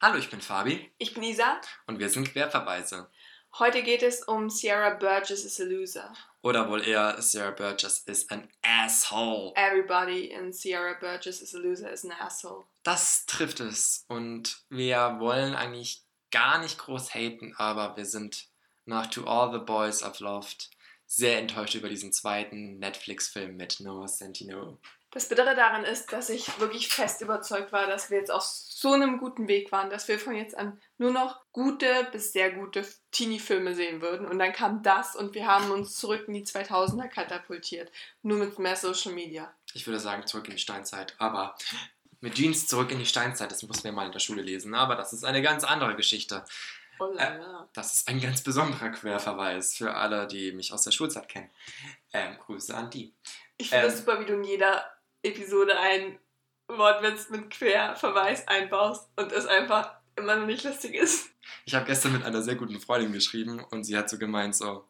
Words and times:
Hallo, 0.00 0.16
ich 0.16 0.30
bin 0.30 0.40
Fabi 0.40 0.92
Ich 0.98 1.12
bin 1.14 1.22
Isa. 1.24 1.60
und 1.86 1.98
wir 1.98 2.08
sind 2.08 2.32
Querverweise. 2.32 3.10
Heute 3.58 3.82
geht 3.82 4.02
es 4.02 4.22
um 4.22 4.48
Sierra 4.48 4.90
Burgess 4.90 5.44
is 5.44 5.60
a 5.60 5.64
Loser. 5.64 6.12
Oder 6.42 6.68
wohl 6.68 6.86
eher 6.86 7.20
Sarah 7.20 7.50
Burgess 7.50 8.00
ist 8.06 8.30
ein 8.30 8.48
Asshole. 8.62 9.52
Everybody 9.56 10.26
in 10.26 10.52
Sierra 10.52 10.94
Burgess 11.00 11.40
is 11.40 11.54
a 11.54 11.58
Loser 11.58 11.90
is 11.90 12.04
an 12.04 12.12
asshole. 12.12 12.64
Das 12.84 13.26
trifft 13.26 13.58
es. 13.60 14.04
Und 14.08 14.62
wir 14.68 15.16
wollen 15.18 15.54
eigentlich 15.56 16.02
gar 16.30 16.58
nicht 16.60 16.78
groß 16.78 17.14
haten, 17.14 17.54
aber 17.56 17.96
wir 17.96 18.04
sind 18.04 18.46
nach 18.84 19.06
To 19.08 19.24
All 19.24 19.50
the 19.52 19.64
Boys 19.64 20.04
I've 20.04 20.22
Loved 20.22 20.70
sehr 21.06 21.38
enttäuscht 21.38 21.74
über 21.74 21.88
diesen 21.88 22.12
zweiten 22.12 22.78
Netflix-Film 22.78 23.56
mit 23.56 23.80
Noah 23.80 24.06
Centineo. 24.06 24.78
Das 25.18 25.28
Bittere 25.28 25.56
daran 25.56 25.82
ist, 25.82 26.12
dass 26.12 26.30
ich 26.30 26.60
wirklich 26.60 26.86
fest 26.86 27.22
überzeugt 27.22 27.72
war, 27.72 27.88
dass 27.88 28.08
wir 28.08 28.18
jetzt 28.18 28.30
auf 28.30 28.44
so 28.44 28.92
einem 28.92 29.18
guten 29.18 29.48
Weg 29.48 29.72
waren, 29.72 29.90
dass 29.90 30.06
wir 30.06 30.16
von 30.16 30.36
jetzt 30.36 30.56
an 30.56 30.80
nur 30.96 31.10
noch 31.10 31.40
gute 31.50 32.06
bis 32.12 32.32
sehr 32.32 32.52
gute 32.52 32.86
Teenie-Filme 33.10 33.74
sehen 33.74 34.00
würden. 34.00 34.28
Und 34.28 34.38
dann 34.38 34.52
kam 34.52 34.84
das 34.84 35.16
und 35.16 35.34
wir 35.34 35.48
haben 35.48 35.72
uns 35.72 35.96
zurück 35.96 36.28
in 36.28 36.34
die 36.34 36.44
2000er 36.44 37.08
katapultiert. 37.08 37.90
Nur 38.22 38.38
mit 38.38 38.60
mehr 38.60 38.76
Social 38.76 39.12
Media. 39.12 39.52
Ich 39.74 39.88
würde 39.88 39.98
sagen, 39.98 40.24
zurück 40.24 40.46
in 40.46 40.54
die 40.54 40.60
Steinzeit. 40.60 41.16
Aber 41.18 41.56
mit 42.20 42.34
Jeans 42.36 42.68
zurück 42.68 42.92
in 42.92 43.00
die 43.00 43.04
Steinzeit, 43.04 43.50
das 43.50 43.64
mussten 43.64 43.82
wir 43.82 43.92
mal 43.92 44.06
in 44.06 44.12
der 44.12 44.20
Schule 44.20 44.42
lesen. 44.42 44.72
Aber 44.72 44.94
das 44.94 45.12
ist 45.12 45.24
eine 45.24 45.42
ganz 45.42 45.64
andere 45.64 45.96
Geschichte. 45.96 46.44
Oh 47.00 47.06
la. 47.06 47.68
Das 47.72 47.92
ist 47.92 48.06
ein 48.06 48.20
ganz 48.20 48.42
besonderer 48.42 48.90
Querverweis 48.90 49.74
für 49.74 49.94
alle, 49.94 50.28
die 50.28 50.52
mich 50.52 50.72
aus 50.72 50.84
der 50.84 50.92
Schulzeit 50.92 51.28
kennen. 51.28 51.50
Ähm, 52.12 52.38
Grüße 52.38 52.72
an 52.72 52.88
die. 52.90 53.12
Ich 53.56 53.70
finde 53.70 53.86
ähm, 53.86 53.90
das 53.90 53.98
super, 53.98 54.20
wie 54.20 54.24
du 54.24 54.34
in 54.34 54.44
jeder 54.44 54.84
Episode 55.22 55.78
einen 55.78 56.18
Wortwitz 56.68 57.30
mit 57.30 57.50
Querverweis 57.50 58.46
einbaust 58.46 59.08
und 59.16 59.32
es 59.32 59.46
einfach 59.46 59.92
immer 60.16 60.36
noch 60.36 60.46
nicht 60.46 60.64
lustig 60.64 60.94
ist. 60.94 61.30
Ich 61.64 61.74
habe 61.74 61.86
gestern 61.86 62.12
mit 62.12 62.24
einer 62.24 62.42
sehr 62.42 62.56
guten 62.56 62.80
Freundin 62.80 63.12
geschrieben 63.12 63.64
und 63.70 63.84
sie 63.84 63.96
hat 63.96 64.10
so 64.10 64.18
gemeint 64.18 64.54
so, 64.54 64.86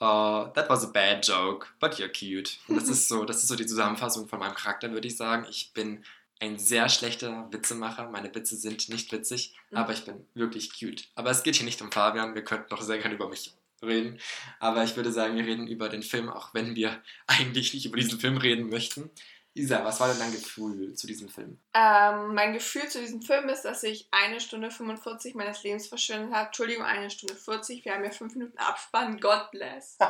"Oh, 0.00 0.46
that 0.54 0.68
was 0.68 0.84
a 0.84 0.88
bad 0.90 1.26
joke, 1.26 1.66
but 1.78 1.94
you're 1.94 2.08
cute. 2.08 2.58
Und 2.68 2.76
das 2.76 2.88
ist 2.88 3.08
so, 3.08 3.24
das 3.24 3.36
ist 3.42 3.48
so 3.48 3.56
die 3.56 3.66
Zusammenfassung 3.66 4.28
von 4.28 4.38
meinem 4.38 4.54
Charakter, 4.54 4.90
würde 4.92 5.06
ich 5.08 5.16
sagen. 5.16 5.46
Ich 5.50 5.72
bin 5.72 6.04
ein 6.40 6.58
sehr 6.58 6.88
schlechter 6.88 7.48
Witzemacher. 7.52 8.08
Meine 8.08 8.34
Witze 8.34 8.56
sind 8.56 8.88
nicht 8.88 9.12
witzig, 9.12 9.54
Mhm. 9.70 9.76
aber 9.76 9.92
ich 9.92 10.04
bin 10.04 10.26
wirklich 10.34 10.72
cute. 10.78 11.04
Aber 11.14 11.30
es 11.30 11.42
geht 11.42 11.56
hier 11.56 11.66
nicht 11.66 11.82
um 11.82 11.92
Fabian, 11.92 12.34
wir 12.34 12.42
könnten 12.44 12.74
noch 12.74 12.80
sehr 12.82 12.98
gerne 12.98 13.14
über 13.14 13.28
mich 13.28 13.52
reden. 13.82 14.18
Aber 14.58 14.82
ich 14.84 14.96
würde 14.96 15.12
sagen, 15.12 15.36
wir 15.36 15.44
reden 15.44 15.66
über 15.68 15.88
den 15.90 16.02
Film, 16.02 16.28
auch 16.30 16.54
wenn 16.54 16.74
wir 16.74 17.02
eigentlich 17.26 17.74
nicht 17.74 17.84
über 17.86 17.98
diesen 17.98 18.18
Film 18.18 18.38
reden 18.38 18.68
möchten. 18.70 19.10
Isa, 19.54 19.84
was 19.84 19.98
war 19.98 20.08
denn 20.08 20.18
dein 20.18 20.32
Gefühl 20.32 20.94
zu 20.94 21.06
diesem 21.06 21.28
Film? 21.28 21.58
Ähm, 21.74 22.34
mein 22.34 22.52
Gefühl 22.52 22.88
zu 22.88 23.00
diesem 23.00 23.20
Film 23.20 23.48
ist, 23.48 23.62
dass 23.62 23.82
ich 23.82 24.08
eine 24.12 24.40
Stunde 24.40 24.70
45 24.70 25.34
meines 25.34 25.62
Lebens 25.64 25.88
verschwendet 25.88 26.32
habe. 26.32 26.46
Entschuldigung, 26.46 26.84
eine 26.84 27.10
Stunde 27.10 27.34
40. 27.34 27.84
Wir 27.84 27.94
haben 27.94 28.04
ja 28.04 28.10
fünf 28.10 28.34
Minuten 28.34 28.58
Abspann. 28.58 29.18
God 29.20 29.50
bless. 29.50 29.98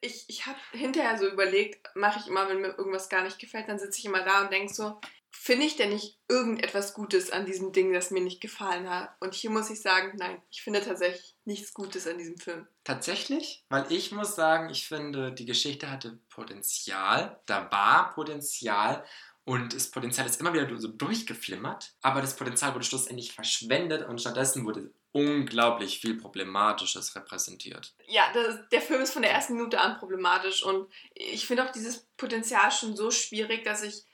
Ich, 0.00 0.26
ich 0.28 0.46
habe 0.46 0.58
hinterher 0.70 1.18
so 1.18 1.26
überlegt, 1.26 1.90
mache 1.96 2.20
ich 2.20 2.28
immer, 2.28 2.48
wenn 2.48 2.60
mir 2.60 2.78
irgendwas 2.78 3.08
gar 3.08 3.24
nicht 3.24 3.40
gefällt, 3.40 3.68
dann 3.68 3.80
sitze 3.80 3.98
ich 3.98 4.04
immer 4.04 4.22
da 4.22 4.42
und 4.42 4.52
denke 4.52 4.72
so, 4.72 5.00
finde 5.48 5.64
ich 5.64 5.76
denn 5.76 5.88
nicht 5.88 6.18
irgendetwas 6.28 6.92
Gutes 6.92 7.30
an 7.30 7.46
diesem 7.46 7.72
Ding, 7.72 7.94
das 7.94 8.10
mir 8.10 8.20
nicht 8.20 8.42
gefallen 8.42 8.90
hat? 8.90 9.16
Und 9.20 9.32
hier 9.32 9.48
muss 9.48 9.70
ich 9.70 9.80
sagen, 9.80 10.12
nein, 10.18 10.42
ich 10.50 10.60
finde 10.60 10.84
tatsächlich 10.84 11.34
nichts 11.46 11.72
Gutes 11.72 12.06
an 12.06 12.18
diesem 12.18 12.36
Film. 12.36 12.68
Tatsächlich? 12.84 13.64
Weil 13.70 13.90
ich 13.90 14.12
muss 14.12 14.34
sagen, 14.34 14.68
ich 14.68 14.86
finde, 14.86 15.32
die 15.32 15.46
Geschichte 15.46 15.90
hatte 15.90 16.18
Potenzial. 16.28 17.40
Da 17.46 17.72
war 17.72 18.12
Potenzial. 18.12 19.02
Und 19.44 19.74
das 19.74 19.90
Potenzial 19.90 20.26
ist 20.26 20.38
immer 20.38 20.52
wieder 20.52 20.68
so 20.78 20.88
durchgeflimmert. 20.88 21.94
Aber 22.02 22.20
das 22.20 22.36
Potenzial 22.36 22.74
wurde 22.74 22.84
schlussendlich 22.84 23.32
verschwendet 23.32 24.06
und 24.06 24.20
stattdessen 24.20 24.66
wurde 24.66 24.92
unglaublich 25.12 25.98
viel 25.98 26.18
Problematisches 26.18 27.16
repräsentiert. 27.16 27.94
Ja, 28.06 28.30
das, 28.34 28.68
der 28.70 28.82
Film 28.82 29.00
ist 29.00 29.14
von 29.14 29.22
der 29.22 29.32
ersten 29.32 29.54
Minute 29.54 29.80
an 29.80 29.96
problematisch 29.96 30.62
und 30.62 30.92
ich 31.14 31.46
finde 31.46 31.64
auch 31.64 31.72
dieses 31.72 32.06
Potenzial 32.18 32.70
schon 32.70 32.94
so 32.94 33.10
schwierig, 33.10 33.64
dass 33.64 33.82
ich, 33.82 34.04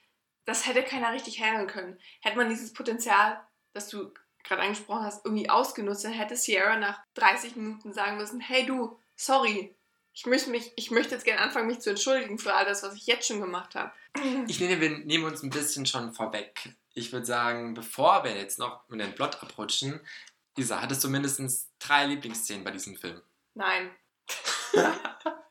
das 0.45 0.65
hätte 0.65 0.83
keiner 0.83 1.11
richtig 1.13 1.41
handeln 1.41 1.67
können. 1.67 1.99
Hätte 2.21 2.37
man 2.37 2.49
dieses 2.49 2.73
Potenzial, 2.73 3.39
das 3.73 3.89
du 3.89 4.13
gerade 4.43 4.61
angesprochen 4.61 5.03
hast, 5.03 5.25
irgendwie 5.25 5.49
ausgenutzt, 5.49 6.05
dann 6.05 6.13
hätte 6.13 6.35
Sierra 6.35 6.77
nach 6.77 7.01
30 7.15 7.55
Minuten 7.55 7.93
sagen 7.93 8.17
müssen, 8.17 8.39
hey 8.39 8.65
du, 8.65 8.99
sorry, 9.15 9.75
ich 10.13 10.25
möchte, 10.25 10.49
mich, 10.49 10.71
ich 10.77 10.91
möchte 10.91 11.13
jetzt 11.13 11.25
gerne 11.25 11.41
anfangen, 11.41 11.67
mich 11.67 11.81
zu 11.81 11.89
entschuldigen 11.89 12.37
für 12.37 12.53
all 12.53 12.65
das, 12.65 12.83
was 12.83 12.95
ich 12.95 13.05
jetzt 13.05 13.27
schon 13.27 13.41
gemacht 13.41 13.75
habe. 13.75 13.91
Ich 14.47 14.59
nehme, 14.59 14.79
wir 14.79 14.89
nehmen 14.99 15.25
uns 15.25 15.43
ein 15.43 15.49
bisschen 15.49 15.85
schon 15.85 16.13
vorweg. 16.13 16.69
Ich 16.93 17.11
würde 17.11 17.25
sagen, 17.25 17.73
bevor 17.73 18.23
wir 18.23 18.37
jetzt 18.37 18.57
noch 18.57 18.87
in 18.89 18.99
den 18.99 19.13
Plot 19.13 19.41
abrutschen, 19.41 19.99
Isa, 20.57 20.81
hattest 20.81 21.03
du 21.03 21.09
mindestens 21.09 21.69
drei 21.79 22.05
Lieblingsszenen 22.05 22.63
bei 22.63 22.71
diesem 22.71 22.95
Film? 22.95 23.21
Nein. 23.55 23.91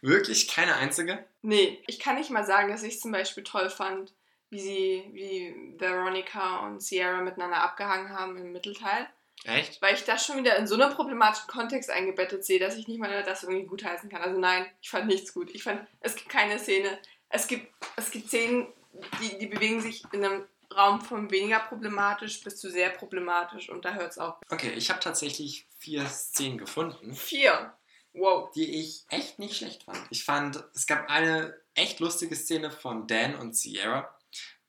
Wirklich 0.00 0.48
keine 0.48 0.76
einzige? 0.76 1.24
Nee, 1.42 1.82
ich 1.86 1.98
kann 1.98 2.16
nicht 2.16 2.30
mal 2.30 2.44
sagen, 2.44 2.70
dass 2.70 2.82
ich 2.82 2.94
es 2.94 3.00
zum 3.00 3.12
Beispiel 3.12 3.44
toll 3.44 3.70
fand, 3.70 4.12
wie 4.50 4.60
sie, 4.60 5.10
wie 5.12 5.78
Veronica 5.78 6.66
und 6.66 6.82
Sierra 6.82 7.20
miteinander 7.20 7.62
abgehangen 7.62 8.10
haben 8.10 8.36
im 8.36 8.52
Mittelteil. 8.52 9.08
Echt? 9.44 9.82
weil 9.82 9.94
ich 9.94 10.04
das 10.04 10.24
schon 10.24 10.38
wieder 10.38 10.56
in 10.56 10.66
so 10.66 10.74
einem 10.74 10.94
problematischen 10.94 11.48
Kontext 11.48 11.90
eingebettet 11.90 12.44
sehe, 12.44 12.58
dass 12.58 12.76
ich 12.76 12.88
nicht 12.88 12.98
mal 12.98 13.22
das 13.24 13.42
irgendwie 13.42 13.66
gutheißen 13.66 14.08
kann. 14.08 14.22
Also 14.22 14.38
nein, 14.38 14.64
ich 14.80 14.88
fand 14.88 15.06
nichts 15.06 15.34
gut. 15.34 15.50
Ich 15.54 15.62
fand, 15.62 15.86
es 16.00 16.14
gibt 16.16 16.30
keine 16.30 16.58
Szene. 16.58 16.98
Es 17.28 17.46
gibt, 17.46 17.70
es 17.96 18.10
gibt 18.10 18.28
Szenen, 18.28 18.72
die, 19.20 19.38
die 19.38 19.46
bewegen 19.46 19.82
sich 19.82 20.02
in 20.12 20.24
einem 20.24 20.44
Raum 20.74 21.00
von 21.02 21.30
weniger 21.30 21.60
problematisch 21.60 22.42
bis 22.42 22.56
zu 22.56 22.70
sehr 22.70 22.90
problematisch 22.90 23.68
und 23.68 23.84
da 23.84 23.94
hört 23.94 24.12
es 24.12 24.18
auf. 24.18 24.36
Okay, 24.50 24.72
ich 24.72 24.88
habe 24.90 25.00
tatsächlich 25.00 25.66
vier 25.78 26.06
Szenen 26.06 26.58
gefunden. 26.58 27.14
Vier. 27.14 27.74
Wow. 28.14 28.50
die 28.54 28.80
ich 28.80 29.04
echt 29.08 29.38
nicht 29.38 29.56
schlecht 29.56 29.82
fand. 29.84 29.98
Ich 30.10 30.24
fand, 30.24 30.62
es 30.74 30.86
gab 30.86 31.10
eine 31.10 31.54
echt 31.74 32.00
lustige 32.00 32.36
Szene 32.36 32.70
von 32.70 33.06
Dan 33.06 33.34
und 33.34 33.56
Sierra 33.56 34.16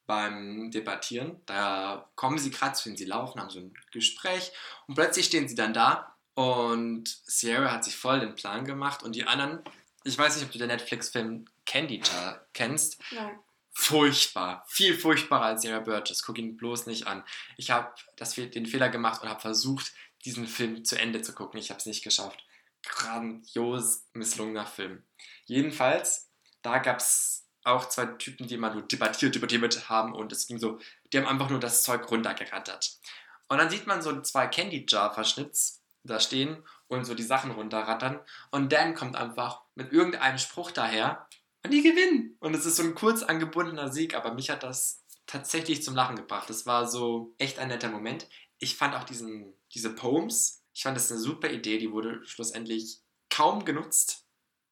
beim 0.08 0.72
Debattieren. 0.72 1.42
Da 1.46 2.10
kommen 2.16 2.38
sie 2.38 2.52
gerade 2.52 2.74
zu, 2.74 2.90
wenn 2.90 2.98
sie 2.98 3.06
laufen, 3.06 3.40
haben 3.40 3.50
so 3.50 3.60
ein 3.60 3.74
Gespräch 3.92 4.52
und 4.88 4.96
plötzlich 4.96 5.28
stehen 5.28 5.48
sie 5.48 5.56
dann 5.56 5.74
da 5.74 6.16
und 6.34 7.08
Sierra 7.26 7.72
hat 7.72 7.84
sich 7.86 7.96
voll 7.96 8.20
den 8.20 8.36
Plan 8.36 8.66
gemacht 8.66 9.04
und 9.04 9.16
die 9.16 9.26
anderen, 9.26 9.64
ich 10.04 10.18
weiß 10.18 10.36
nicht, 10.36 10.46
ob 10.46 10.52
du 10.52 10.60
den 10.60 10.68
Netflix-Film 10.68 11.46
Candy 11.66 12.02
Jar 12.04 12.46
kennst, 12.54 13.00
Nein. 13.12 13.40
furchtbar, 13.72 14.66
viel 14.68 14.98
furchtbarer 14.98 15.46
als 15.46 15.64
Sarah 15.64 15.80
Burgess. 15.80 16.24
Guck 16.24 16.38
ihn 16.38 16.58
bloß 16.58 16.86
nicht 16.88 17.08
an. 17.08 17.24
Ich 17.58 17.72
habe 17.72 17.94
den 18.20 18.66
Fehler 18.66 18.90
gemacht 18.90 19.24
und 19.24 19.30
habe 19.30 19.40
versucht, 19.42 19.94
diesen 20.26 20.48
Film 20.48 20.84
zu 20.84 21.00
Ende 21.00 21.22
zu 21.22 21.34
gucken. 21.34 21.60
Ich 21.60 21.70
habe 21.70 21.80
es 21.80 21.86
nicht 21.86 22.04
geschafft. 22.04 22.44
Grandios 22.86 24.06
misslungener 24.14 24.66
Film. 24.66 25.04
Jedenfalls, 25.46 26.30
da 26.62 26.78
gab 26.80 26.98
es 26.98 27.48
auch 27.64 27.90
zwei 27.90 28.06
Typen, 28.06 28.48
die 28.48 28.56
immer 28.56 28.74
nur 28.74 28.84
debattiert, 28.84 29.36
debattiert 29.36 29.90
haben 29.90 30.14
und 30.14 30.32
es 30.32 30.48
ging 30.48 30.60
so, 30.60 30.80
die 31.12 31.18
haben 31.18 31.28
einfach 31.28 31.50
nur 31.50 31.60
das 31.60 31.84
Zeug 31.84 32.10
runtergerattert. 32.10 33.00
Und 33.48 33.58
dann 33.58 33.70
sieht 33.70 33.88
man 33.88 34.02
so 34.02 34.22
zwei 34.22 34.48
Candy 34.48 34.86
Jar 34.88 35.14
Verschnitts 35.14 35.84
da 36.04 36.20
stehen 36.20 36.64
und 36.88 37.06
so 37.06 37.16
die 37.16 37.24
Sachen 37.24 37.52
runterrattern 37.52 38.20
und 38.52 38.72
Dan 38.72 38.94
kommt 38.94 39.16
einfach 39.16 39.62
mit 39.74 39.92
irgendeinem 39.92 40.38
Spruch 40.38 40.72
daher 40.72 41.28
und 41.64 41.72
die 41.72 41.82
gewinnen. 41.82 42.38
Und 42.40 42.56
es 42.56 42.66
ist 42.66 42.76
so 42.76 42.84
ein 42.84 42.96
kurz 42.96 43.24
angebundener 43.24 43.92
Sieg, 43.92 44.16
aber 44.16 44.34
mich 44.34 44.50
hat 44.52 44.64
das 44.64 45.04
tatsächlich 45.26 45.84
zum 45.84 45.96
Lachen 45.96 46.16
gebracht. 46.16 46.50
Das 46.50 46.68
war 46.68 46.88
so 46.88 47.34
echt 47.40 47.58
ein 47.58 47.70
netter 47.70 47.90
Moment. 47.90 48.28
Ich 48.60 48.78
fand 48.78 48.96
auch 48.96 49.04
diesen, 49.04 49.54
diese 49.74 49.94
Poems, 49.94 50.64
ich 50.76 50.84
fand 50.84 50.98
das 50.98 51.10
eine 51.10 51.22
super 51.22 51.50
Idee, 51.50 51.78
die 51.78 51.92
wurde 51.92 52.26
schlussendlich 52.26 53.00
kaum 53.30 53.64
genutzt. 53.64 54.26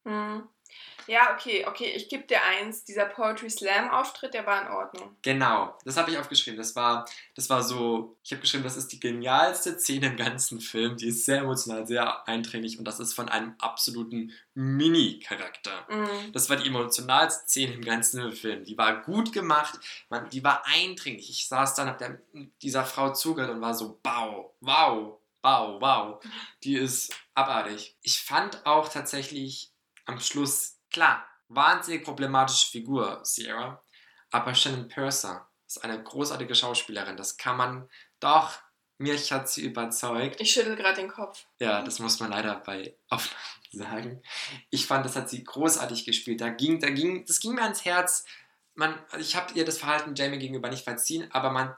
Hm. 0.05 0.43
Ja, 1.07 1.33
okay, 1.33 1.65
okay, 1.67 1.91
ich 1.95 2.07
gebe 2.09 2.23
dir 2.23 2.41
eins. 2.43 2.83
Dieser 2.85 3.05
Poetry 3.05 3.49
Slam 3.49 3.89
Auftritt, 3.89 4.33
der 4.33 4.45
war 4.45 4.61
in 4.61 4.67
Ordnung. 4.69 5.15
Genau, 5.21 5.77
das 5.83 5.97
habe 5.97 6.11
ich 6.11 6.17
aufgeschrieben. 6.17 6.57
Das 6.57 6.75
war, 6.75 7.05
das 7.35 7.49
war 7.49 7.61
so, 7.61 8.17
ich 8.23 8.31
habe 8.31 8.41
geschrieben, 8.41 8.63
das 8.63 8.77
ist 8.77 8.91
die 8.91 8.99
genialste 8.99 9.77
Szene 9.79 10.07
im 10.07 10.17
ganzen 10.17 10.61
Film. 10.61 10.95
Die 10.97 11.07
ist 11.07 11.25
sehr 11.25 11.39
emotional, 11.39 11.85
sehr 11.85 12.27
eindringlich 12.27 12.79
und 12.79 12.85
das 12.85 12.99
ist 12.99 13.13
von 13.13 13.29
einem 13.29 13.55
absoluten 13.59 14.31
Mini-Charakter. 14.53 15.87
Mhm. 15.89 16.31
Das 16.31 16.49
war 16.49 16.55
die 16.55 16.67
emotionalste 16.67 17.47
Szene 17.47 17.73
im 17.73 17.81
ganzen 17.81 18.31
Film. 18.31 18.63
Die 18.63 18.77
war 18.77 19.01
gut 19.01 19.33
gemacht, 19.33 19.79
man, 20.09 20.29
die 20.29 20.43
war 20.43 20.63
eindringlich. 20.65 21.29
Ich 21.29 21.47
saß 21.47 21.75
dann, 21.75 21.87
hab 21.87 21.97
der, 21.97 22.21
dieser 22.61 22.85
Frau 22.85 23.11
zugehört 23.13 23.51
und 23.51 23.61
war 23.61 23.73
so, 23.73 23.99
wow, 24.03 24.51
wow, 24.61 25.19
wow, 25.43 25.79
wow. 25.79 26.25
Die 26.63 26.75
ist 26.75 27.15
abartig. 27.35 27.95
Ich 28.01 28.19
fand 28.19 28.65
auch 28.65 28.89
tatsächlich 28.89 29.71
am 30.05 30.19
Schluss, 30.19 30.79
klar, 30.89 31.25
wahnsinnig 31.49 32.03
problematische 32.03 32.71
Figur, 32.71 33.19
Sierra, 33.23 33.81
aber 34.31 34.55
Shannon 34.55 34.87
Purser 34.87 35.47
ist 35.67 35.83
eine 35.83 36.01
großartige 36.01 36.55
Schauspielerin. 36.55 37.17
Das 37.17 37.37
kann 37.37 37.57
man 37.57 37.89
doch, 38.19 38.53
mich 38.97 39.31
hat 39.31 39.49
sie 39.49 39.63
überzeugt. 39.63 40.39
Ich 40.39 40.51
schüttel 40.51 40.75
gerade 40.75 41.01
den 41.01 41.09
Kopf. 41.09 41.45
Ja, 41.59 41.81
das 41.81 41.99
muss 41.99 42.19
man 42.19 42.31
leider 42.31 42.55
bei 42.55 42.95
Aufnahmen 43.09 43.37
sagen. 43.71 44.23
Ich 44.69 44.87
fand, 44.87 45.05
das 45.05 45.15
hat 45.15 45.29
sie 45.29 45.43
großartig 45.43 46.05
gespielt. 46.05 46.41
Da 46.41 46.49
ging, 46.49 46.79
da 46.79 46.89
ging, 46.89 47.25
das 47.25 47.39
ging 47.39 47.53
mir 47.53 47.63
ans 47.63 47.85
Herz, 47.85 48.25
man, 48.75 48.97
ich 49.19 49.35
habe 49.35 49.53
ihr 49.53 49.65
das 49.65 49.77
Verhalten 49.77 50.15
Jamie 50.15 50.39
gegenüber 50.39 50.69
nicht 50.69 50.83
verziehen, 50.83 51.27
aber 51.31 51.51
man, 51.51 51.75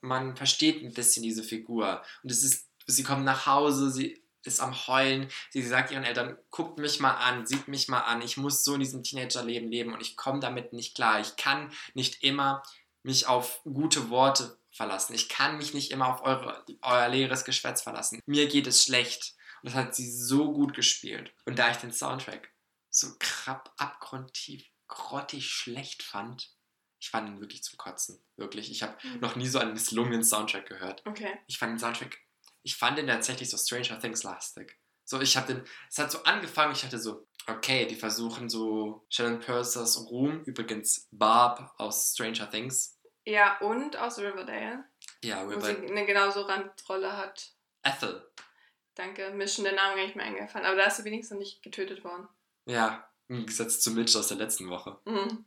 man 0.00 0.36
versteht 0.36 0.82
ein 0.82 0.94
bisschen 0.94 1.22
diese 1.22 1.42
Figur. 1.42 2.02
Und 2.22 2.30
es 2.30 2.42
ist, 2.42 2.69
sie 2.86 3.02
kommt 3.02 3.24
nach 3.24 3.46
Hause, 3.46 3.90
sie 3.90 4.22
ist 4.42 4.60
am 4.60 4.74
Heulen, 4.86 5.28
sie 5.50 5.62
sagt 5.62 5.90
ihren 5.90 6.04
Eltern, 6.04 6.38
guckt 6.50 6.78
mich 6.78 6.98
mal 6.98 7.12
an, 7.12 7.46
sieht 7.46 7.68
mich 7.68 7.88
mal 7.88 8.00
an, 8.00 8.22
ich 8.22 8.36
muss 8.36 8.64
so 8.64 8.74
in 8.74 8.80
diesem 8.80 9.02
Teenagerleben 9.02 9.70
leben 9.70 9.92
und 9.92 10.00
ich 10.00 10.16
komme 10.16 10.40
damit 10.40 10.72
nicht 10.72 10.94
klar. 10.94 11.20
Ich 11.20 11.36
kann 11.36 11.72
nicht 11.94 12.22
immer 12.22 12.62
mich 13.02 13.26
auf 13.26 13.60
gute 13.64 14.10
Worte 14.10 14.58
verlassen. 14.70 15.14
Ich 15.14 15.28
kann 15.28 15.58
mich 15.58 15.74
nicht 15.74 15.90
immer 15.90 16.08
auf 16.08 16.22
eure, 16.22 16.64
euer 16.82 17.08
leeres 17.08 17.44
Geschwätz 17.44 17.82
verlassen. 17.82 18.20
Mir 18.26 18.48
geht 18.48 18.66
es 18.66 18.84
schlecht. 18.84 19.34
Und 19.62 19.68
das 19.68 19.74
hat 19.74 19.94
sie 19.94 20.10
so 20.10 20.52
gut 20.52 20.74
gespielt. 20.74 21.34
Und 21.44 21.58
da 21.58 21.70
ich 21.70 21.76
den 21.76 21.92
Soundtrack 21.92 22.50
so 22.88 23.08
krapp, 23.18 23.72
abgrundtief, 23.76 24.64
grottig 24.88 25.50
schlecht 25.50 26.02
fand, 26.02 26.50
ich 26.98 27.10
fand 27.10 27.28
ihn 27.28 27.40
wirklich 27.40 27.62
zum 27.62 27.78
Kotzen. 27.78 28.22
Wirklich. 28.36 28.70
Ich 28.70 28.82
habe 28.82 28.96
mhm. 29.02 29.20
noch 29.20 29.36
nie 29.36 29.46
so 29.46 29.58
einen 29.58 29.72
misslungenen 29.72 30.24
Soundtrack 30.24 30.66
gehört. 30.66 31.02
Okay. 31.06 31.38
Ich 31.46 31.58
fand 31.58 31.72
den 31.72 31.78
Soundtrack, 31.78 32.18
ich 32.62 32.76
fand 32.76 32.98
den 32.98 33.06
tatsächlich 33.06 33.50
so 33.50 33.56
Stranger 33.56 33.98
Things 34.00 34.22
lastig. 34.22 34.78
So, 35.04 35.20
ich 35.20 35.36
habe 35.36 35.54
den, 35.54 35.64
es 35.88 35.98
hat 35.98 36.12
so 36.12 36.22
angefangen, 36.22 36.72
ich 36.72 36.84
hatte 36.84 36.98
so, 36.98 37.26
okay, 37.48 37.86
die 37.86 37.96
versuchen 37.96 38.48
so 38.48 39.04
Shannon 39.08 39.40
Pursers 39.40 40.06
Ruhm, 40.08 40.42
übrigens 40.44 41.08
Barb 41.10 41.74
aus 41.78 42.12
Stranger 42.12 42.48
Things. 42.48 42.98
Ja, 43.24 43.58
und 43.58 43.96
aus 43.96 44.18
Riverdale. 44.18 44.84
Ja, 45.22 45.42
Riverdale. 45.42 45.82
Wo 45.82 45.86
sie 45.86 45.90
eine 45.90 46.06
genauso 46.06 46.42
Randrolle 46.42 47.16
hat. 47.16 47.52
Ethel. 47.82 48.30
Danke, 48.94 49.30
mir 49.30 49.44
ist 49.44 49.54
schon 49.54 49.64
der 49.64 49.74
Name 49.74 49.96
gar 49.96 50.04
nicht 50.04 50.16
mehr 50.16 50.26
eingefallen, 50.26 50.66
aber 50.66 50.76
da 50.76 50.84
ist 50.84 50.98
sie 50.98 51.04
wenigstens 51.04 51.38
nicht 51.38 51.62
getötet 51.62 52.04
worden. 52.04 52.28
Ja, 52.66 53.10
im 53.28 53.40
Gegensatz 53.40 53.80
zu 53.80 53.92
Mitch 53.92 54.18
aus 54.18 54.28
der 54.28 54.36
letzten 54.36 54.68
Woche. 54.68 54.98
Mhm. 55.04 55.44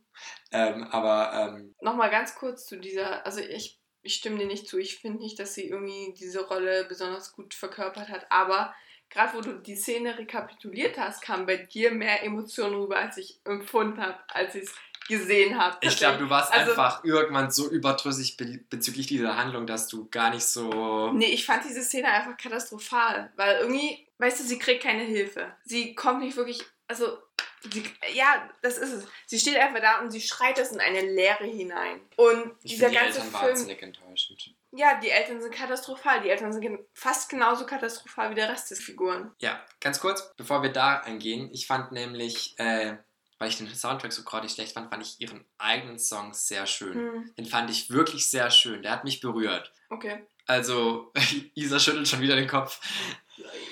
Ähm, 0.50 0.84
aber. 0.84 1.32
Ähm, 1.34 1.74
Nochmal 1.80 2.10
ganz 2.10 2.34
kurz 2.34 2.66
zu 2.66 2.78
dieser. 2.78 3.24
Also, 3.26 3.40
ich, 3.40 3.80
ich 4.04 4.14
stimme 4.14 4.38
dir 4.38 4.46
nicht 4.46 4.68
zu. 4.68 4.78
Ich 4.78 4.98
finde 4.98 5.18
nicht, 5.18 5.38
dass 5.38 5.54
sie 5.54 5.68
irgendwie 5.68 6.14
diese 6.16 6.46
Rolle 6.46 6.84
besonders 6.84 7.32
gut 7.32 7.54
verkörpert 7.54 8.08
hat. 8.08 8.26
Aber 8.30 8.74
gerade 9.10 9.36
wo 9.36 9.40
du 9.40 9.54
die 9.54 9.76
Szene 9.76 10.16
rekapituliert 10.18 10.98
hast, 10.98 11.22
kam 11.22 11.46
bei 11.46 11.56
dir 11.56 11.90
mehr 11.90 12.22
Emotionen 12.22 12.74
rüber, 12.74 12.96
als 12.96 13.16
ich 13.16 13.40
empfunden 13.44 14.00
habe, 14.00 14.18
als 14.28 14.54
ich 14.54 14.64
es 14.64 14.74
gesehen 15.08 15.58
habe. 15.58 15.76
Ich 15.80 15.96
glaube, 15.96 16.18
du 16.18 16.30
warst 16.30 16.52
also, 16.52 16.70
einfach 16.70 17.04
irgendwann 17.04 17.50
so 17.50 17.70
überdrüssig 17.70 18.36
be 18.36 18.60
bezüglich 18.70 19.06
dieser 19.06 19.36
Handlung, 19.36 19.66
dass 19.66 19.88
du 19.88 20.08
gar 20.08 20.30
nicht 20.30 20.46
so. 20.46 21.12
Nee, 21.12 21.26
ich 21.26 21.44
fand 21.46 21.64
diese 21.64 21.82
Szene 21.82 22.08
einfach 22.08 22.36
katastrophal, 22.36 23.32
weil 23.36 23.60
irgendwie, 23.60 24.06
weißt 24.18 24.40
du, 24.40 24.44
sie 24.44 24.58
kriegt 24.58 24.82
keine 24.82 25.04
Hilfe. 25.04 25.54
Sie 25.64 25.94
kommt 25.94 26.20
nicht 26.20 26.36
wirklich, 26.36 26.62
also 26.88 27.18
Sie, 27.72 27.84
ja, 28.12 28.48
das 28.62 28.78
ist 28.78 28.92
es. 28.92 29.06
Sie 29.26 29.38
steht 29.38 29.56
einfach 29.56 29.80
da 29.80 30.00
und 30.00 30.10
sie 30.10 30.20
schreit 30.20 30.58
das 30.58 30.72
in 30.72 30.80
eine 30.80 31.00
Leere 31.00 31.44
hinein. 31.44 32.00
Und 32.16 32.52
ich 32.62 32.72
dieser 32.72 32.88
die 32.88 32.94
ganze 32.94 33.20
Eltern 33.20 33.30
Film. 33.30 33.42
Wahnsinnig 33.42 33.82
enttäuschend. 33.82 34.54
Ja, 34.72 35.00
die 35.00 35.10
Eltern 35.10 35.40
sind 35.40 35.54
katastrophal. 35.54 36.20
Die 36.22 36.30
Eltern 36.30 36.52
sind 36.52 36.80
fast 36.92 37.30
genauso 37.30 37.64
katastrophal 37.64 38.30
wie 38.30 38.34
der 38.34 38.48
Rest 38.48 38.70
des 38.70 38.80
Figuren. 38.80 39.32
Ja, 39.38 39.64
ganz 39.80 40.00
kurz, 40.00 40.34
bevor 40.36 40.62
wir 40.62 40.72
da 40.72 41.00
eingehen. 41.00 41.48
Ich 41.52 41.66
fand 41.66 41.92
nämlich, 41.92 42.58
äh, 42.58 42.96
weil 43.38 43.48
ich 43.48 43.58
den 43.58 43.72
Soundtrack 43.72 44.12
so 44.12 44.24
grottig 44.24 44.52
schlecht 44.52 44.72
fand, 44.72 44.90
fand 44.90 45.06
ich 45.06 45.20
ihren 45.20 45.44
eigenen 45.58 45.98
Song 45.98 46.34
sehr 46.34 46.66
schön. 46.66 46.94
Hm. 46.94 47.34
Den 47.38 47.46
fand 47.46 47.70
ich 47.70 47.90
wirklich 47.90 48.28
sehr 48.28 48.50
schön. 48.50 48.82
Der 48.82 48.90
hat 48.90 49.04
mich 49.04 49.20
berührt. 49.20 49.72
Okay. 49.90 50.26
Also, 50.46 51.12
Isa 51.54 51.78
schüttelt 51.78 52.08
schon 52.08 52.20
wieder 52.20 52.36
den 52.36 52.48
Kopf. 52.48 52.80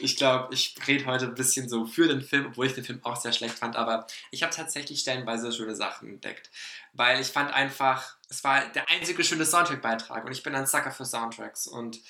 Ich 0.01 0.17
glaube, 0.17 0.53
ich 0.53 0.75
rede 0.87 1.07
heute 1.07 1.27
ein 1.27 1.35
bisschen 1.35 1.69
so 1.69 1.87
für 1.87 2.09
den 2.09 2.23
Film, 2.23 2.47
obwohl 2.47 2.67
ich 2.67 2.75
den 2.75 2.85
Film 2.85 3.01
auch 3.05 3.17
sehr 3.17 3.33
schlecht 3.33 3.59
fand, 3.59 3.77
aber 3.77 4.07
ich 4.31 4.43
habe 4.43 4.55
tatsächlich 4.55 5.01
stellenweise 5.01 5.53
schöne 5.53 5.77
Sachen 5.77 6.09
entdeckt. 6.09 6.51
Weil 6.93 7.21
ich 7.21 7.29
fand 7.29 7.53
einfach, 7.53 8.17
es 8.29 8.43
war 8.45 8.67
der 8.71 8.89
einzige 8.89 9.23
schöne 9.25 9.47
Soundtrack-Beitrag 9.47 10.25
und 10.25 10.33
ich 10.33 10.43
bin 10.43 10.55
ein 10.55 10.67
Sucker 10.67 10.91
für 10.91 11.05
Soundtracks 11.05 11.67
und 11.67 12.01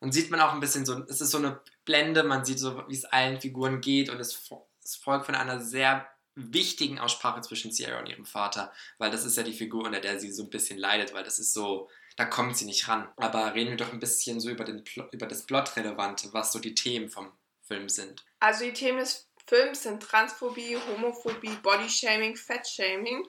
dann 0.00 0.12
sieht 0.12 0.30
man 0.30 0.40
auch 0.40 0.52
ein 0.52 0.60
bisschen 0.60 0.84
so, 0.84 1.04
es 1.08 1.20
ist 1.20 1.30
so 1.30 1.38
eine 1.38 1.60
Blende, 1.84 2.22
man 2.22 2.44
sieht 2.44 2.58
so, 2.58 2.82
wie 2.88 2.94
es 2.94 3.04
allen 3.04 3.40
Figuren 3.40 3.80
geht 3.80 4.10
und 4.10 4.20
es, 4.20 4.50
es 4.84 4.96
folgt 4.96 5.26
von 5.26 5.34
einer 5.34 5.60
sehr 5.60 6.06
wichtigen 6.34 6.98
Aussprache 6.98 7.40
zwischen 7.40 7.72
Sierra 7.72 7.98
und 7.98 8.06
ihrem 8.06 8.26
Vater, 8.26 8.72
weil 8.98 9.10
das 9.10 9.24
ist 9.24 9.36
ja 9.36 9.42
die 9.42 9.54
Figur, 9.54 9.84
unter 9.84 10.00
der 10.00 10.20
sie 10.20 10.30
so 10.30 10.42
ein 10.42 10.50
bisschen 10.50 10.78
leidet, 10.78 11.14
weil 11.14 11.24
das 11.24 11.38
ist 11.38 11.54
so, 11.54 11.88
da 12.16 12.24
kommt 12.24 12.56
sie 12.56 12.64
nicht 12.64 12.88
ran. 12.88 13.08
Aber 13.16 13.54
reden 13.54 13.70
wir 13.70 13.76
doch 13.76 13.92
ein 13.92 14.00
bisschen 14.00 14.40
so 14.40 14.50
über, 14.50 14.64
den 14.64 14.82
über 15.12 15.26
das 15.26 15.44
Plot-Relevante, 15.44 16.32
was 16.32 16.52
so 16.52 16.58
die 16.58 16.74
Themen 16.74 17.08
vom 17.08 17.30
Film 17.62 17.88
sind. 17.88 18.24
Also 18.40 18.64
die 18.64 18.72
Themen 18.72 18.98
des 18.98 19.28
Films 19.46 19.82
sind 19.82 20.02
Transphobie, 20.02 20.76
Homophobie, 20.88 21.56
Bodyshaming, 21.62 22.36
Fettshaming 22.36 23.26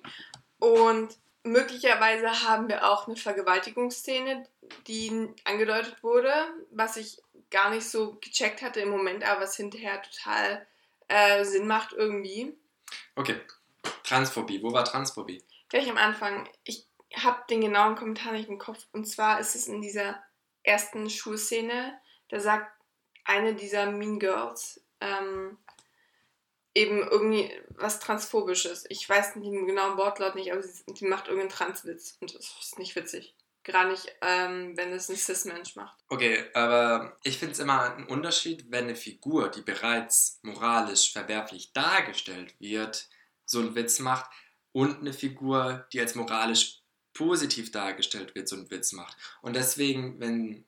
und 0.59 1.15
möglicherweise 1.43 2.43
haben 2.43 2.67
wir 2.67 2.89
auch 2.89 3.07
eine 3.07 3.15
Vergewaltigungsszene, 3.15 4.47
die 4.87 5.29
angedeutet 5.43 6.01
wurde, 6.03 6.31
was 6.71 6.97
ich 6.97 7.19
gar 7.49 7.69
nicht 7.69 7.87
so 7.87 8.15
gecheckt 8.15 8.61
hatte 8.61 8.81
im 8.81 8.89
Moment, 8.89 9.23
aber 9.23 9.41
was 9.41 9.55
hinterher 9.55 10.01
total 10.01 10.67
äh, 11.07 11.43
Sinn 11.45 11.67
macht 11.67 11.93
irgendwie. 11.93 12.57
Okay, 13.15 13.39
Transphobie. 14.03 14.61
Wo 14.61 14.73
war 14.73 14.83
Transphobie? 14.83 15.43
Gleich 15.69 15.89
am 15.89 15.97
Anfang. 15.97 16.49
Ich 16.63 16.86
habe 17.15 17.43
den 17.49 17.61
genauen 17.61 17.95
Kommentar 17.95 18.33
nicht 18.33 18.49
im 18.49 18.57
Kopf. 18.57 18.85
Und 18.91 19.05
zwar 19.05 19.39
ist 19.39 19.55
es 19.55 19.67
in 19.67 19.81
dieser 19.81 20.21
ersten 20.63 21.09
Schulszene, 21.09 21.97
da 22.29 22.39
sagt 22.39 22.71
eine 23.23 23.55
dieser 23.55 23.91
Mean 23.91 24.19
Girls 24.19 24.81
ähm, 24.99 25.57
eben 26.73 27.01
irgendwie 27.01 27.51
was 27.69 27.99
Transphobisches. 27.99 28.85
Ich 28.89 29.07
weiß 29.07 29.33
den 29.33 29.65
genauen 29.65 29.97
Wortlaut 29.97 30.35
nicht, 30.35 30.51
aber 30.51 30.61
sie, 30.61 30.83
sie 30.93 31.07
macht 31.07 31.27
irgendeinen 31.27 31.49
Transwitz. 31.49 32.17
Und 32.21 32.35
das 32.35 32.55
ist 32.61 32.79
nicht 32.79 32.95
witzig. 32.95 33.35
Gerade 33.63 33.89
nicht, 33.89 34.15
ähm, 34.21 34.77
wenn 34.77 34.93
es 34.93 35.09
ein 35.09 35.17
Cis-Mensch 35.17 35.75
macht. 35.75 35.97
Okay, 36.07 36.45
aber 36.53 37.17
ich 37.23 37.37
finde 37.37 37.53
es 37.53 37.59
immer 37.59 37.81
einen 37.81 38.07
Unterschied, 38.07 38.65
wenn 38.69 38.85
eine 38.85 38.95
Figur, 38.95 39.49
die 39.49 39.61
bereits 39.61 40.39
moralisch 40.43 41.11
verwerflich 41.11 41.73
dargestellt 41.73 42.55
wird, 42.59 43.09
so 43.43 43.59
einen 43.59 43.75
Witz 43.75 43.99
macht 43.99 44.29
und 44.71 44.99
eine 44.99 45.11
Figur, 45.11 45.85
die 45.91 45.99
als 45.99 46.15
moralisch 46.15 46.83
positiv 47.17 47.71
dargestellt 47.71 48.35
wird, 48.35 48.47
so 48.47 48.55
einen 48.55 48.69
Witz 48.69 48.93
macht. 48.93 49.17
Und 49.41 49.55
deswegen, 49.55 50.19
wenn 50.19 50.65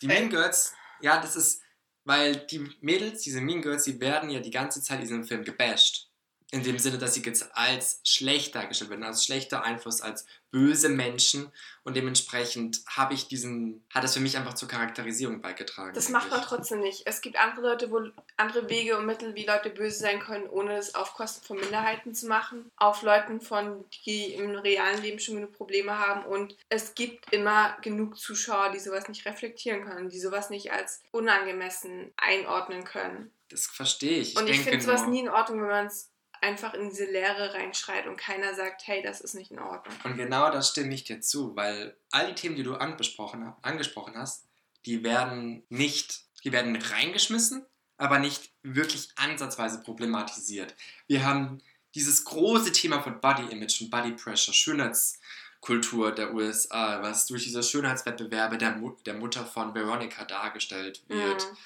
die 0.00 0.06
Mean 0.06 0.30
Girls, 0.30 0.72
ja, 1.00 1.20
das 1.20 1.36
ist, 1.36 1.62
weil 2.04 2.36
die 2.36 2.70
Mädels, 2.80 3.22
diese 3.22 3.40
Mean 3.40 3.62
Girls, 3.62 3.84
die 3.84 4.00
werden 4.00 4.30
ja 4.30 4.40
die 4.40 4.50
ganze 4.50 4.82
Zeit 4.82 4.96
in 4.96 5.02
diesem 5.02 5.24
Film 5.24 5.44
gebasht. 5.44 6.10
In 6.50 6.62
dem 6.62 6.78
Sinne, 6.78 6.98
dass 6.98 7.14
sie 7.14 7.22
jetzt 7.22 7.48
als 7.56 8.00
schlecht 8.04 8.54
dargestellt 8.54 8.90
werden, 8.90 9.02
als 9.02 9.24
schlechter 9.24 9.64
Einfluss, 9.64 10.00
als 10.00 10.24
böse 10.54 10.88
Menschen 10.88 11.50
und 11.82 11.96
dementsprechend 11.96 12.82
habe 12.86 13.12
ich 13.12 13.26
diesen, 13.26 13.84
hat 13.92 14.04
es 14.04 14.14
für 14.14 14.20
mich 14.20 14.36
einfach 14.36 14.54
zur 14.54 14.68
Charakterisierung 14.68 15.40
beigetragen. 15.40 15.94
Das 15.94 16.10
macht 16.10 16.30
man 16.30 16.42
trotzdem 16.42 16.78
nicht. 16.78 17.02
Es 17.06 17.20
gibt 17.20 17.36
andere 17.36 17.70
Leute, 17.70 17.90
wo 17.90 18.08
andere 18.36 18.70
Wege 18.70 18.96
und 18.96 19.04
Mittel, 19.04 19.34
wie 19.34 19.44
Leute 19.44 19.70
böse 19.70 19.98
sein 19.98 20.20
können, 20.20 20.46
ohne 20.46 20.76
es 20.76 20.94
auf 20.94 21.14
Kosten 21.14 21.44
von 21.44 21.58
Minderheiten 21.58 22.14
zu 22.14 22.28
machen, 22.28 22.70
auf 22.76 23.02
Leuten 23.02 23.40
von, 23.40 23.84
die 24.06 24.34
im 24.34 24.54
realen 24.54 25.02
Leben 25.02 25.18
schon 25.18 25.34
genug 25.34 25.54
Probleme 25.54 25.98
haben 25.98 26.24
und 26.24 26.56
es 26.68 26.94
gibt 26.94 27.32
immer 27.32 27.76
genug 27.82 28.16
Zuschauer, 28.16 28.70
die 28.70 28.78
sowas 28.78 29.08
nicht 29.08 29.26
reflektieren 29.26 29.84
können, 29.84 30.08
die 30.08 30.20
sowas 30.20 30.50
nicht 30.50 30.70
als 30.70 31.02
unangemessen 31.10 32.12
einordnen 32.16 32.84
können. 32.84 33.32
Das 33.48 33.66
verstehe 33.66 34.20
ich. 34.20 34.34
ich 34.34 34.38
und 34.38 34.48
ich 34.48 34.60
finde 34.60 34.80
sowas 34.80 35.08
nie 35.08 35.20
in 35.20 35.28
Ordnung, 35.28 35.62
wenn 35.62 35.68
man 35.68 35.86
es 35.86 36.10
einfach 36.44 36.74
in 36.74 36.90
diese 36.90 37.06
Leere 37.06 37.54
reinschreit 37.54 38.06
und 38.06 38.16
keiner 38.16 38.54
sagt, 38.54 38.86
hey, 38.86 39.02
das 39.02 39.22
ist 39.22 39.34
nicht 39.34 39.50
in 39.50 39.58
Ordnung. 39.58 39.96
Und 40.04 40.16
genau 40.16 40.50
das 40.50 40.68
stimme 40.68 40.94
ich 40.94 41.04
dir 41.04 41.20
zu, 41.20 41.56
weil 41.56 41.96
all 42.10 42.28
die 42.28 42.34
Themen, 42.34 42.54
die 42.54 42.62
du 42.62 42.74
angesprochen, 42.74 43.52
angesprochen 43.62 44.14
hast, 44.16 44.44
die 44.84 45.02
werden 45.02 45.64
nicht, 45.70 46.22
die 46.44 46.52
werden 46.52 46.76
reingeschmissen, 46.76 47.64
aber 47.96 48.18
nicht 48.18 48.52
wirklich 48.62 49.08
ansatzweise 49.16 49.80
problematisiert. 49.80 50.74
Wir 51.06 51.24
haben 51.24 51.62
dieses 51.94 52.24
große 52.24 52.72
Thema 52.72 53.02
von 53.02 53.20
Body 53.20 53.50
Image 53.50 53.80
und 53.80 53.90
Body 53.90 54.12
Pressure, 54.12 54.52
Schönheitskultur 54.52 56.12
der 56.12 56.34
USA, 56.34 57.00
was 57.00 57.24
durch 57.26 57.44
diese 57.44 57.62
Schönheitswettbewerbe 57.62 58.58
der, 58.58 58.72
Mut 58.72 59.06
der 59.06 59.14
Mutter 59.14 59.46
von 59.46 59.74
Veronica 59.74 60.24
dargestellt 60.24 61.02
wird. 61.08 61.50
Mhm 61.50 61.56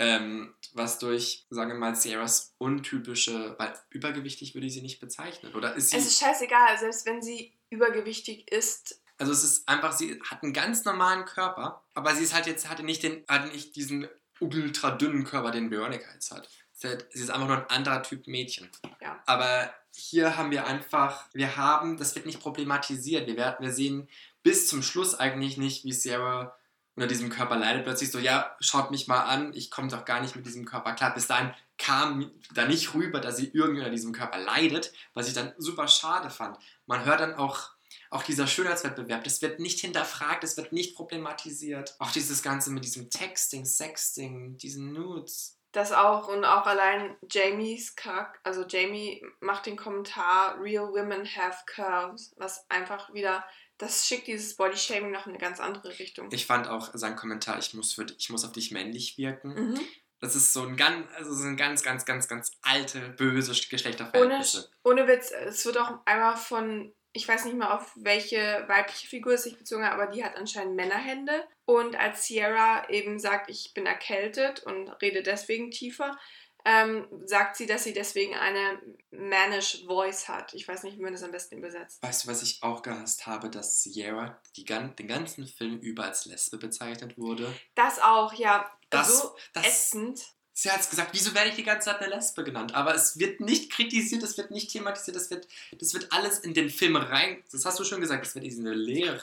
ähm, 0.00 0.54
was 0.72 0.98
durch, 0.98 1.46
sagen 1.50 1.72
wir 1.72 1.78
mal, 1.78 1.94
Sierras 1.94 2.54
untypische, 2.56 3.54
weil 3.58 3.74
übergewichtig 3.90 4.54
würde 4.54 4.66
ich 4.66 4.72
sie 4.72 4.80
nicht 4.80 4.98
bezeichnen. 4.98 5.54
Oder 5.54 5.74
ist 5.76 5.90
sie, 5.90 5.98
es 5.98 6.06
ist 6.06 6.18
scheißegal, 6.18 6.78
selbst 6.78 7.04
wenn 7.04 7.20
sie 7.20 7.52
übergewichtig 7.68 8.50
ist. 8.50 9.02
Also 9.18 9.32
es 9.32 9.44
ist 9.44 9.68
einfach, 9.68 9.92
sie 9.92 10.18
hat 10.28 10.42
einen 10.42 10.54
ganz 10.54 10.86
normalen 10.86 11.26
Körper, 11.26 11.84
aber 11.92 12.14
sie 12.14 12.24
ist 12.24 12.34
halt 12.34 12.46
jetzt, 12.46 12.70
hatte 12.70 12.82
nicht, 12.82 13.02
den, 13.02 13.24
hatte 13.28 13.48
nicht 13.48 13.76
diesen 13.76 14.08
ultra 14.40 14.92
dünnen 14.92 15.24
Körper, 15.24 15.50
den 15.50 15.70
Veronica 15.70 16.10
jetzt 16.14 16.30
hat. 16.30 16.48
Sie 16.72 16.88
ist 17.12 17.30
einfach 17.30 17.46
nur 17.46 17.58
ein 17.58 17.70
anderer 17.70 18.02
Typ 18.02 18.26
Mädchen. 18.26 18.70
Ja. 19.02 19.22
Aber 19.26 19.70
hier 19.94 20.38
haben 20.38 20.50
wir 20.50 20.66
einfach, 20.66 21.28
wir 21.34 21.58
haben, 21.58 21.98
das 21.98 22.14
wird 22.14 22.24
nicht 22.24 22.40
problematisiert. 22.40 23.26
Wir, 23.26 23.36
werden, 23.36 23.56
wir 23.60 23.72
sehen 23.72 24.08
bis 24.42 24.66
zum 24.66 24.82
Schluss 24.82 25.14
eigentlich 25.14 25.58
nicht, 25.58 25.84
wie 25.84 25.92
Sarah 25.92 26.56
unter 27.00 27.08
diesem 27.08 27.30
Körper 27.30 27.56
leidet, 27.56 27.84
plötzlich 27.84 28.10
so, 28.10 28.18
ja, 28.18 28.54
schaut 28.60 28.90
mich 28.90 29.08
mal 29.08 29.22
an, 29.22 29.54
ich 29.54 29.70
komme 29.70 29.88
doch 29.88 30.04
gar 30.04 30.20
nicht 30.20 30.36
mit 30.36 30.44
diesem 30.44 30.66
Körper 30.66 30.92
klar. 30.92 31.14
Bis 31.14 31.26
dahin 31.26 31.54
kam 31.78 32.30
da 32.52 32.66
nicht 32.66 32.92
rüber, 32.92 33.20
dass 33.20 33.38
sie 33.38 33.50
irgendwie 33.54 33.80
unter 33.80 33.90
diesem 33.90 34.12
Körper 34.12 34.36
leidet, 34.36 34.92
was 35.14 35.26
ich 35.26 35.32
dann 35.32 35.54
super 35.56 35.88
schade 35.88 36.28
fand. 36.28 36.58
Man 36.84 37.06
hört 37.06 37.20
dann 37.20 37.34
auch, 37.34 37.70
auch 38.10 38.22
dieser 38.22 38.46
Schönheitswettbewerb, 38.46 39.24
das 39.24 39.40
wird 39.40 39.60
nicht 39.60 39.80
hinterfragt, 39.80 40.42
das 40.42 40.58
wird 40.58 40.74
nicht 40.74 40.94
problematisiert. 40.94 41.96
Auch 42.00 42.12
dieses 42.12 42.42
Ganze 42.42 42.70
mit 42.70 42.84
diesem 42.84 43.08
Texting, 43.08 43.64
Sexting, 43.64 44.58
diesen 44.58 44.92
Nudes. 44.92 45.56
Das 45.72 45.92
auch 45.92 46.28
und 46.28 46.44
auch 46.44 46.66
allein 46.66 47.16
Jamies 47.30 47.96
Kack, 47.96 48.40
also 48.42 48.66
Jamie 48.66 49.24
macht 49.38 49.64
den 49.64 49.76
Kommentar, 49.76 50.60
Real 50.60 50.88
Women 50.88 51.24
have 51.24 51.62
curves, 51.64 52.34
was 52.36 52.68
einfach 52.68 53.14
wieder, 53.14 53.44
das 53.80 54.06
schickt 54.06 54.26
dieses 54.26 54.56
Bodyshaming 54.56 55.10
noch 55.10 55.26
in 55.26 55.32
eine 55.32 55.40
ganz 55.40 55.58
andere 55.58 55.98
Richtung. 55.98 56.28
Ich 56.30 56.46
fand 56.46 56.68
auch 56.68 56.90
sein 56.92 57.16
Kommentar, 57.16 57.58
ich 57.58 57.72
muss, 57.72 57.94
für, 57.94 58.06
ich 58.18 58.28
muss 58.28 58.44
auf 58.44 58.52
dich 58.52 58.70
männlich 58.70 59.16
wirken. 59.16 59.54
Mhm. 59.54 59.80
Das 60.20 60.36
ist 60.36 60.52
so 60.52 60.64
ein 60.64 60.76
ganz, 60.76 61.06
also 61.16 61.32
so 61.32 61.44
ein 61.44 61.56
ganz, 61.56 61.82
ganz, 61.82 62.04
ganz, 62.04 62.28
ganz 62.28 62.52
alte, 62.60 63.00
böse 63.16 63.52
Ohne, 63.52 63.60
Geschlechterverhältnisse. 63.70 64.70
ohne 64.84 65.08
Witz, 65.08 65.30
es 65.30 65.64
wird 65.64 65.78
auch 65.78 65.98
einmal 66.04 66.36
von, 66.36 66.92
ich 67.12 67.26
weiß 67.26 67.46
nicht 67.46 67.56
mal 67.56 67.74
auf 67.74 67.90
welche 67.96 68.64
weibliche 68.68 69.06
Figur 69.06 69.32
es 69.32 69.44
sich 69.44 69.56
bezogen 69.56 69.84
hat, 69.84 69.94
aber 69.94 70.08
die 70.08 70.22
hat 70.22 70.36
anscheinend 70.36 70.76
Männerhände. 70.76 71.32
Und 71.64 71.96
als 71.96 72.26
Sierra 72.26 72.86
eben 72.90 73.18
sagt, 73.18 73.48
ich 73.48 73.72
bin 73.72 73.86
erkältet 73.86 74.62
und 74.64 74.90
rede 75.00 75.22
deswegen 75.22 75.70
tiefer, 75.70 76.18
ähm, 76.64 77.06
sagt 77.24 77.56
sie, 77.56 77.66
dass 77.66 77.84
sie 77.84 77.92
deswegen 77.92 78.34
eine 78.34 78.80
mannish 79.10 79.84
Voice 79.86 80.28
hat. 80.28 80.54
Ich 80.54 80.66
weiß 80.66 80.82
nicht, 80.82 80.98
wie 80.98 81.02
man 81.02 81.12
das 81.12 81.22
am 81.22 81.30
besten 81.30 81.58
übersetzt. 81.58 82.02
Weißt 82.02 82.24
du, 82.24 82.28
was 82.28 82.42
ich 82.42 82.62
auch 82.62 82.82
gehasst 82.82 83.26
habe, 83.26 83.50
dass 83.50 83.82
Sierra 83.82 84.40
die, 84.56 84.64
den 84.64 85.08
ganzen 85.08 85.46
Film 85.46 85.78
über 85.80 86.04
als 86.04 86.26
Lesbe 86.26 86.58
bezeichnet 86.58 87.18
wurde? 87.18 87.52
Das 87.74 87.98
auch, 87.98 88.32
ja. 88.34 88.70
Das, 88.90 89.20
so 89.20 89.36
das, 89.52 89.66
ätzend. 89.66 90.20
sie 90.52 90.70
hat 90.70 90.88
gesagt, 90.88 91.10
wieso 91.12 91.34
werde 91.34 91.50
ich 91.50 91.56
die 91.56 91.62
ganze 91.62 91.86
Zeit 91.86 92.00
eine 92.00 92.14
Lesbe 92.14 92.44
genannt? 92.44 92.74
Aber 92.74 92.94
es 92.94 93.18
wird 93.18 93.40
nicht 93.40 93.70
kritisiert, 93.70 94.22
es 94.22 94.36
wird 94.36 94.50
nicht 94.50 94.70
thematisiert, 94.70 95.16
das 95.16 95.30
wird, 95.30 95.46
das 95.78 95.94
wird 95.94 96.12
alles 96.12 96.40
in 96.40 96.54
den 96.54 96.70
Film 96.70 96.96
rein, 96.96 97.42
das 97.52 97.64
hast 97.64 97.78
du 97.78 97.84
schon 97.84 98.00
gesagt, 98.00 98.26
es 98.26 98.34
wird 98.34 98.44
in 98.44 98.50
diese 98.50 98.70
Leere 98.70 99.22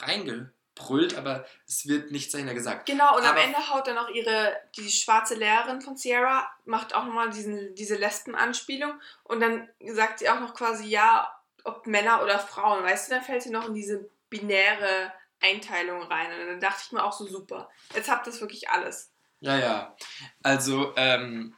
reingebrüllt, 0.78 1.16
aber 1.16 1.44
es 1.66 1.86
wird 1.86 2.10
nichts 2.10 2.32
dahinter 2.32 2.54
gesagt. 2.54 2.86
Genau, 2.86 3.16
und 3.16 3.22
am 3.24 3.30
Aber- 3.32 3.42
Ende 3.42 3.58
haut 3.70 3.86
dann 3.86 3.98
auch 3.98 4.08
ihre, 4.08 4.56
die 4.76 4.90
schwarze 4.90 5.34
Lehrerin 5.34 5.80
von 5.80 5.96
Sierra, 5.96 6.48
macht 6.64 6.94
auch 6.94 7.04
nochmal 7.04 7.30
diesen, 7.30 7.74
diese 7.74 7.96
Lesben-Anspielung 7.96 9.00
und 9.24 9.40
dann 9.40 9.68
sagt 9.92 10.20
sie 10.20 10.28
auch 10.28 10.40
noch 10.40 10.54
quasi, 10.54 10.86
ja, 10.86 11.32
ob 11.64 11.86
Männer 11.86 12.22
oder 12.22 12.38
Frauen, 12.38 12.82
weißt 12.84 13.08
du, 13.08 13.14
dann 13.14 13.24
fällt 13.24 13.42
sie 13.42 13.50
noch 13.50 13.68
in 13.68 13.74
diese 13.74 14.08
binäre 14.30 15.12
Einteilung 15.40 16.02
rein 16.02 16.28
und 16.40 16.46
dann 16.46 16.60
dachte 16.60 16.82
ich 16.86 16.92
mir 16.92 17.04
auch 17.04 17.12
so, 17.12 17.26
super, 17.26 17.68
jetzt 17.94 18.10
habt 18.10 18.26
ihr 18.26 18.32
das 18.32 18.40
wirklich 18.40 18.70
alles. 18.70 19.10
Ja, 19.40 19.56
ja. 19.56 19.96
Also, 20.42 20.92
ähm, 20.96 21.54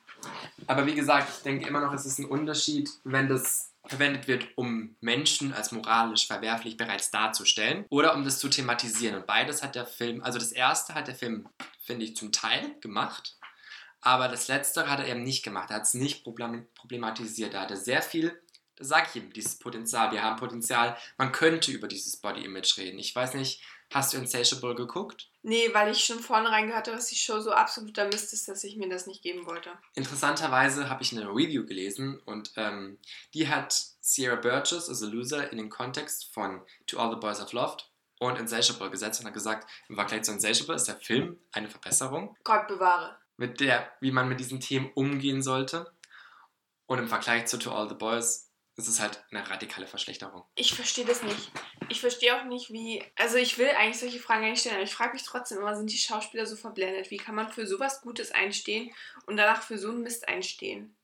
aber 0.66 0.84
wie 0.84 0.94
gesagt, 0.94 1.28
ich 1.34 1.42
denke 1.42 1.66
immer 1.66 1.80
noch, 1.80 1.94
es 1.94 2.04
ist 2.04 2.18
ein 2.18 2.26
Unterschied, 2.26 2.90
wenn 3.04 3.28
das 3.28 3.69
verwendet 3.90 4.28
wird, 4.28 4.46
um 4.54 4.96
Menschen 5.00 5.52
als 5.52 5.72
moralisch 5.72 6.26
verwerflich 6.26 6.76
bereits 6.76 7.10
darzustellen 7.10 7.84
oder 7.90 8.14
um 8.14 8.24
das 8.24 8.38
zu 8.38 8.48
thematisieren. 8.48 9.16
Und 9.16 9.26
beides 9.26 9.62
hat 9.62 9.74
der 9.74 9.86
Film, 9.86 10.22
also 10.22 10.38
das 10.38 10.52
erste 10.52 10.94
hat 10.94 11.08
der 11.08 11.14
Film, 11.14 11.48
finde 11.82 12.04
ich, 12.04 12.16
zum 12.16 12.32
Teil 12.32 12.76
gemacht, 12.80 13.36
aber 14.00 14.28
das 14.28 14.48
letztere 14.48 14.88
hat 14.88 15.00
er 15.00 15.08
eben 15.08 15.22
nicht 15.22 15.42
gemacht. 15.42 15.70
Er 15.70 15.76
hat 15.76 15.82
es 15.82 15.94
nicht 15.94 16.24
problem 16.24 16.66
problematisiert. 16.74 17.52
Er 17.52 17.62
hatte 17.62 17.76
sehr 17.76 18.00
viel, 18.00 18.40
das 18.76 18.88
sage 18.88 19.08
ich 19.10 19.22
ihm, 19.22 19.32
dieses 19.32 19.58
Potenzial. 19.58 20.10
Wir 20.12 20.22
haben 20.22 20.36
Potenzial, 20.36 20.96
man 21.18 21.32
könnte 21.32 21.70
über 21.70 21.86
dieses 21.86 22.16
Body 22.16 22.44
Image 22.44 22.78
reden. 22.78 22.98
Ich 22.98 23.14
weiß 23.14 23.34
nicht, 23.34 23.62
hast 23.90 24.12
du 24.12 24.18
Insatiable 24.18 24.74
geguckt? 24.74 25.28
Nee, 25.42 25.70
weil 25.72 25.90
ich 25.90 26.04
schon 26.04 26.20
vornherein 26.20 26.66
gehört 26.66 26.86
habe, 26.86 26.96
dass 26.96 27.06
die 27.08 27.16
Show 27.16 27.40
so 27.40 27.52
absoluter 27.52 28.06
Mist 28.06 28.32
ist, 28.32 28.48
dass 28.48 28.62
ich 28.64 28.76
mir 28.76 28.88
das 28.88 29.06
nicht 29.06 29.22
geben 29.22 29.46
wollte. 29.46 29.70
Interessanterweise 29.94 30.88
habe 30.90 31.02
ich 31.02 31.12
eine 31.12 31.28
Review 31.28 31.64
gelesen 31.66 32.20
und 32.26 32.52
ähm, 32.56 32.98
die 33.34 33.48
hat 33.48 33.72
Sierra 34.00 34.36
Burgess, 34.36 34.88
also 34.88 35.06
Loser, 35.06 35.50
in 35.50 35.58
den 35.58 35.70
Kontext 35.70 36.32
von 36.32 36.62
To 36.86 36.98
All 36.98 37.10
the 37.10 37.16
Boys 37.16 37.40
I've 37.40 37.54
Loved 37.54 37.90
und 38.18 38.38
Insatiable 38.38 38.90
gesetzt 38.90 39.20
und 39.20 39.26
hat 39.26 39.34
gesagt, 39.34 39.68
im 39.88 39.94
Vergleich 39.96 40.22
zu 40.22 40.32
Insatiable 40.32 40.74
ist 40.76 40.88
der 40.88 40.96
Film 40.96 41.38
eine 41.52 41.70
Verbesserung, 41.70 42.36
Gott 42.44 42.68
bewahre. 42.68 43.16
mit 43.36 43.60
der, 43.60 43.90
wie 44.00 44.12
man 44.12 44.28
mit 44.28 44.40
diesen 44.40 44.60
Themen 44.60 44.90
umgehen 44.94 45.42
sollte. 45.42 45.90
Und 46.86 46.98
im 46.98 47.08
Vergleich 47.08 47.46
zu 47.46 47.56
To 47.56 47.72
All 47.72 47.88
the 47.88 47.94
Boys 47.94 48.49
ist 48.80 48.88
es 48.88 49.00
halt 49.00 49.22
eine 49.30 49.48
radikale 49.48 49.86
Verschlechterung. 49.86 50.44
Ich 50.54 50.74
verstehe 50.74 51.04
das 51.04 51.22
nicht. 51.22 51.50
Ich 51.88 52.00
verstehe 52.00 52.36
auch 52.36 52.44
nicht, 52.44 52.70
wie. 52.72 53.02
Also, 53.16 53.36
ich 53.36 53.58
will 53.58 53.70
eigentlich 53.70 53.98
solche 53.98 54.18
Fragen 54.18 54.42
gar 54.42 54.50
nicht 54.50 54.60
stellen, 54.60 54.76
aber 54.76 54.84
ich 54.84 54.94
frage 54.94 55.12
mich 55.12 55.24
trotzdem 55.24 55.58
immer, 55.58 55.76
sind 55.76 55.92
die 55.92 55.98
Schauspieler 55.98 56.46
so 56.46 56.56
verblendet? 56.56 57.10
Wie 57.10 57.16
kann 57.16 57.34
man 57.34 57.50
für 57.50 57.66
sowas 57.66 58.00
Gutes 58.00 58.32
einstehen 58.32 58.92
und 59.26 59.36
danach 59.36 59.62
für 59.62 59.78
so 59.78 59.90
einen 59.90 60.02
Mist 60.02 60.28
einstehen? 60.28 60.96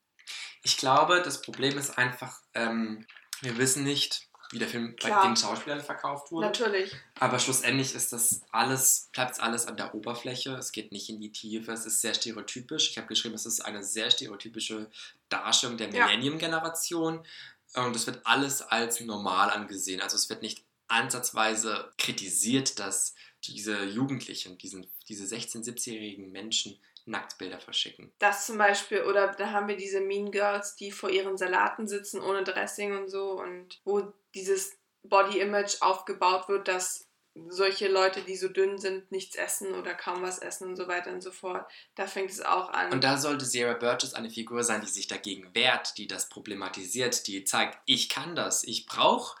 Ich 0.63 0.77
glaube, 0.77 1.21
das 1.21 1.41
Problem 1.41 1.77
ist 1.77 1.97
einfach, 1.97 2.41
ähm, 2.53 3.05
wir 3.41 3.57
wissen 3.57 3.83
nicht, 3.83 4.27
wie 4.51 4.59
der 4.59 4.67
Film 4.67 4.95
bei 5.01 5.09
Klar. 5.09 5.27
den 5.27 5.35
Schauspielern 5.35 5.81
verkauft 5.81 6.31
wurde. 6.31 6.47
Natürlich. 6.47 6.95
Aber 7.19 7.37
schlussendlich 7.39 7.93
ist 7.93 8.13
das 8.13 8.41
alles, 8.51 9.09
bleibt 9.11 9.39
alles 9.41 9.67
an 9.67 9.75
der 9.75 9.93
Oberfläche. 9.93 10.55
Es 10.55 10.71
geht 10.71 10.91
nicht 10.91 11.09
in 11.09 11.19
die 11.19 11.31
Tiefe. 11.31 11.71
Es 11.73 11.85
ist 11.85 12.01
sehr 12.01 12.13
stereotypisch. 12.13 12.89
Ich 12.89 12.97
habe 12.97 13.07
geschrieben, 13.07 13.35
es 13.35 13.45
ist 13.45 13.61
eine 13.61 13.83
sehr 13.83 14.09
stereotypische 14.09 14.89
Darstellung 15.29 15.77
der. 15.77 15.89
Millennium-Generation. 15.89 17.25
Und 17.75 17.95
es 17.95 18.07
wird 18.07 18.21
alles 18.25 18.61
als 18.61 18.99
normal 19.01 19.49
angesehen. 19.49 20.01
Also 20.01 20.15
es 20.15 20.29
wird 20.29 20.41
nicht 20.41 20.65
ansatzweise 20.87 21.91
kritisiert, 21.97 22.79
dass 22.79 23.13
diese 23.43 23.83
Jugendlichen, 23.83 24.57
diesen, 24.57 24.87
diese 25.07 25.25
16-, 25.25 25.63
17-jährigen 25.63 26.31
Menschen 26.31 26.79
Nacktbilder 27.07 27.59
verschicken. 27.59 28.11
Das 28.19 28.45
zum 28.45 28.57
Beispiel, 28.57 29.03
oder 29.03 29.27
da 29.29 29.51
haben 29.51 29.67
wir 29.67 29.77
diese 29.77 30.01
Mean 30.01 30.31
Girls, 30.31 30.75
die 30.75 30.91
vor 30.91 31.09
ihren 31.09 31.37
Salaten 31.37 31.87
sitzen 31.87 32.21
ohne 32.21 32.43
Dressing 32.43 32.97
und 32.97 33.09
so 33.09 33.39
und 33.39 33.79
wo 33.85 34.13
dieses 34.35 34.77
Body 35.03 35.39
Image 35.39 35.81
aufgebaut 35.81 36.49
wird, 36.49 36.67
dass 36.67 37.06
solche 37.49 37.87
Leute, 37.87 38.21
die 38.21 38.35
so 38.35 38.47
dünn 38.47 38.77
sind, 38.77 39.11
nichts 39.11 39.35
essen 39.35 39.73
oder 39.73 39.93
kaum 39.93 40.21
was 40.21 40.39
essen 40.39 40.69
und 40.69 40.75
so 40.75 40.87
weiter 40.87 41.11
und 41.11 41.21
so 41.21 41.31
fort. 41.31 41.69
Da 41.95 42.07
fängt 42.07 42.31
es 42.31 42.41
auch 42.41 42.69
an. 42.69 42.91
Und 42.91 43.03
da 43.03 43.17
sollte 43.17 43.45
Sarah 43.45 43.73
Burgess 43.73 44.13
eine 44.13 44.29
Figur 44.29 44.63
sein, 44.63 44.81
die 44.81 44.87
sich 44.87 45.07
dagegen 45.07 45.53
wehrt, 45.53 45.97
die 45.97 46.07
das 46.07 46.29
problematisiert, 46.29 47.27
die 47.27 47.43
zeigt, 47.43 47.77
ich 47.85 48.09
kann 48.09 48.35
das, 48.35 48.63
ich 48.63 48.85
brauche 48.85 49.37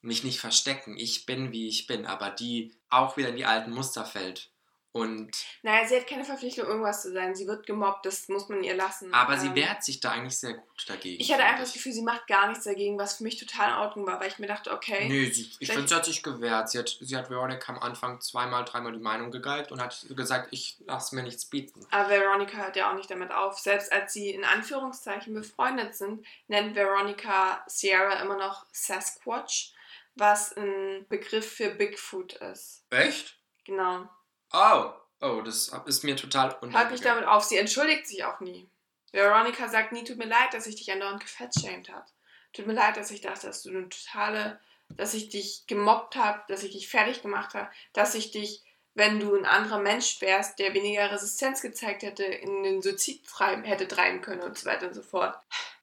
mich 0.00 0.24
nicht 0.24 0.40
verstecken, 0.40 0.96
ich 0.96 1.26
bin 1.26 1.52
wie 1.52 1.68
ich 1.68 1.86
bin, 1.86 2.06
aber 2.06 2.30
die 2.30 2.74
auch 2.88 3.16
wieder 3.16 3.30
in 3.30 3.36
die 3.36 3.44
alten 3.44 3.72
Muster 3.72 4.04
fällt. 4.04 4.50
Und, 4.98 5.30
naja, 5.62 5.86
sie 5.86 5.96
hat 5.96 6.06
keine 6.06 6.24
Verpflichtung, 6.24 6.66
irgendwas 6.66 7.02
zu 7.02 7.12
sein. 7.12 7.34
Sie 7.34 7.46
wird 7.46 7.66
gemobbt, 7.66 8.04
das 8.06 8.28
muss 8.28 8.48
man 8.48 8.62
ihr 8.62 8.74
lassen. 8.74 9.12
aber 9.14 9.36
sie 9.38 9.48
Ähm, 9.48 9.54
wehrt 9.54 9.84
sich 9.84 10.00
da 10.00 10.10
eigentlich 10.12 10.36
sehr 10.38 10.54
gut 10.54 10.84
dagegen. 10.88 11.20
Ich 11.20 11.32
hatte 11.32 11.44
einfach 11.44 11.60
das 11.60 11.72
Gefühl, 11.72 11.92
sie 11.92 12.02
macht 12.02 12.26
gar 12.26 12.48
nichts 12.48 12.64
dagegen, 12.64 12.98
was 12.98 13.16
für 13.18 13.24
mich 13.24 13.38
total 13.38 13.70
in 13.70 13.76
Ordnung 13.76 14.06
war, 14.06 14.20
weil 14.20 14.28
ich 14.28 14.38
mir 14.38 14.46
dachte, 14.46 14.72
okay, 14.72 15.08
Nö, 15.08 15.30
sie, 15.32 15.50
ich 15.58 15.70
finde, 15.70 15.88
sie 15.88 15.94
hat 15.94 16.04
sich 16.04 16.22
gewehrt. 16.22 16.70
Sie 16.70 16.78
hat, 16.78 16.96
sie 17.00 17.16
hat 17.16 17.30
Veronica 17.30 17.72
am 17.72 17.78
Anfang 17.78 18.20
zweimal, 18.20 18.64
dreimal 18.64 18.92
die 18.92 18.98
Meinung 18.98 19.30
gegeigt 19.30 19.72
und 19.72 19.80
hat 19.80 20.06
gesagt, 20.10 20.48
ich 20.52 20.76
lasse 20.86 21.14
mir 21.14 21.22
nichts 21.22 21.44
bieten. 21.46 21.86
aber 21.90 22.08
Veronica 22.10 22.56
hört 22.58 22.76
ja 22.76 22.90
auch 22.90 22.94
nicht 22.94 23.10
damit 23.10 23.30
auf. 23.30 23.58
Selbst 23.58 23.92
als 23.92 24.12
sie 24.12 24.30
in 24.30 24.44
Anführungszeichen 24.44 25.34
befreundet 25.34 25.94
sind, 25.94 26.26
nennt 26.48 26.74
Veronica 26.74 27.62
Sierra 27.66 28.20
immer 28.22 28.36
noch 28.36 28.66
Sasquatch, 28.72 29.72
was 30.14 30.56
ein 30.56 31.06
Begriff 31.08 31.50
für 31.54 31.70
Bigfoot 31.70 32.32
ist. 32.34 32.84
Echt? 32.90 33.36
Genau. 33.64 34.08
Oh, 34.52 34.92
oh, 35.20 35.42
das 35.42 35.70
ist 35.86 36.04
mir 36.04 36.16
total 36.16 36.50
Hört 36.50 36.62
nicht 36.62 36.74
untergegangen. 36.74 37.02
damit 37.02 37.26
auf, 37.26 37.44
sie 37.44 37.56
entschuldigt 37.56 38.06
sich 38.06 38.24
auch 38.24 38.40
nie. 38.40 38.68
Veronica 39.12 39.68
sagt 39.68 39.92
nie, 39.92 40.04
tut 40.04 40.18
mir 40.18 40.26
leid, 40.26 40.52
dass 40.52 40.66
ich 40.66 40.76
dich 40.76 40.92
andauernd 40.92 41.20
gefettshamed 41.20 41.88
habe. 41.88 42.06
Tut 42.52 42.66
mir 42.66 42.74
leid, 42.74 42.96
dass 42.96 43.10
ich 43.10 43.20
dachte, 43.20 43.46
dass 43.46 43.62
du 43.62 43.70
eine 43.70 43.88
totale, 43.88 44.60
dass 44.90 45.14
ich 45.14 45.28
dich 45.28 45.66
gemobbt 45.66 46.16
habe, 46.16 46.42
dass 46.48 46.62
ich 46.62 46.72
dich 46.72 46.88
fertig 46.88 47.22
gemacht 47.22 47.54
habe, 47.54 47.70
dass 47.92 48.14
ich 48.14 48.30
dich, 48.30 48.62
wenn 48.94 49.20
du 49.20 49.34
ein 49.36 49.46
anderer 49.46 49.78
Mensch 49.78 50.20
wärst, 50.20 50.58
der 50.58 50.74
weniger 50.74 51.10
Resistenz 51.10 51.62
gezeigt 51.62 52.02
hätte, 52.02 52.24
in 52.24 52.62
den 52.62 52.82
Suizid 52.82 53.26
treiben, 53.26 53.64
hätte 53.64 53.86
treiben 53.88 54.20
können 54.20 54.42
und 54.42 54.58
so 54.58 54.66
weiter 54.66 54.88
und 54.88 54.94
so 54.94 55.02
fort. 55.02 55.38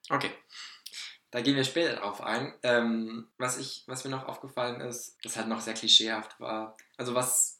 Okay. 0.09 0.31
Da 1.31 1.41
gehen 1.41 1.55
wir 1.55 1.65
später 1.65 1.97
drauf 1.97 2.21
ein. 2.21 2.53
Ähm, 2.63 3.29
was, 3.37 3.57
ich, 3.57 3.83
was 3.87 4.03
mir 4.05 4.11
noch 4.11 4.27
aufgefallen 4.27 4.79
ist, 4.81 5.17
das 5.23 5.35
halt 5.35 5.47
noch 5.47 5.59
sehr 5.59 5.73
klischeehaft 5.73 6.39
war. 6.39 6.77
Also 6.97 7.13
was 7.13 7.54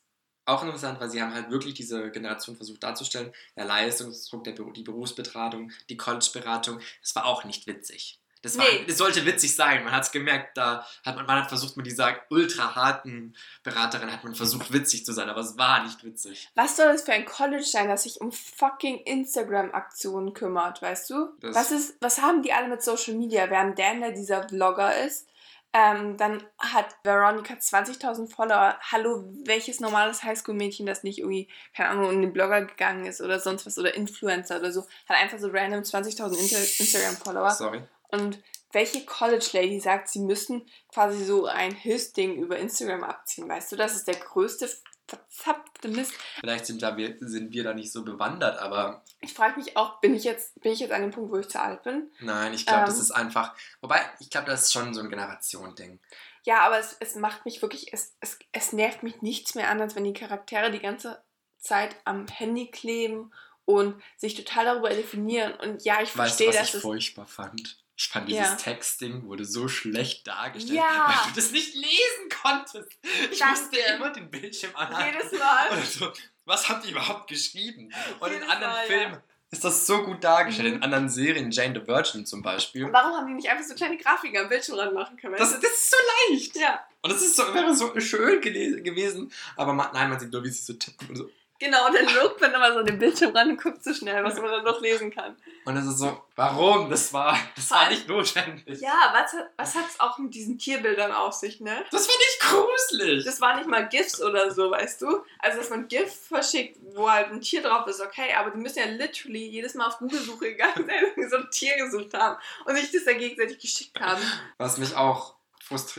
auch 0.45 0.63
interessant 0.63 0.99
war, 0.99 1.09
sie 1.09 1.21
haben 1.21 1.33
halt 1.33 1.49
wirklich 1.49 1.73
diese 1.73 2.11
Generation 2.11 2.55
versucht 2.55 2.83
darzustellen. 2.83 3.31
Der 3.55 3.65
Leistungsdruck, 3.65 4.43
der, 4.43 4.53
die 4.53 4.83
Berufsberatung, 4.83 5.71
die 5.89 5.97
College-Beratung. 5.97 6.79
Das 7.01 7.15
war 7.15 7.25
auch 7.25 7.43
nicht 7.45 7.67
witzig. 7.67 8.19
Das, 8.41 8.59
war, 8.59 8.65
Nee. 8.65 8.85
das 8.87 8.99
sollte 8.99 9.25
witzig 9.25 9.55
sein. 9.55 9.83
Man 9.83 9.91
hat 9.91 10.03
es 10.03 10.11
gemerkt, 10.11 10.55
da 10.55 10.85
hat 11.03 11.15
man, 11.15 11.25
man 11.25 11.41
hat 11.41 11.49
versucht, 11.49 11.77
mit 11.77 11.87
dieser 11.87 12.15
ultra 12.29 12.75
harten 12.75 13.33
Beraterin 13.63 14.11
hat 14.11 14.23
man 14.23 14.35
versucht, 14.35 14.71
witzig 14.71 15.03
zu 15.03 15.13
sein, 15.13 15.29
aber 15.29 15.41
es 15.41 15.57
war 15.57 15.83
nicht 15.83 16.03
witzig. 16.03 16.47
Was 16.53 16.77
soll 16.77 16.85
das 16.91 17.01
für 17.01 17.13
ein 17.13 17.25
College 17.25 17.63
sein, 17.63 17.87
das 17.87 18.03
sich 18.03 18.21
um 18.21 18.31
fucking 18.31 18.99
Instagram-Aktionen 18.99 20.33
kümmert, 20.33 20.81
weißt 20.81 21.09
du? 21.09 21.29
Das- 21.41 21.55
was, 21.55 21.71
ist, 21.71 21.97
was 22.01 22.21
haben 22.21 22.41
die 22.43 22.53
alle 22.53 22.67
mit 22.67 22.83
Social 22.83 23.15
Media? 23.15 23.49
Während 23.49 23.79
Dan, 23.79 24.01
der 24.01 24.11
dieser 24.11 24.47
Vlogger 24.47 24.95
ist, 25.05 25.27
Ähm, 25.77 26.15
dann 26.15 26.41
hat 26.57 26.95
Veronica 27.03 27.55
20.000 27.55 28.33
Follower. 28.33 28.79
Hallo, 28.93 29.25
welches 29.43 29.81
normales 29.81 30.23
Highschool-Mädchen, 30.23 30.85
das 30.85 31.03
nicht 31.03 31.19
irgendwie, 31.19 31.49
keine 31.75 31.89
Ahnung, 31.89 32.13
in 32.13 32.21
den 32.21 32.31
Blogger 32.31 32.63
gegangen 32.63 33.05
ist 33.05 33.19
oder 33.19 33.41
sonst 33.41 33.65
was 33.65 33.77
oder 33.77 33.93
Influencer 33.93 34.59
oder 34.59 34.71
so, 34.71 34.85
hat 35.09 35.17
einfach 35.17 35.37
so 35.37 35.49
random 35.49 35.81
20.000 35.81 36.79
Instagram-Follower. 36.79 37.51
Sorry. 37.51 37.81
Und 38.07 38.41
welche 38.71 39.05
College-Lady 39.05 39.81
sagt, 39.81 40.07
sie 40.07 40.19
müssten 40.19 40.65
quasi 40.93 41.25
so 41.25 41.45
ein 41.45 41.73
Hilfsding 41.73 42.37
über 42.37 42.57
Instagram 42.57 43.03
abziehen? 43.03 43.49
Weißt 43.49 43.73
du, 43.73 43.75
das 43.75 43.97
ist 43.97 44.07
der 44.07 44.15
größte 44.15 44.69
verzapfte 45.07 45.87
Mist. 45.89 46.13
Vielleicht 46.39 46.65
sind, 46.65 46.81
da 46.81 46.97
wir, 46.97 47.15
sind 47.19 47.51
wir 47.51 47.63
da 47.63 47.73
nicht 47.73 47.91
so 47.91 48.03
bewandert, 48.03 48.59
aber. 48.59 49.03
Ich 49.21 49.33
frage 49.33 49.59
mich 49.59 49.77
auch, 49.77 49.99
bin 50.01 50.15
ich, 50.15 50.23
jetzt, 50.23 50.59
bin 50.61 50.71
ich 50.71 50.79
jetzt 50.79 50.91
an 50.91 51.01
dem 51.01 51.11
Punkt, 51.11 51.31
wo 51.31 51.37
ich 51.37 51.49
zu 51.49 51.61
alt 51.61 51.83
bin? 51.83 52.11
Nein, 52.19 52.53
ich 52.53 52.65
glaube, 52.65 52.81
ähm, 52.81 52.85
das 52.87 52.99
ist 52.99 53.11
einfach. 53.11 53.55
Wobei, 53.81 54.01
ich 54.19 54.29
glaube, 54.29 54.47
das 54.47 54.63
ist 54.63 54.73
schon 54.73 54.93
so 54.93 55.01
ein 55.01 55.09
Generation-Ding. 55.09 55.99
Ja, 56.43 56.59
aber 56.59 56.79
es, 56.79 56.95
es 56.99 57.15
macht 57.15 57.45
mich 57.45 57.61
wirklich, 57.61 57.91
es, 57.93 58.15
es, 58.19 58.37
es 58.51 58.73
nervt 58.73 59.03
mich 59.03 59.21
nichts 59.21 59.55
mehr 59.55 59.69
an, 59.69 59.81
als 59.81 59.95
wenn 59.95 60.03
die 60.03 60.13
Charaktere 60.13 60.71
die 60.71 60.79
ganze 60.79 61.21
Zeit 61.57 61.95
am 62.03 62.27
Handy 62.27 62.69
kleben 62.69 63.31
und 63.65 64.01
sich 64.17 64.35
total 64.35 64.65
darüber 64.65 64.89
definieren. 64.89 65.53
Und 65.53 65.83
ja, 65.83 66.01
ich 66.01 66.11
verstehe, 66.11 66.49
weißt 66.49 66.57
du, 66.57 66.61
was 66.61 66.75
ich 66.75 66.81
furchtbar 66.81 67.27
fand. 67.27 67.83
Ich 67.97 68.09
fand 68.09 68.27
dieses 68.27 68.49
ja. 68.49 68.55
Texting 68.55 69.23
wurde 69.23 69.45
so 69.45 69.69
schlecht 69.69 70.27
dargestellt, 70.27 70.77
ja. 70.77 71.07
weil 71.07 71.29
du 71.29 71.35
das 71.35 71.51
nicht 71.51 71.75
lesen 71.75 72.29
konntest. 72.41 72.91
Ich 73.31 73.39
Danke. 73.39 73.61
musste 73.61 73.79
immer 73.95 74.09
den 74.09 74.29
Bildschirm 74.29 74.75
anhalten. 74.75 75.17
Jedes 75.17 75.39
Mal. 75.39 75.69
Also, 75.69 76.11
was 76.43 76.67
habt 76.67 76.85
ihr 76.85 76.91
überhaupt 76.91 77.29
geschrieben? 77.29 77.93
Und 78.19 78.29
Jedes 78.31 78.43
in 78.43 78.49
anderen 78.51 78.73
Mal, 78.73 78.85
Filmen 78.85 79.13
ja. 79.13 79.23
ist 79.49 79.63
das 79.63 79.87
so 79.87 80.03
gut 80.03 80.21
dargestellt. 80.21 80.71
Mhm. 80.71 80.75
In 80.75 80.83
anderen 80.83 81.09
Serien, 81.09 81.51
Jane 81.51 81.79
the 81.79 81.87
Virgin 81.87 82.25
zum 82.25 82.41
Beispiel. 82.41 82.91
Warum 82.91 83.13
haben 83.13 83.27
die 83.27 83.33
nicht 83.33 83.49
einfach 83.49 83.63
so 83.63 83.75
kleine 83.75 83.97
Grafiken 83.97 84.39
am 84.39 84.49
Bildschirm 84.49 84.77
ranmachen 84.77 85.15
können? 85.15 85.35
Das, 85.37 85.53
das 85.53 85.63
ist 85.63 85.91
so 85.91 85.97
leicht. 86.29 86.55
Ja. 86.57 86.85
Und 87.01 87.13
das 87.13 87.21
ist 87.21 87.37
so, 87.37 87.53
wäre 87.53 87.73
so 87.73 87.97
schön 88.01 88.41
gewesen. 88.41 89.31
Aber 89.55 89.71
man, 89.71 89.87
nein, 89.93 90.09
man 90.09 90.19
sieht 90.19 90.33
nur, 90.33 90.43
wie 90.43 90.49
sie 90.49 90.63
so 90.63 90.73
tippen 90.73 91.07
und 91.07 91.15
so. 91.15 91.29
Genau, 91.57 91.87
und 91.87 91.95
dann 91.95 92.13
lookt 92.13 92.41
man 92.41 92.53
immer 92.53 92.73
so 92.73 92.79
an 92.79 92.85
den 92.85 92.99
Bildschirm 92.99 93.35
ran 93.35 93.51
und 93.51 93.61
guckt 93.61 93.81
so 93.81 93.93
schnell, 93.93 94.21
was 94.25 94.35
man 94.35 94.51
dann 94.51 94.63
noch 94.65 94.81
lesen 94.81 95.09
kann. 95.09 95.37
Und 95.63 95.77
es 95.77 95.85
ist 95.85 95.99
so, 95.99 96.21
warum? 96.35 96.89
Das 96.89 97.13
war, 97.13 97.37
das 97.55 97.71
war 97.71 97.89
nicht 97.89 98.09
notwendig. 98.09 98.81
Ja, 98.81 99.13
was, 99.13 99.35
was 99.55 99.75
hat 99.75 99.85
es 99.89 99.99
auch 100.01 100.17
mit 100.17 100.33
diesen 100.33 100.57
Tierbildern 100.57 101.13
auf 101.13 101.33
sich, 101.33 101.61
ne? 101.61 101.85
Das 101.91 102.07
finde 102.07 102.23
ich 102.29 102.39
gruselig. 102.39 103.23
Das 103.23 103.39
war 103.39 103.55
nicht 103.55 103.69
mal 103.69 103.87
GIFs 103.87 104.21
oder 104.21 104.51
so, 104.51 104.71
weißt 104.71 105.01
du? 105.01 105.23
Also, 105.39 105.57
dass 105.59 105.69
man 105.69 105.87
GIF 105.87 106.13
verschickt, 106.27 106.77
wo 106.93 107.09
halt 107.09 107.31
ein 107.31 107.39
Tier 107.39 107.61
drauf 107.61 107.87
ist, 107.87 108.01
okay, 108.01 108.33
aber 108.37 108.51
die 108.51 108.57
müssen 108.57 108.79
ja 108.79 108.85
literally 108.85 109.47
jedes 109.47 109.75
Mal 109.75 109.87
auf 109.87 109.97
Google-Suche 109.99 110.51
gegangen 110.51 110.85
sein 110.85 111.05
und 111.15 111.29
so 111.29 111.37
ein 111.37 111.49
Tier 111.51 111.77
gesucht 111.77 112.13
haben 112.13 112.37
und 112.65 112.75
sich 112.75 112.91
das 112.91 113.05
dann 113.05 113.17
gegenseitig 113.17 113.59
geschickt 113.59 113.97
haben. 114.01 114.21
Was 114.57 114.77
mich 114.77 114.95
auch 114.95 115.34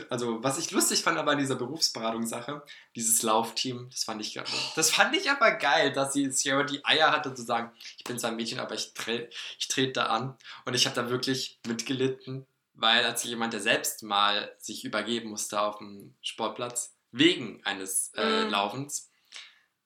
also 0.09 0.43
was 0.43 0.57
ich 0.57 0.71
lustig 0.71 1.03
fand 1.03 1.17
aber 1.17 1.31
an 1.31 1.37
dieser 1.37 1.55
Berufsberatungssache, 1.55 2.63
dieses 2.95 3.21
Laufteam, 3.21 3.89
das 3.89 4.03
fand 4.03 4.21
ich 4.21 4.39
das 4.75 4.91
fand 4.91 5.15
ich 5.15 5.29
aber 5.29 5.51
geil, 5.51 5.91
dass 5.91 6.13
sie 6.13 6.31
Sierra 6.31 6.63
die 6.63 6.83
Eier 6.85 7.11
hatte 7.11 7.33
zu 7.33 7.43
sagen, 7.43 7.71
ich 7.97 8.03
bin 8.03 8.17
zwar 8.17 8.31
ein 8.31 8.37
Mädchen, 8.37 8.59
aber 8.59 8.75
ich 8.75 8.93
trete 8.93 9.29
ich 9.59 9.67
tret 9.67 9.97
da 9.97 10.05
an 10.07 10.37
und 10.65 10.73
ich 10.73 10.85
habe 10.85 10.95
da 10.95 11.09
wirklich 11.09 11.59
mitgelitten, 11.67 12.45
weil 12.73 13.03
als 13.03 13.23
jemand, 13.23 13.53
der 13.53 13.59
selbst 13.59 14.03
mal 14.03 14.55
sich 14.59 14.85
übergeben 14.85 15.29
musste 15.29 15.59
auf 15.59 15.79
dem 15.79 16.15
Sportplatz 16.21 16.95
wegen 17.11 17.61
eines 17.65 18.11
äh, 18.15 18.45
mhm. 18.45 18.51
Laufens, 18.51 19.09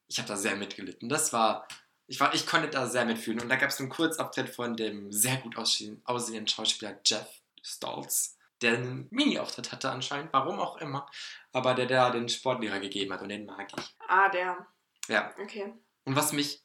ich 0.07 0.17
habe 0.19 0.27
da 0.27 0.37
sehr 0.37 0.55
mitgelitten. 0.55 1.09
Das 1.09 1.33
war 1.33 1.67
ich, 2.07 2.19
war, 2.19 2.35
ich 2.35 2.45
konnte 2.45 2.67
da 2.67 2.87
sehr 2.87 3.05
mitfühlen. 3.05 3.39
Und 3.39 3.47
da 3.47 3.55
gab 3.55 3.69
es 3.69 3.79
einen 3.79 3.87
Kurzabtritt 3.87 4.49
von 4.49 4.75
dem 4.75 5.13
sehr 5.13 5.37
gut 5.37 5.55
aussehenden 5.55 6.47
Schauspieler 6.47 6.99
Jeff 7.05 7.27
Stoltz 7.63 8.37
der 8.61 8.73
einen 8.73 9.07
Mini-Auftritt 9.11 9.71
hatte 9.71 9.89
anscheinend, 9.89 10.31
warum 10.33 10.59
auch 10.59 10.77
immer, 10.77 11.09
aber 11.51 11.73
der 11.73 11.87
da 11.87 12.09
den 12.09 12.29
Sportlehrer 12.29 12.79
gegeben 12.79 13.13
hat 13.13 13.21
und 13.21 13.29
den 13.29 13.45
mag 13.45 13.67
ich. 13.77 13.95
Ah, 14.07 14.29
der. 14.29 14.67
Ja. 15.07 15.33
Okay. 15.41 15.73
Und 16.05 16.15
was 16.15 16.33
mich, 16.33 16.63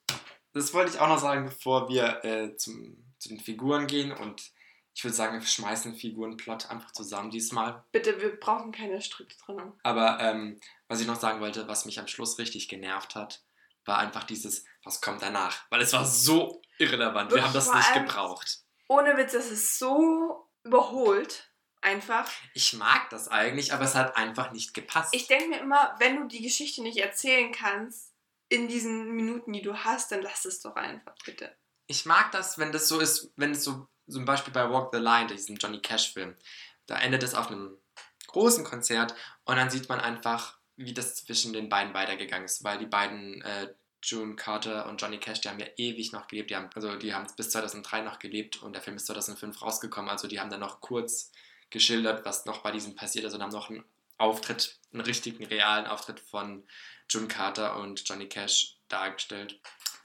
das 0.53 0.75
wollte 0.75 0.93
ich 0.93 1.01
auch 1.01 1.09
noch 1.09 1.19
sagen, 1.19 1.47
bevor 1.47 1.89
wir 1.89 2.25
äh, 2.25 2.57
zum, 2.57 2.97
zu 3.19 3.29
den 3.29 3.41
Figuren 3.41 3.87
gehen 3.87 4.13
und 4.13 4.53
ich 4.95 5.05
würde 5.05 5.15
sagen, 5.15 5.39
wir 5.39 5.47
schmeißen 5.47 5.95
Figurenplot 5.95 6.71
einfach 6.71 6.91
zusammen 6.93 7.31
diesmal. 7.31 7.85
Bitte, 7.93 8.19
wir 8.21 8.41
brauchen 8.41 8.73
keine 8.73 9.03
Struktur. 9.03 9.77
Aber 9.83 10.19
ähm, 10.21 10.59
was 10.89 11.03
ich 11.03 11.07
noch 11.07 11.21
sagen 11.21 11.41
wollte, 11.41 11.69
was 11.69 11.85
mich 11.85 11.99
am 12.01 12.07
Schluss 12.09 12.39
richtig 12.39 12.69
genervt 12.69 13.15
hat, 13.15 13.43
war 13.85 13.99
einfach 13.99 14.25
dieses, 14.25 14.65
was 14.85 15.03
kommt 15.03 15.21
danach? 15.21 15.67
Weil 15.69 15.83
es 15.83 15.93
war 15.93 16.07
so 16.07 16.63
irrelevant. 16.79 17.31
Wirklich, 17.31 17.43
wir 17.43 17.47
haben 17.47 17.55
das 17.55 17.73
nicht 17.73 17.93
gebraucht. 17.93 18.61
Ohne 18.89 19.17
Witz, 19.19 19.33
das 19.33 19.51
ist 19.51 19.79
so 19.79 20.49
überholt. 20.65 21.53
Einfach. 21.87 22.29
Ich 22.53 22.73
mag 22.73 23.11
das 23.11 23.29
eigentlich, 23.29 23.73
aber 23.73 23.85
es 23.85 23.95
hat 23.95 24.17
einfach 24.17 24.51
nicht 24.51 24.75
gepasst. 24.75 25.15
Ich 25.15 25.29
denke 25.29 25.51
mir 25.51 25.61
immer, 25.61 25.95
wenn 26.01 26.17
du 26.17 26.27
die 26.27 26.43
Geschichte 26.43 26.83
nicht 26.83 26.99
erzählen 26.99 27.53
kannst, 27.53 28.13
in 28.49 28.67
diesen 28.67 29.13
Minuten, 29.15 29.53
die 29.53 29.63
du 29.63 29.73
hast, 29.73 30.11
dann 30.11 30.21
lass 30.21 30.47
es 30.47 30.61
doch 30.61 30.75
einfach, 30.75 31.15
bitte. 31.25 31.55
Ich 31.87 32.05
mag 32.05 32.33
das, 32.33 32.59
wenn 32.59 32.73
das 32.73 32.89
so 32.89 32.99
ist, 32.99 33.33
wenn 33.37 33.53
es 33.53 33.63
so, 33.63 33.87
zum 34.09 34.25
Beispiel 34.25 34.53
bei 34.53 34.69
Walk 34.69 34.91
the 34.93 34.99
Line, 34.99 35.29
diesem 35.29 35.55
Johnny 35.55 35.81
Cash-Film, 35.81 36.35
da 36.87 36.99
endet 36.99 37.23
es 37.23 37.35
auf 37.35 37.53
einem 37.53 37.79
großen 38.27 38.65
Konzert 38.65 39.15
und 39.45 39.55
dann 39.55 39.71
sieht 39.71 39.89
man 39.89 40.01
einfach, 40.01 40.59
wie 40.75 40.93
das 40.93 41.15
zwischen 41.15 41.53
den 41.53 41.69
beiden 41.69 41.95
weitergegangen 41.95 42.47
ist, 42.47 42.65
weil 42.65 42.79
die 42.79 42.87
beiden 42.87 43.43
äh, 43.43 43.73
June 44.03 44.35
Carter 44.35 44.89
und 44.89 45.01
Johnny 45.01 45.19
Cash, 45.19 45.41
die 45.43 45.49
haben 45.49 45.61
ja 45.61 45.69
ewig 45.77 46.13
noch 46.13 46.27
gelebt, 46.27 46.51
die 46.51 46.57
haben, 46.57 46.69
also 46.75 46.97
die 46.97 47.15
haben 47.15 47.29
bis 47.37 47.51
2003 47.51 48.03
noch 48.03 48.19
gelebt 48.19 48.61
und 48.61 48.73
der 48.73 48.83
Film 48.83 48.97
ist 48.97 49.07
2005 49.07 49.63
rausgekommen, 49.63 50.11
also 50.11 50.27
die 50.27 50.41
haben 50.41 50.51
dann 50.51 50.61
noch 50.61 50.81
kurz 50.81 51.31
geschildert, 51.71 52.25
was 52.25 52.45
noch 52.45 52.63
bei 52.63 52.71
diesem 52.71 52.95
passiert 52.95 53.25
ist 53.25 53.35
und 53.35 53.43
haben 53.43 53.51
noch 53.51 53.71
einen 53.71 53.85
Auftritt, 54.19 54.79
einen 54.93 55.03
richtigen, 55.03 55.45
realen 55.45 55.87
Auftritt 55.87 56.21
von 56.21 56.65
June 57.09 57.29
Carter 57.29 57.77
und 57.77 58.09
Johnny 58.09 58.29
Cash 58.29 58.77
dargestellt. 58.89 59.61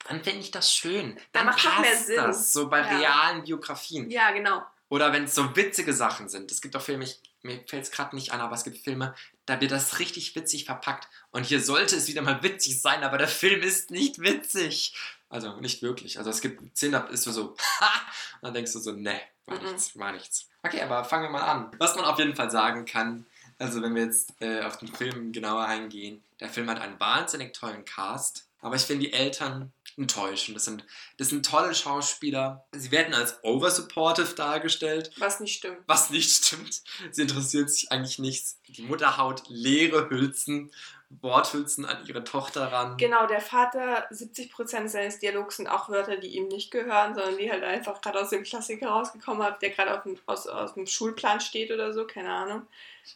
Dann 0.08 0.24
finde 0.24 0.40
ich 0.40 0.52
das 0.52 0.74
schön. 0.74 1.16
Dann 1.32 1.46
da 1.46 1.52
macht 1.52 1.64
passt 1.64 1.82
mehr 1.82 1.98
Sinn. 1.98 2.16
das, 2.16 2.54
so 2.54 2.70
bei 2.70 2.80
ja. 2.80 2.98
realen 2.98 3.44
Biografien. 3.44 4.10
Ja, 4.10 4.32
genau. 4.32 4.64
Oder 4.90 5.14
wenn 5.14 5.24
es 5.24 5.36
so 5.36 5.56
witzige 5.56 5.94
Sachen 5.94 6.28
sind. 6.28 6.52
Es 6.52 6.62
gibt 6.62 6.76
auch 6.76 6.82
Filme, 6.82 7.06
ich, 7.06 7.22
mir 7.44 7.64
fällt 7.68 7.84
es 7.84 7.92
gerade 7.92 8.16
nicht 8.16 8.34
an, 8.34 8.42
aber 8.42 8.56
es 8.56 8.64
gibt 8.64 8.78
Filme, 8.78 9.16
da 9.46 9.62
wird 9.62 9.72
das 9.72 10.00
richtig 10.00 10.36
witzig 10.36 10.66
verpackt. 10.66 11.08
Und 11.32 11.46
hier 11.46 11.62
sollte 11.62 11.96
es 11.96 12.08
wieder 12.08 12.22
mal 12.22 12.44
witzig 12.44 12.82
sein, 12.82 13.04
aber 13.04 13.18
der 13.18 13.30
Film 13.30 13.62
ist 13.62 13.92
nicht 13.92 14.20
witzig. 14.20 14.94
Also 15.30 15.56
nicht 15.62 15.82
wirklich. 15.82 16.18
Also 16.18 16.30
es 16.30 16.42
gibt 16.42 16.76
Szenen, 16.76 16.92
da 16.92 17.00
ist 17.06 17.26
du 17.26 17.32
so, 17.32 17.56
ha! 17.80 17.92
Und 18.42 18.48
dann 18.48 18.54
denkst 18.54 18.74
du 18.74 18.80
so, 18.80 18.92
ne, 18.92 19.22
war 19.52 19.60
mhm. 19.60 19.68
nichts, 19.68 19.98
war 19.98 20.12
nichts. 20.12 20.50
Okay, 20.64 20.82
aber 20.82 21.04
fangen 21.04 21.24
wir 21.24 21.30
mal 21.30 21.42
an. 21.42 21.72
Was 21.78 21.96
man 21.96 22.06
auf 22.06 22.18
jeden 22.20 22.36
Fall 22.36 22.52
sagen 22.52 22.86
kann, 22.86 23.26
also 23.58 23.82
wenn 23.82 23.96
wir 23.96 24.06
jetzt 24.06 24.34
äh, 24.40 24.62
auf 24.62 24.78
den 24.78 24.88
Film 24.88 25.32
genauer 25.32 25.66
eingehen, 25.66 26.24
der 26.40 26.50
Film 26.50 26.70
hat 26.70 26.82
einen 26.82 27.00
wahnsinnig 27.00 27.54
tollen 27.54 27.86
Cast, 27.86 28.48
aber 28.62 28.76
ich 28.76 28.84
finde 28.84 29.06
die 29.06 29.14
Eltern 29.14 29.72
enttäuschend. 29.98 30.56
Das 30.56 30.66
sind, 30.66 30.86
das 31.18 31.30
sind 31.30 31.46
tolle 31.46 31.76
Schauspieler. 31.76 32.66
Sie 32.72 32.92
werden 32.92 33.14
als 33.14 33.44
oversupportive 33.44 34.34
dargestellt. 34.36 35.12
Was 35.18 35.40
nicht 35.40 35.58
stimmt. 35.58 35.80
Was 35.88 36.10
nicht 36.10 36.46
stimmt. 36.46 36.82
Sie 37.12 37.22
interessiert 37.22 37.70
sich 37.70 37.92
eigentlich 37.92 38.20
nichts. 38.20 38.60
Die 38.68 38.84
Mutter 38.84 39.18
haut 39.18 39.44
leere 39.48 40.10
Hülsen 40.10 40.72
Worthülsen 41.22 41.86
an 41.86 42.06
ihre 42.06 42.24
Tochter 42.24 42.72
ran. 42.72 42.98
Genau, 42.98 43.28
der 43.28 43.42
Vater, 43.42 44.10
70% 44.12 44.88
seines 44.88 45.20
Dialogs 45.20 45.58
sind 45.58 45.68
auch 45.68 45.90
Wörter, 45.90 46.18
die 46.18 46.36
ihm 46.36 46.48
nicht 46.48 46.72
gehören, 46.72 47.14
sondern 47.14 47.38
die 47.38 47.52
halt 47.52 47.64
einfach 47.64 48.02
gerade 48.02 48.22
aus 48.22 48.30
dem 48.30 48.44
Klassiker 48.44 48.90
rausgekommen 48.90 49.44
haben, 49.44 49.58
der 49.62 49.72
gerade 49.72 50.02
aus, 50.26 50.48
aus 50.48 50.74
dem 50.76 50.88
Schulplan 50.88 51.42
steht 51.42 51.72
oder 51.72 51.94
so, 51.94 52.08
keine 52.08 52.32
Ahnung. 52.32 52.68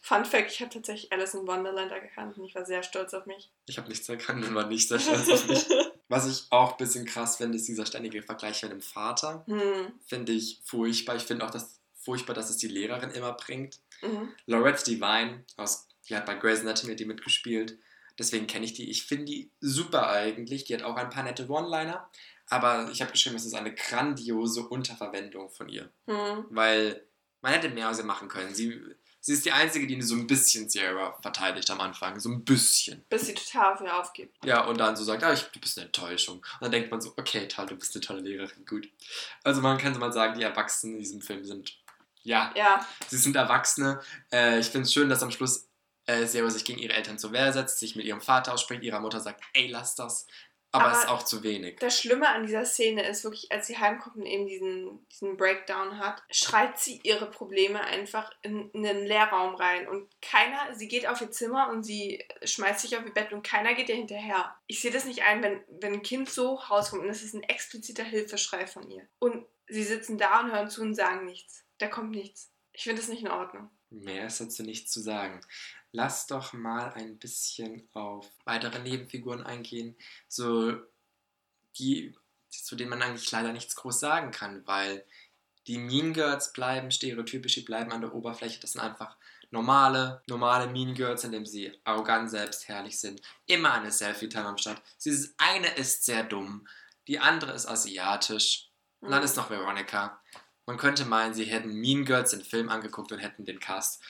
Fun 0.02 0.24
Fact, 0.24 0.50
ich 0.50 0.60
habe 0.60 0.70
tatsächlich 0.70 1.12
Alice 1.12 1.34
in 1.34 1.46
Wonderland 1.46 1.92
erkannt 1.92 2.36
und 2.36 2.44
ich 2.44 2.54
war 2.54 2.64
sehr 2.64 2.82
stolz 2.82 3.14
auf 3.14 3.26
mich. 3.26 3.50
Ich 3.66 3.78
habe 3.78 3.88
nichts 3.88 4.08
erkannt 4.08 4.46
und 4.46 4.54
war 4.54 4.66
nicht 4.66 4.88
sehr 4.88 4.98
stolz 4.98 5.28
auf 5.28 5.48
mich. 5.48 5.66
Was 6.08 6.26
ich 6.26 6.46
auch 6.50 6.72
ein 6.72 6.76
bisschen 6.76 7.04
krass 7.04 7.36
finde, 7.36 7.56
ist 7.56 7.66
dieser 7.66 7.86
ständige 7.86 8.22
Vergleich 8.22 8.62
mit 8.62 8.72
dem 8.72 8.82
Vater. 8.82 9.44
Hm. 9.46 9.92
Finde 10.06 10.32
ich 10.32 10.60
furchtbar. 10.64 11.16
Ich 11.16 11.24
finde 11.24 11.44
auch 11.44 11.50
das 11.50 11.80
furchtbar, 12.06 12.34
dass 12.34 12.50
es 12.50 12.56
die 12.56 12.68
Lehrerin 12.68 13.10
immer 13.10 13.32
bringt. 13.32 13.80
Mhm. 14.00 14.28
Lorette 14.46 14.84
Divine, 14.84 15.44
aus, 15.56 15.88
die 16.08 16.14
hat 16.14 16.24
bei 16.24 16.36
Grey's 16.36 16.60
Anatomy 16.60 16.94
die 16.94 17.04
mitgespielt, 17.04 17.76
Deswegen 18.18 18.46
kenne 18.46 18.64
ich 18.64 18.74
die. 18.74 18.90
Ich 18.90 19.04
finde 19.04 19.26
die 19.26 19.50
super 19.60 20.08
eigentlich. 20.08 20.64
Die 20.64 20.74
hat 20.74 20.82
auch 20.82 20.96
ein 20.96 21.10
paar 21.10 21.22
nette 21.22 21.48
One-Liner. 21.48 22.08
Aber 22.48 22.88
ich 22.92 23.02
habe 23.02 23.12
geschrieben, 23.12 23.36
es 23.36 23.44
ist 23.44 23.54
eine 23.54 23.74
grandiose 23.74 24.62
Unterverwendung 24.62 25.50
von 25.50 25.68
ihr. 25.68 25.90
Mhm. 26.06 26.46
Weil 26.50 27.06
man 27.40 27.52
hätte 27.52 27.68
mehr 27.68 27.90
aus 27.90 27.98
ihr 27.98 28.04
machen 28.04 28.28
können. 28.28 28.54
Sie, 28.54 28.80
sie 29.20 29.32
ist 29.32 29.44
die 29.44 29.52
Einzige, 29.52 29.86
die 29.86 30.00
so 30.02 30.14
ein 30.14 30.26
bisschen 30.26 30.68
Sierra 30.68 31.18
verteidigt 31.20 31.70
am 31.70 31.80
Anfang. 31.80 32.18
So 32.20 32.30
ein 32.30 32.44
bisschen. 32.44 33.04
Bis 33.08 33.26
sie 33.26 33.34
total 33.34 33.74
auf 33.74 33.80
ihr 33.80 33.98
aufgibt. 33.98 34.44
Ja, 34.44 34.64
und 34.64 34.78
dann 34.78 34.96
so 34.96 35.04
sagt, 35.04 35.22
ah, 35.24 35.32
ich, 35.32 35.42
du 35.42 35.60
bist 35.60 35.76
eine 35.76 35.86
Enttäuschung. 35.86 36.36
Und 36.36 36.62
dann 36.62 36.70
denkt 36.70 36.90
man 36.90 37.00
so, 37.00 37.12
okay, 37.16 37.48
toll, 37.48 37.66
du 37.66 37.76
bist 37.76 37.94
eine 37.94 38.04
tolle 38.04 38.20
Lehrerin, 38.20 38.64
gut. 38.64 38.88
Also 39.42 39.60
man 39.60 39.78
kann 39.78 39.92
so 39.92 40.00
mal 40.00 40.12
sagen, 40.12 40.38
die 40.38 40.44
Erwachsenen 40.44 40.94
in 40.94 41.00
diesem 41.00 41.20
Film 41.20 41.44
sind 41.44 41.76
ja, 42.26 42.52
ja. 42.56 42.84
sie 43.06 43.18
sind 43.18 43.36
Erwachsene. 43.36 44.00
Äh, 44.32 44.58
ich 44.58 44.66
finde 44.66 44.82
es 44.82 44.92
schön, 44.92 45.08
dass 45.08 45.22
am 45.22 45.30
Schluss 45.30 45.65
äh, 46.06 46.26
Zero 46.26 46.48
sich 46.48 46.64
gegen 46.64 46.78
ihre 46.78 46.94
Eltern 46.94 47.18
zur 47.18 47.32
Wehr 47.32 47.52
setzt, 47.52 47.78
sich 47.78 47.96
mit 47.96 48.06
ihrem 48.06 48.20
Vater 48.20 48.54
ausspricht, 48.54 48.82
ihrer 48.82 49.00
Mutter 49.00 49.20
sagt, 49.20 49.42
ey, 49.52 49.68
lass 49.68 49.94
das. 49.94 50.26
Aber, 50.72 50.86
Aber 50.86 50.92
es 50.92 51.04
ist 51.04 51.08
auch 51.08 51.22
zu 51.22 51.42
wenig. 51.42 51.78
Das 51.78 51.98
Schlimme 51.98 52.28
an 52.28 52.46
dieser 52.46 52.66
Szene 52.66 53.08
ist 53.08 53.24
wirklich, 53.24 53.50
als 53.50 53.66
sie 53.66 53.78
heimkommt 53.78 54.16
und 54.16 54.26
eben 54.26 54.46
diesen, 54.46 55.06
diesen 55.08 55.36
Breakdown 55.36 55.98
hat, 55.98 56.22
schreit 56.30 56.78
sie 56.78 57.00
ihre 57.02 57.30
Probleme 57.30 57.80
einfach 57.80 58.30
in, 58.42 58.70
in 58.70 58.82
den 58.82 59.06
Lehrraum 59.06 59.54
rein. 59.54 59.88
Und 59.88 60.08
keiner, 60.20 60.74
sie 60.74 60.88
geht 60.88 61.06
auf 61.06 61.20
ihr 61.20 61.30
Zimmer 61.30 61.70
und 61.70 61.82
sie 61.84 62.22
schmeißt 62.44 62.80
sich 62.80 62.96
auf 62.96 63.06
ihr 63.06 63.14
Bett 63.14 63.32
und 63.32 63.46
keiner 63.46 63.74
geht 63.74 63.88
ihr 63.88 63.94
hinterher. 63.94 64.54
Ich 64.66 64.80
sehe 64.80 64.90
das 64.90 65.06
nicht 65.06 65.22
ein, 65.22 65.42
wenn, 65.42 65.64
wenn 65.68 65.94
ein 65.94 66.02
Kind 66.02 66.28
so 66.28 66.54
rauskommt 66.54 67.02
und 67.02 67.08
das 67.08 67.22
ist 67.22 67.34
ein 67.34 67.44
expliziter 67.44 68.04
Hilfeschrei 68.04 68.66
von 68.66 68.90
ihr. 68.90 69.06
Und 69.18 69.46
sie 69.68 69.84
sitzen 69.84 70.18
da 70.18 70.40
und 70.40 70.52
hören 70.52 70.68
zu 70.68 70.82
und 70.82 70.94
sagen 70.94 71.24
nichts. 71.24 71.64
Da 71.78 71.88
kommt 71.88 72.10
nichts. 72.10 72.50
Ich 72.72 72.82
finde 72.82 73.00
das 73.00 73.08
nicht 73.08 73.22
in 73.22 73.30
Ordnung. 73.30 73.70
Mehr 73.88 74.26
ist 74.26 74.40
dazu 74.40 74.62
nichts 74.62 74.90
zu 74.90 75.00
sagen. 75.00 75.40
Lass 75.96 76.26
doch 76.26 76.52
mal 76.52 76.92
ein 76.92 77.18
bisschen 77.18 77.88
auf 77.94 78.28
weitere 78.44 78.80
Nebenfiguren 78.80 79.42
eingehen, 79.42 79.96
so 80.28 80.76
die, 81.78 82.14
zu 82.50 82.76
denen 82.76 82.90
man 82.90 83.00
eigentlich 83.00 83.30
leider 83.30 83.50
nichts 83.50 83.76
groß 83.76 83.98
sagen 83.98 84.30
kann, 84.30 84.66
weil 84.66 85.06
die 85.66 85.78
Mean 85.78 86.12
Girls 86.12 86.52
bleiben 86.52 86.90
stereotypisch, 86.90 87.54
die 87.54 87.62
bleiben 87.62 87.92
an 87.92 88.02
der 88.02 88.14
Oberfläche. 88.14 88.60
Das 88.60 88.72
sind 88.72 88.82
einfach 88.82 89.16
normale, 89.50 90.20
normale 90.26 90.68
Mean 90.70 90.92
Girls, 90.94 91.24
indem 91.24 91.46
sie 91.46 91.72
arrogant, 91.84 92.30
selbstherrlich 92.30 93.00
sind. 93.00 93.22
Immer 93.46 93.72
eine 93.72 93.90
Selfie-Time 93.90 94.44
am 94.48 94.58
Start. 94.58 94.82
Sie, 94.98 95.30
eine 95.38 95.68
ist 95.76 96.04
sehr 96.04 96.24
dumm, 96.24 96.68
die 97.08 97.18
andere 97.20 97.52
ist 97.52 97.66
asiatisch. 97.66 98.68
Und 99.00 99.12
dann 99.12 99.20
Mhm. 99.20 99.24
ist 99.24 99.36
noch 99.36 99.48
Veronica. 99.48 100.20
Man 100.66 100.76
könnte 100.76 101.06
meinen, 101.06 101.32
sie 101.32 101.44
hätten 101.44 101.72
Mean 101.72 102.04
Girls 102.04 102.32
den 102.32 102.44
Film 102.44 102.68
angeguckt 102.68 103.12
und 103.12 103.18
hätten 103.20 103.46
den 103.46 103.60
Cast 103.60 104.02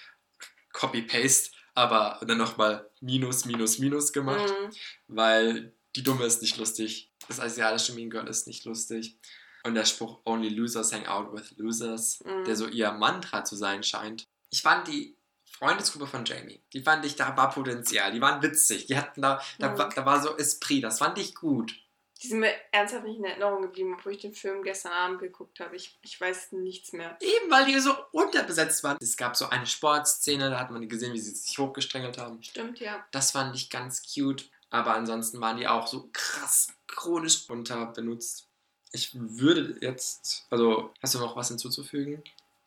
Copy-Paste, 0.72 1.55
aber 1.76 2.18
dann 2.26 2.38
nochmal 2.38 2.90
Minus, 3.00 3.44
Minus, 3.44 3.78
Minus 3.78 4.12
gemacht, 4.12 4.48
Mhm. 4.50 4.70
weil 5.06 5.74
die 5.94 6.02
Dumme 6.02 6.24
ist 6.24 6.42
nicht 6.42 6.56
lustig. 6.58 7.12
Das 7.28 7.38
asiatische 7.38 7.92
Mean 7.94 8.10
Girl 8.10 8.26
ist 8.26 8.46
nicht 8.46 8.64
lustig. 8.64 9.18
Und 9.64 9.74
der 9.74 9.84
Spruch 9.84 10.20
Only 10.24 10.48
Losers 10.48 10.92
hang 10.92 11.06
out 11.06 11.32
with 11.32 11.54
Losers, 11.56 12.20
Mhm. 12.24 12.44
der 12.44 12.56
so 12.56 12.66
ihr 12.66 12.92
Mantra 12.92 13.44
zu 13.44 13.56
sein 13.56 13.82
scheint. 13.82 14.24
Ich 14.50 14.62
fand 14.62 14.88
die 14.88 15.16
Freundesgruppe 15.50 16.06
von 16.06 16.24
Jamie, 16.24 16.62
die 16.72 16.82
fand 16.82 17.04
ich, 17.06 17.16
da 17.16 17.36
war 17.36 17.50
Potenzial, 17.50 18.12
die 18.12 18.20
waren 18.20 18.42
witzig, 18.42 18.86
die 18.86 18.96
hatten 18.96 19.22
da, 19.22 19.40
da, 19.58 19.70
Mhm. 19.72 19.78
war, 19.78 19.88
da 19.88 20.04
war 20.06 20.22
so 20.22 20.36
Esprit, 20.36 20.84
das 20.84 20.98
fand 20.98 21.18
ich 21.18 21.34
gut. 21.34 21.74
Die 22.22 22.28
sind 22.28 22.40
mir 22.40 22.52
ernsthaft 22.72 23.04
nicht 23.04 23.18
in 23.18 23.24
Erinnerung 23.24 23.62
geblieben, 23.62 23.94
obwohl 23.98 24.12
ich 24.12 24.22
den 24.22 24.34
Film 24.34 24.62
gestern 24.62 24.92
Abend 24.92 25.20
geguckt 25.20 25.60
habe. 25.60 25.76
Ich, 25.76 25.98
ich 26.02 26.18
weiß 26.18 26.52
nichts 26.52 26.92
mehr. 26.92 27.16
Eben, 27.20 27.50
weil 27.50 27.66
die 27.66 27.78
so 27.78 27.94
unterbesetzt 28.12 28.82
waren. 28.84 28.96
Es 29.00 29.16
gab 29.16 29.36
so 29.36 29.48
eine 29.48 29.66
Sportszene, 29.66 30.50
da 30.50 30.58
hat 30.58 30.70
man 30.70 30.88
gesehen, 30.88 31.12
wie 31.12 31.18
sie 31.18 31.34
sich 31.34 31.58
hochgestrengelt 31.58 32.18
haben. 32.18 32.42
Stimmt, 32.42 32.80
ja. 32.80 33.04
Das 33.10 33.32
fand 33.32 33.54
ich 33.54 33.68
ganz 33.68 34.02
cute. 34.14 34.48
Aber 34.70 34.94
ansonsten 34.94 35.40
waren 35.40 35.58
die 35.58 35.68
auch 35.68 35.86
so 35.86 36.08
krass 36.12 36.68
chronisch 36.86 37.48
unterbenutzt. 37.48 38.48
Ich 38.92 39.10
würde 39.14 39.76
jetzt. 39.80 40.46
Also, 40.50 40.92
hast 41.02 41.14
du 41.14 41.18
noch 41.18 41.36
was 41.36 41.48
hinzuzufügen? 41.48 42.22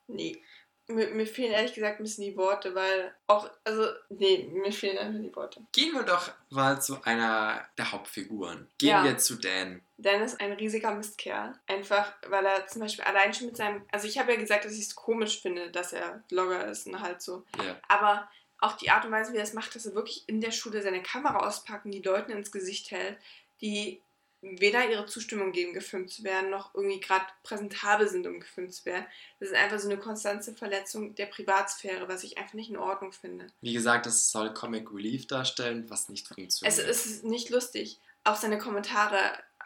Nee. 0.07 0.41
Mir, 0.89 1.07
mir 1.11 1.27
fehlen 1.27 1.51
ehrlich 1.51 1.73
gesagt 1.75 1.99
ein 1.99 2.03
bisschen 2.03 2.25
die 2.25 2.35
Worte, 2.35 2.73
weil 2.73 3.13
auch, 3.27 3.49
also, 3.63 3.87
nee, 4.09 4.49
mir 4.51 4.71
fehlen 4.73 4.97
einfach 4.97 5.21
die 5.21 5.35
Worte. 5.35 5.61
Gehen 5.71 5.93
wir 5.93 6.01
doch 6.03 6.31
mal 6.49 6.81
zu 6.81 7.01
einer 7.03 7.63
der 7.77 7.91
Hauptfiguren. 7.91 8.67
Gehen 8.77 8.89
Ja. 8.89 9.03
wir 9.03 9.17
zu 9.17 9.35
Dan. 9.35 9.81
Dan 9.97 10.21
ist 10.21 10.41
ein 10.41 10.51
riesiger 10.53 10.91
Mistkerl. 10.95 11.53
Einfach, 11.67 12.11
weil 12.27 12.45
er 12.45 12.65
zum 12.67 12.81
Beispiel 12.81 13.05
allein 13.05 13.33
schon 13.33 13.47
mit 13.47 13.57
seinem. 13.57 13.85
Also, 13.91 14.07
ich 14.07 14.17
habe 14.17 14.33
ja 14.33 14.39
gesagt, 14.39 14.65
dass 14.65 14.73
ich 14.73 14.85
es 14.87 14.95
komisch 14.95 15.41
finde, 15.41 15.69
dass 15.71 15.93
er 15.93 16.23
Blogger 16.29 16.67
ist 16.67 16.87
und 16.87 16.99
halt 16.99 17.21
so. 17.21 17.45
Ja. 17.63 17.75
Aber 17.87 18.27
auch 18.59 18.73
die 18.77 18.89
Art 18.89 19.05
und 19.05 19.11
Weise, 19.11 19.31
wie 19.31 19.37
er 19.37 19.43
es 19.43 19.53
macht, 19.53 19.75
dass 19.75 19.85
er 19.85 19.95
wirklich 19.95 20.23
in 20.27 20.41
der 20.41 20.51
Schule 20.51 20.81
seine 20.81 21.03
Kamera 21.03 21.45
auspackt 21.47 21.85
und 21.85 21.91
die 21.91 22.01
Leuten 22.01 22.31
ins 22.31 22.51
Gesicht 22.51 22.91
hält, 22.91 23.17
die 23.61 24.01
weder 24.41 24.89
ihre 24.89 25.05
Zustimmung 25.05 25.51
geben, 25.51 25.73
gefilmt 25.73 26.09
zu 26.09 26.23
werden, 26.23 26.49
noch 26.49 26.73
irgendwie 26.73 26.99
gerade 26.99 27.25
präsentabel 27.43 28.07
sind, 28.07 28.25
um 28.25 28.39
gefilmt 28.39 28.73
zu 28.73 28.85
werden. 28.85 29.05
Das 29.39 29.49
ist 29.49 29.55
einfach 29.55 29.79
so 29.79 29.89
eine 29.89 29.99
konstante 29.99 30.53
Verletzung 30.53 31.15
der 31.15 31.25
Privatsphäre, 31.25 32.07
was 32.07 32.23
ich 32.23 32.37
einfach 32.37 32.53
nicht 32.53 32.69
in 32.69 32.77
Ordnung 32.77 33.11
finde. 33.11 33.47
Wie 33.61 33.73
gesagt, 33.73 34.05
das 34.05 34.31
soll 34.31 34.53
Comic 34.53 34.91
Relief 34.93 35.27
darstellen, 35.27 35.89
was 35.89 36.09
nicht 36.09 36.27
funktioniert. 36.27 36.79
Es 36.79 37.05
ist 37.05 37.23
nicht 37.23 37.49
lustig. 37.49 37.99
Auch 38.23 38.35
seine 38.35 38.57
Kommentare, 38.57 39.17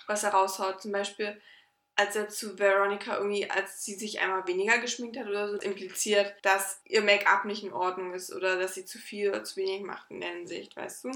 was 0.08 0.24
er 0.24 0.32
raushaut, 0.32 0.82
zum 0.82 0.92
Beispiel, 0.92 1.40
als 1.96 2.16
er 2.16 2.28
zu 2.30 2.58
Veronica 2.58 3.18
irgendwie, 3.18 3.50
als 3.50 3.86
sie 3.86 3.94
sich 3.94 4.20
einmal 4.20 4.48
weniger 4.48 4.80
geschminkt 4.80 5.18
hat 5.18 5.28
oder 5.28 5.50
so, 5.50 5.58
impliziert, 5.58 6.34
dass 6.42 6.82
ihr 6.86 7.02
Make-up 7.02 7.46
nicht 7.46 7.64
in 7.64 7.74
Ordnung 7.74 8.14
ist 8.14 8.34
oder 8.34 8.58
dass 8.60 8.74
sie 8.74 8.86
zu 8.86 8.98
viel 8.98 9.30
oder 9.30 9.44
zu 9.44 9.58
wenig 9.58 9.84
macht 9.84 10.10
in 10.10 10.22
der 10.22 10.32
Hinsicht, 10.32 10.76
weißt 10.76 11.06
du? 11.06 11.12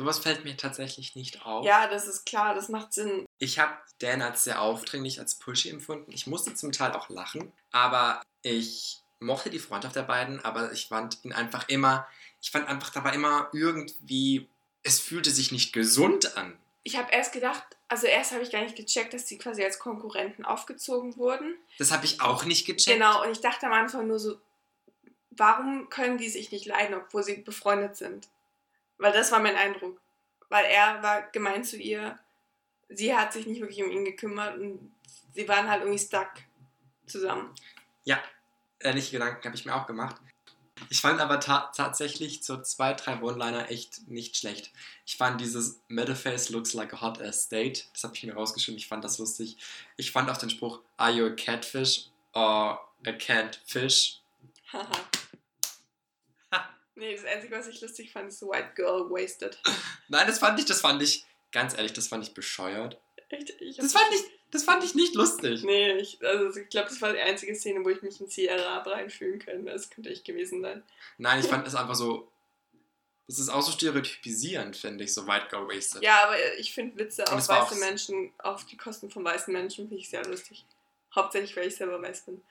Sowas 0.00 0.18
fällt 0.18 0.46
mir 0.46 0.56
tatsächlich 0.56 1.14
nicht 1.14 1.44
auf. 1.44 1.62
Ja, 1.62 1.86
das 1.86 2.08
ist 2.08 2.24
klar, 2.24 2.54
das 2.54 2.70
macht 2.70 2.94
Sinn. 2.94 3.26
Ich 3.38 3.58
habe 3.58 3.74
Dan 3.98 4.22
als 4.22 4.44
sehr 4.44 4.62
aufdringlich, 4.62 5.20
als 5.20 5.34
pushy 5.34 5.68
empfunden. 5.68 6.10
Ich 6.10 6.26
musste 6.26 6.54
zum 6.54 6.72
Teil 6.72 6.92
auch 6.92 7.10
lachen, 7.10 7.52
aber 7.70 8.22
ich 8.40 9.02
mochte 9.18 9.50
die 9.50 9.58
Freundschaft 9.58 9.96
der 9.96 10.04
beiden, 10.04 10.42
aber 10.42 10.72
ich 10.72 10.88
fand 10.88 11.22
ihn 11.22 11.34
einfach 11.34 11.68
immer, 11.68 12.08
ich 12.40 12.50
fand 12.50 12.66
einfach, 12.66 12.88
da 12.88 13.04
war 13.04 13.12
immer 13.12 13.50
irgendwie, 13.52 14.48
es 14.82 15.00
fühlte 15.00 15.30
sich 15.30 15.52
nicht 15.52 15.74
gesund 15.74 16.34
an. 16.34 16.56
Ich 16.82 16.96
habe 16.96 17.12
erst 17.12 17.34
gedacht, 17.34 17.62
also 17.88 18.06
erst 18.06 18.32
habe 18.32 18.42
ich 18.42 18.50
gar 18.50 18.62
nicht 18.62 18.76
gecheckt, 18.76 19.12
dass 19.12 19.28
sie 19.28 19.36
quasi 19.36 19.62
als 19.62 19.78
Konkurrenten 19.78 20.46
aufgezogen 20.46 21.18
wurden. 21.18 21.56
Das 21.76 21.92
habe 21.92 22.06
ich 22.06 22.22
auch 22.22 22.46
nicht 22.46 22.64
gecheckt. 22.64 22.96
Genau, 22.96 23.22
und 23.22 23.32
ich 23.32 23.42
dachte 23.42 23.66
am 23.66 23.74
Anfang 23.74 24.06
nur 24.06 24.18
so, 24.18 24.40
warum 25.28 25.90
können 25.90 26.16
die 26.16 26.30
sich 26.30 26.50
nicht 26.52 26.64
leiden, 26.64 26.94
obwohl 26.94 27.22
sie 27.22 27.34
befreundet 27.34 27.96
sind? 27.96 28.30
Weil 29.00 29.12
das 29.12 29.32
war 29.32 29.40
mein 29.40 29.56
Eindruck. 29.56 30.00
Weil 30.48 30.66
er 30.66 31.02
war 31.02 31.22
gemein 31.30 31.64
zu 31.64 31.76
ihr, 31.76 32.18
sie 32.88 33.14
hat 33.14 33.32
sich 33.32 33.46
nicht 33.46 33.60
wirklich 33.60 33.82
um 33.82 33.90
ihn 33.90 34.04
gekümmert 34.04 34.58
und 34.58 34.92
sie 35.34 35.48
waren 35.48 35.68
halt 35.68 35.82
irgendwie 35.82 35.98
stuck 35.98 36.30
zusammen. 37.06 37.54
Ähnliche 38.82 39.12
Gedanken 39.12 39.44
habe 39.44 39.56
ich 39.56 39.66
mir 39.66 39.74
auch 39.74 39.86
gemacht. 39.86 40.16
Ich 40.88 41.02
fand 41.02 41.20
aber 41.20 41.38
ta 41.40 41.70
tatsächlich 41.76 42.42
so 42.42 42.62
zwei, 42.62 42.94
drei 42.94 43.20
One-Liner 43.20 43.70
echt 43.70 44.08
nicht 44.08 44.38
schlecht. 44.38 44.70
Ich 45.04 45.18
fand 45.18 45.38
dieses 45.40 45.80
Metaface 45.88 46.48
looks 46.48 46.72
like 46.72 46.94
a 46.94 47.00
hot 47.02 47.20
ass 47.20 47.44
state. 47.44 47.82
Das 47.92 48.04
habe 48.04 48.16
ich 48.16 48.22
mir 48.22 48.34
rausgeschrieben. 48.34 48.78
Ich 48.78 48.88
fand 48.88 49.04
das 49.04 49.18
lustig. 49.18 49.58
Ich 49.98 50.10
fand 50.10 50.30
auch 50.30 50.38
den 50.38 50.48
Spruch, 50.48 50.80
are 50.96 51.10
you 51.10 51.26
a 51.26 51.30
catfish 51.30 52.06
or 52.32 52.80
a 53.06 53.12
canned 53.12 53.60
fish? 53.66 54.22
Nee, 56.94 57.16
das 57.16 57.24
Einzige, 57.24 57.56
was 57.56 57.66
ich 57.68 57.80
lustig 57.80 58.12
fand, 58.12 58.28
ist 58.28 58.42
White 58.42 58.72
Girl 58.74 59.10
Wasted. 59.10 59.58
Nein, 60.08 60.26
das 60.26 60.38
fand 60.38 60.58
ich, 60.58 60.66
das 60.66 60.80
fand 60.80 61.02
ich, 61.02 61.24
ganz 61.52 61.74
ehrlich, 61.74 61.92
das 61.92 62.08
fand 62.08 62.24
ich 62.24 62.34
bescheuert. 62.34 63.00
Echt, 63.28 63.50
ich 63.60 63.76
Das 63.76 63.92
fand 63.92 64.12
ich, 64.12 64.22
das 64.50 64.64
fand 64.64 64.82
ich 64.84 64.94
nicht 64.94 65.14
lustig. 65.14 65.62
Nee, 65.62 65.92
ich, 65.98 66.18
also 66.26 66.58
ich 66.58 66.68
glaube, 66.68 66.88
das 66.88 67.00
war 67.00 67.12
die 67.12 67.20
einzige 67.20 67.54
Szene, 67.54 67.84
wo 67.84 67.88
ich 67.90 68.02
mich 68.02 68.20
in 68.20 68.28
Sierra 68.28 68.78
reinfühlen 68.78 69.38
kann. 69.38 69.64
Das 69.66 69.88
könnte 69.88 70.10
ich 70.10 70.24
gewesen 70.24 70.60
sein. 70.62 70.82
Nein, 71.18 71.38
ich 71.40 71.46
fand 71.46 71.64
das 71.66 71.76
einfach 71.76 71.94
so, 71.94 72.30
das 73.28 73.38
ist 73.38 73.48
auch 73.48 73.62
so 73.62 73.70
stereotypisierend, 73.70 74.76
finde 74.76 75.04
ich, 75.04 75.14
so 75.14 75.26
White 75.28 75.46
Girl 75.50 75.68
Wasted. 75.68 76.02
Ja, 76.02 76.24
aber 76.24 76.34
ich 76.58 76.74
finde 76.74 76.98
Witze 76.98 77.24
auf 77.30 77.38
es 77.38 77.48
weiße 77.48 77.74
auch- 77.76 77.78
Menschen, 77.78 78.32
auf 78.38 78.66
die 78.66 78.76
Kosten 78.76 79.08
von 79.10 79.24
weißen 79.24 79.52
Menschen, 79.52 79.86
finde 79.88 80.02
ich 80.02 80.10
sehr 80.10 80.24
lustig. 80.24 80.66
Hauptsächlich, 81.14 81.56
weil 81.56 81.68
ich 81.68 81.76
selber 81.76 82.02
weiß 82.02 82.22
bin. 82.22 82.42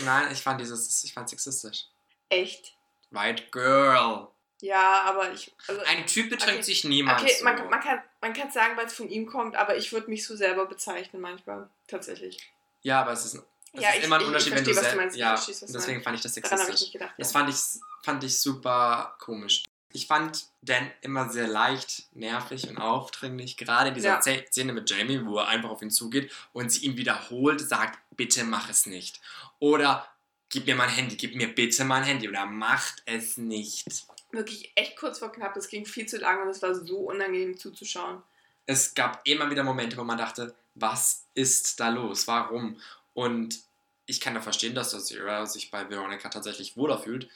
Nein, 0.00 0.30
ich 0.32 0.38
fand 0.40 0.60
dieses, 0.60 1.02
ich 1.02 1.12
fand 1.12 1.28
sexistisch. 1.28 1.86
Echt? 2.28 2.74
White 3.10 3.44
Girl. 3.50 4.28
Ja, 4.60 5.02
aber 5.04 5.32
ich. 5.32 5.52
Also, 5.68 5.80
Ein 5.86 6.06
Typ 6.06 6.30
betrinkt 6.30 6.54
Okay. 6.56 6.62
sich 6.62 6.84
niemals 6.84 7.22
okay, 7.22 7.34
so. 7.38 7.44
man, 7.44 7.70
man 7.70 7.80
kann 7.80 8.02
man 8.20 8.32
kann 8.32 8.50
sagen, 8.50 8.76
weil 8.76 8.86
es 8.86 8.92
von 8.94 9.08
ihm 9.08 9.26
kommt, 9.26 9.54
aber 9.54 9.76
ich 9.76 9.92
würde 9.92 10.10
mich 10.10 10.26
so 10.26 10.34
selber 10.34 10.66
bezeichnen 10.66 11.22
manchmal. 11.22 11.68
Tatsächlich. 11.86 12.38
ja, 12.82 13.00
aber 13.02 13.12
es 13.12 13.24
ist, 13.24 13.34
es 13.72 13.80
Ja, 13.82 13.90
ist 13.90 13.98
ich- 13.98 14.04
immer 14.04 14.16
ein 14.16 14.22
ich- 14.22 14.26
ich 14.26 14.28
Unterschied, 14.28 14.52
wenn 14.56 14.64
verstehe, 14.64 14.74
du 14.74 14.80
was 14.80 14.84
du 14.84 14.90
selbst. 14.90 14.96
meinst. 14.96 15.16
Ich 15.16 15.60
Ja, 15.60 15.66
und 15.68 15.74
deswegen 15.74 16.02
fand 16.02 16.16
ich 16.16 16.22
das 16.22 16.36
ich 16.36 16.44
sexistisch. 16.44 16.80
nicht 16.80 16.92
gedacht. 16.92 17.14
Das 17.18 17.32
ja. 17.32 17.38
fand 17.38 17.50
ich, 17.50 17.56
fand 18.04 18.24
ich 18.24 18.38
super 18.40 19.14
komisch. 19.20 19.62
Ich 19.92 20.06
fand 20.06 20.44
Dan 20.60 20.90
immer 21.02 21.30
sehr 21.30 21.46
leicht, 21.46 22.14
nervig 22.14 22.68
und 22.68 22.76
aufdringlich. 22.78 23.56
Gerade 23.56 23.88
in 23.88 23.94
dieser 23.94 24.14
Ja. 24.14 24.20
Ze- 24.20 24.44
Szene 24.50 24.72
mit 24.74 24.90
Jamie, 24.90 25.24
wo 25.24 25.38
er 25.38 25.48
einfach 25.48 25.70
auf 25.70 25.80
ihn 25.82 25.90
zugeht 25.90 26.30
und 26.52 26.70
sie 26.70 26.84
ihm 26.84 26.96
wiederholt 26.96 27.60
sagt, 27.60 27.98
bitte 28.16 28.44
mach 28.44 28.68
es 28.68 28.84
nicht. 28.86 29.20
Oder 29.60 30.06
gib 30.48 30.66
mir 30.66 30.74
mein 30.74 30.88
Handy, 30.88 31.16
gib 31.16 31.34
mir 31.34 31.54
bitte 31.54 31.84
mein 31.84 32.04
Handy. 32.04 32.28
Oder 32.28 32.46
macht 32.46 33.02
es 33.06 33.36
nicht. 33.36 33.86
Wirklich 34.30 34.72
echt 34.74 34.96
kurz 34.96 35.18
vor 35.18 35.32
knapp. 35.32 35.54
Das 35.54 35.68
ging 35.68 35.86
viel 35.86 36.06
zu 36.06 36.18
lang 36.18 36.42
und 36.42 36.48
es 36.48 36.62
war 36.62 36.74
so 36.74 36.98
unangenehm 36.98 37.56
zuzuschauen. 37.56 38.22
Es 38.66 38.94
gab 38.94 39.26
immer 39.26 39.50
wieder 39.50 39.62
Momente, 39.62 39.96
wo 39.96 40.04
man 40.04 40.18
dachte, 40.18 40.54
was 40.74 41.24
ist 41.34 41.80
da 41.80 41.88
los? 41.88 42.26
Warum? 42.26 42.78
Und 43.14 43.60
ich 44.06 44.20
kann 44.20 44.34
ja 44.34 44.40
verstehen, 44.40 44.74
dass 44.74 44.90
das 44.90 45.06
Zira 45.06 45.46
sich 45.46 45.70
bei 45.70 45.88
Veronica 45.88 46.28
tatsächlich 46.28 46.76
wohler 46.76 46.98
fühlt, 46.98 47.28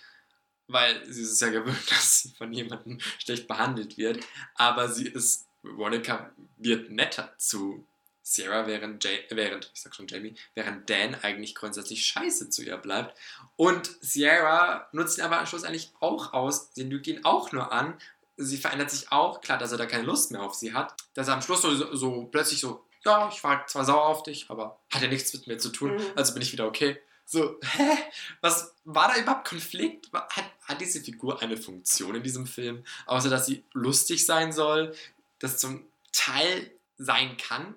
weil 0.69 1.05
sie 1.07 1.23
ist 1.23 1.33
es 1.33 1.41
ja 1.41 1.49
gewöhnt, 1.49 1.79
dass 1.91 2.21
sie 2.21 2.31
von 2.31 2.53
jemandem 2.53 2.99
schlecht 3.19 3.49
behandelt 3.49 3.97
wird. 3.97 4.25
Aber 4.55 4.89
sie 4.89 5.09
ist, 5.09 5.47
Veronica 5.63 6.33
wird 6.59 6.91
netter 6.91 7.33
zu 7.39 7.87
Sierra, 8.23 8.67
während, 8.67 9.03
Jay, 9.05 9.25
während, 9.31 9.71
ich 9.75 9.83
sag 9.83 9.95
schon 9.95 10.07
Jamie, 10.07 10.35
während 10.55 10.89
Dan 10.89 11.15
eigentlich 11.17 11.55
grundsätzlich 11.55 12.07
scheiße 12.07 12.51
zu 12.51 12.63
ihr 12.63 12.77
bleibt. 12.77 13.17
Und 13.57 13.91
Sierra 14.01 14.89
nutzt 14.93 15.19
ihn 15.19 15.25
aber 15.25 15.39
am 15.41 15.47
Schluss 15.47 15.65
eigentlich 15.65 15.93
auch 16.01 16.33
aus. 16.33 16.71
Sie 16.75 16.85
lügt 16.85 17.07
ihn 17.09 17.25
auch 17.25 17.53
nur 17.53 17.73
an. 17.73 17.99
sie 18.37 18.57
verändert 18.57 18.91
sich 18.91 19.11
auch. 19.13 19.41
Klar, 19.41 19.59
dass 19.59 19.73
er 19.73 19.79
da 19.79 19.87
keine 19.87 20.05
Lust 20.05 20.31
mehr 20.31 20.43
auf 20.43 20.55
sie 20.55 20.73
hat. 20.73 20.95
Dass 21.15 21.29
er 21.29 21.35
am 21.35 21.43
Schluss 21.43 21.63
so, 21.63 21.95
so 21.95 22.25
plötzlich 22.27 22.61
so, 22.61 22.85
ja, 23.05 23.29
ich 23.33 23.43
war 23.45 23.67
zwar 23.67 23.85
sauer 23.85 24.07
auf 24.07 24.23
dich, 24.23 24.47
aber 24.49 24.79
hat 24.93 25.03
ja 25.03 25.09
nichts 25.09 25.33
mit 25.35 25.47
mir 25.49 25.59
zu 25.59 25.71
tun, 25.71 25.97
Mhm. 25.97 26.03
also 26.15 26.33
bin 26.33 26.43
ich 26.43 26.53
wieder 26.53 26.67
okay. 26.67 26.99
So, 27.25 27.59
hä? 27.63 27.97
Was 28.41 28.75
war 28.85 29.09
da 29.13 29.19
überhaupt 29.21 29.49
Konflikt? 29.49 30.13
Hat, 30.13 30.45
hat 30.69 30.81
diese 30.81 31.01
Figur 31.01 31.41
eine 31.43 31.57
Funktion 31.57 32.15
in 32.15 32.23
diesem 32.23 32.47
Film? 32.47 32.85
Außer, 33.07 33.31
dass 33.31 33.47
sie 33.47 33.65
lustig 33.73 34.27
sein 34.27 34.53
soll, 34.53 34.95
das 35.39 35.59
zum 35.59 35.85
Teil 36.13 36.71
sein 36.99 37.37
kann, 37.37 37.75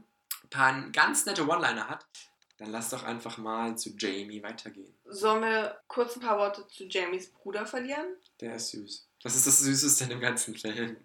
paar 0.55 0.89
ganz 0.91 1.25
nette 1.25 1.47
One-Liner 1.47 1.87
hat. 1.89 2.05
Dann 2.57 2.71
lass 2.71 2.89
doch 2.89 3.03
einfach 3.03 3.37
mal 3.37 3.77
zu 3.77 3.89
Jamie 3.97 4.41
weitergehen. 4.41 4.93
Sollen 5.05 5.41
wir 5.43 5.77
kurz 5.87 6.15
ein 6.15 6.21
paar 6.21 6.37
Worte 6.37 6.65
zu 6.67 6.85
Jamies 6.85 7.29
Bruder 7.31 7.65
verlieren? 7.65 8.05
Der 8.39 8.55
ist 8.55 8.69
süß. 8.69 9.07
Das 9.21 9.35
ist 9.35 9.45
das 9.47 9.59
Süßeste 9.59 10.05
in 10.05 10.11
dem 10.11 10.19
ganzen 10.21 10.55
Film. 10.55 10.95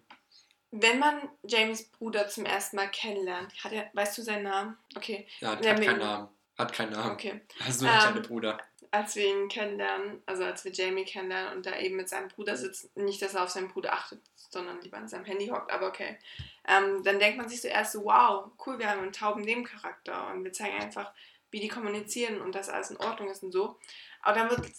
Wenn 0.71 0.99
man 0.99 1.27
Jamies 1.43 1.89
Bruder 1.89 2.29
zum 2.29 2.45
ersten 2.45 2.77
Mal 2.77 2.89
kennenlernt, 2.89 3.53
hat 3.63 3.73
er, 3.73 3.89
weißt 3.93 4.17
du 4.17 4.21
seinen 4.21 4.43
Namen? 4.43 4.77
Okay, 4.95 5.27
Ja, 5.41 5.51
hat 5.51 5.65
Ja, 5.65 5.73
keinen 5.75 5.99
Namen. 5.99 6.29
Hat 6.57 6.71
keinen 6.73 6.91
Namen. 6.93 7.11
okay. 7.11 7.41
Also 7.65 7.83
nur 7.85 7.93
der 7.93 8.01
Ähm, 8.03 8.07
kleine 8.13 8.27
Bruder. 8.27 8.57
Als 8.91 9.15
wir 9.15 9.25
ihn 9.25 9.47
kennenlernen, 9.47 10.21
also 10.25 10.43
als 10.43 10.65
wir 10.65 10.71
Jamie 10.73 11.05
kennenlernen 11.05 11.55
und 11.55 11.65
da 11.65 11.79
eben 11.79 11.95
mit 11.95 12.09
seinem 12.09 12.27
Bruder 12.27 12.57
sitzt, 12.57 12.95
nicht, 12.97 13.21
dass 13.21 13.35
er 13.35 13.43
auf 13.43 13.49
seinen 13.49 13.69
Bruder 13.69 13.93
achtet, 13.93 14.21
sondern 14.35 14.81
lieber 14.81 14.97
an 14.97 15.07
seinem 15.07 15.23
Handy 15.23 15.47
hockt, 15.47 15.71
aber 15.71 15.87
okay. 15.87 16.19
Ähm, 16.67 17.01
dann 17.03 17.19
denkt 17.19 17.37
man 17.37 17.47
sich 17.47 17.61
zuerst 17.61 17.93
so, 17.93 18.03
wow, 18.03 18.51
cool, 18.65 18.79
wir 18.79 18.89
haben 18.89 19.01
einen 19.01 19.13
tauben 19.13 19.43
Nebencharakter 19.43 20.27
und 20.31 20.43
wir 20.43 20.51
zeigen 20.51 20.77
einfach, 20.77 21.13
wie 21.51 21.61
die 21.61 21.69
kommunizieren 21.69 22.41
und 22.41 22.53
dass 22.53 22.69
alles 22.69 22.91
in 22.91 22.97
Ordnung 22.97 23.29
ist 23.29 23.43
und 23.43 23.51
so. 23.51 23.79
Aber 24.21 24.37
dann 24.37 24.49
wird 24.49 24.71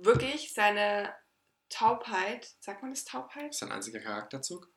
wirklich 0.00 0.52
seine 0.52 1.14
Taubheit, 1.70 2.50
sagt 2.60 2.82
man 2.82 2.90
das 2.90 3.04
Taubheit? 3.04 3.50
ist 3.50 3.62
ein 3.62 3.72
einziger 3.72 4.00
Charakterzug. 4.00 4.68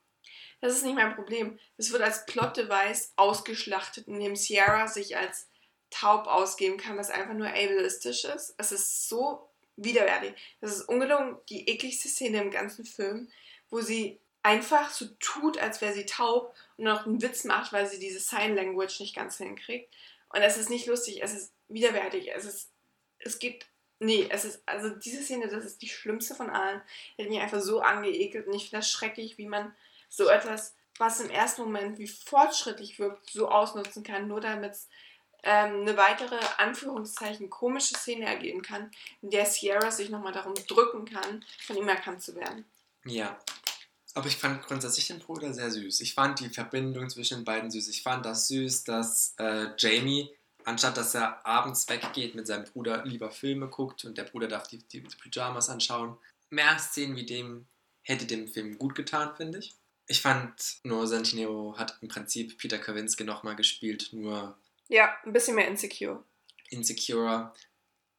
Das 0.61 0.73
ist 0.73 0.83
nicht 0.83 0.95
mein 0.95 1.15
Problem. 1.15 1.59
Es 1.77 1.91
wird 1.91 2.01
als 2.01 2.25
Plot-Device 2.25 3.13
ausgeschlachtet, 3.17 4.07
indem 4.07 4.35
Sierra 4.35 4.87
sich 4.87 5.17
als 5.17 5.49
taub 5.93 6.27
ausgeben 6.27 6.77
kann, 6.77 6.97
was 6.97 7.09
einfach 7.09 7.33
nur 7.33 7.47
ableistisch 7.47 8.25
ist. 8.25 8.55
Es 8.57 8.71
ist 8.71 9.07
so 9.07 9.47
widerwärtig. 9.75 10.33
Das 10.61 10.75
ist 10.75 10.89
ungelogen 10.89 11.37
die 11.49 11.67
ekligste 11.69 12.07
Szene 12.07 12.41
im 12.41 12.51
ganzen 12.51 12.85
Film, 12.85 13.29
wo 13.69 13.81
sie 13.81 14.19
einfach 14.41 14.89
so 14.91 15.05
tut, 15.19 15.57
als 15.57 15.81
wäre 15.81 15.93
sie 15.93 16.05
taub 16.05 16.55
und 16.77 16.85
noch 16.85 17.05
einen 17.05 17.21
Witz 17.21 17.43
macht, 17.43 17.71
weil 17.73 17.87
sie 17.87 17.99
diese 17.99 18.19
Sign 18.19 18.55
Language 18.55 18.99
nicht 18.99 19.15
ganz 19.15 19.37
hinkriegt. 19.37 19.93
Und 20.29 20.41
es 20.41 20.57
ist 20.57 20.69
nicht 20.69 20.87
lustig, 20.87 21.21
es 21.23 21.33
ist 21.33 21.53
widerwärtig, 21.69 22.31
es 22.33 22.45
ist, 22.45 22.71
es 23.19 23.39
geht, 23.39 23.65
nee, 23.99 24.27
es 24.29 24.45
ist, 24.45 24.63
also 24.65 24.89
diese 24.89 25.21
Szene, 25.21 25.47
das 25.47 25.63
ist 25.63 25.81
die 25.81 25.87
schlimmste 25.87 26.35
von 26.35 26.49
allen. 26.49 26.81
Die 27.17 27.23
hat 27.23 27.29
mich 27.29 27.39
einfach 27.39 27.61
so 27.61 27.79
angeekelt 27.79 28.47
und 28.47 28.53
ich 28.53 28.63
finde 28.63 28.77
das 28.77 28.91
schrecklich, 28.91 29.37
wie 29.37 29.47
man 29.47 29.73
so 30.09 30.27
etwas, 30.27 30.75
was 30.97 31.19
im 31.19 31.29
ersten 31.29 31.63
Moment 31.63 31.97
wie 31.97 32.07
fortschrittlich 32.07 32.99
wirkt, 32.99 33.29
so 33.29 33.47
ausnutzen 33.47 34.03
kann, 34.03 34.27
nur 34.27 34.41
damit 34.41 34.73
es 34.73 34.89
ähm, 35.43 35.81
eine 35.81 35.97
weitere, 35.97 36.39
Anführungszeichen, 36.57 37.49
komische 37.49 37.95
Szene 37.95 38.25
ergeben 38.25 38.61
kann, 38.61 38.89
in 39.21 39.29
der 39.29 39.45
Sierra 39.45 39.91
sich 39.91 40.09
nochmal 40.09 40.33
darum 40.33 40.53
drücken 40.67 41.05
kann, 41.05 41.43
von 41.65 41.77
ihm 41.77 41.87
erkannt 41.87 42.21
zu 42.21 42.35
werden. 42.35 42.65
Ja. 43.05 43.37
Aber 44.15 44.27
ich 44.27 44.37
fand 44.37 44.63
grundsätzlich 44.63 45.07
den 45.07 45.19
Bruder 45.19 45.53
sehr 45.53 45.71
süß. 45.71 46.01
Ich 46.01 46.13
fand 46.13 46.39
die 46.39 46.49
Verbindung 46.49 47.09
zwischen 47.09 47.39
den 47.39 47.45
beiden 47.45 47.71
süß. 47.71 47.89
Ich 47.89 48.03
fand 48.03 48.25
das 48.25 48.47
süß, 48.47 48.83
dass 48.83 49.33
äh, 49.37 49.69
Jamie, 49.77 50.29
anstatt 50.65 50.97
dass 50.97 51.15
er 51.15 51.45
abends 51.45 51.89
weggeht 51.89 52.35
mit 52.35 52.45
seinem 52.45 52.65
Bruder, 52.65 53.03
lieber 53.05 53.31
Filme 53.31 53.67
guckt 53.67 54.05
und 54.05 54.17
der 54.17 54.23
Bruder 54.23 54.47
darf 54.47 54.67
die, 54.67 54.77
die 54.77 55.01
Pyjamas 55.01 55.69
anschauen. 55.69 56.15
Mehr 56.49 56.77
Szenen 56.77 57.15
wie 57.15 57.25
dem 57.25 57.65
hätte 58.03 58.25
dem 58.25 58.47
Film 58.47 58.77
gut 58.77 58.95
getan, 58.95 59.35
finde 59.35 59.59
ich. 59.59 59.73
Ich 60.07 60.21
fand 60.21 60.79
nur 60.83 61.07
Santinero 61.07 61.75
hat 61.77 61.97
im 62.01 62.07
Prinzip 62.07 62.57
Peter 62.57 62.77
Kavinsky 62.77 63.23
nochmal 63.23 63.55
gespielt, 63.55 64.09
nur 64.11 64.57
Ja, 64.93 65.17
ein 65.25 65.33
bisschen 65.33 65.55
mehr 65.55 65.67
insecure. 65.67 66.23
insecure, 66.69 67.51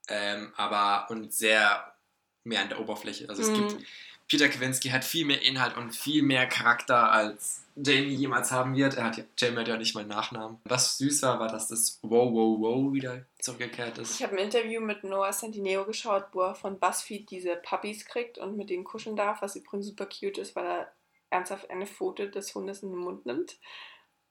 ähm, 0.08 0.52
aber 0.56 1.08
und 1.10 1.32
sehr 1.32 1.94
mehr 2.42 2.60
an 2.62 2.68
der 2.68 2.80
Oberfläche. 2.80 3.28
Also 3.28 3.42
es 3.42 3.48
Mhm. 3.50 3.68
gibt 3.68 3.86
Peter 4.26 4.48
Kavinsky 4.48 4.88
hat 4.88 5.04
viel 5.04 5.24
mehr 5.26 5.42
Inhalt 5.42 5.76
und 5.76 5.94
viel 5.94 6.22
mehr 6.22 6.46
Charakter 6.48 7.12
als 7.12 7.62
Jamie 7.76 8.14
jemals 8.14 8.50
haben 8.50 8.74
wird. 8.74 8.94
Er 8.96 9.04
hat 9.04 9.18
ja- 9.18 9.24
Jamie 9.36 9.58
hat 9.58 9.68
ja 9.68 9.76
nicht 9.76 9.94
mal 9.94 10.00
einen 10.00 10.08
Nachnamen. 10.10 10.58
Was 10.64 10.96
süß 10.98 11.22
war, 11.22 11.38
war, 11.40 11.48
dass 11.48 11.68
das 11.68 11.98
Wow 12.02 12.32
Wow 12.32 12.58
Wow 12.60 12.92
wieder 12.94 13.24
zurückgekehrt 13.38 13.98
ist. 13.98 14.14
Ich 14.18 14.22
habe 14.22 14.32
ein 14.36 14.44
Interview 14.44 14.80
mit 14.80 15.04
Noah 15.04 15.30
Centineo 15.32 15.84
geschaut, 15.84 16.26
wo 16.32 16.40
er 16.42 16.54
von 16.54 16.78
BuzzFeed 16.80 17.30
diese 17.30 17.54
Puppies 17.56 18.04
kriegt 18.06 18.38
und 18.38 18.56
mit 18.56 18.70
denen 18.70 18.84
kuscheln 18.84 19.14
darf, 19.16 19.42
was 19.42 19.56
übrigens 19.56 19.86
super 19.86 20.06
cute 20.06 20.38
ist, 20.38 20.56
weil 20.56 20.64
er 20.66 20.92
ernsthaft 21.30 21.68
eine 21.70 21.86
Foto 21.86 22.26
des 22.26 22.54
Hundes 22.54 22.82
in 22.82 22.90
den 22.90 22.98
Mund 22.98 23.26
nimmt. 23.26 23.58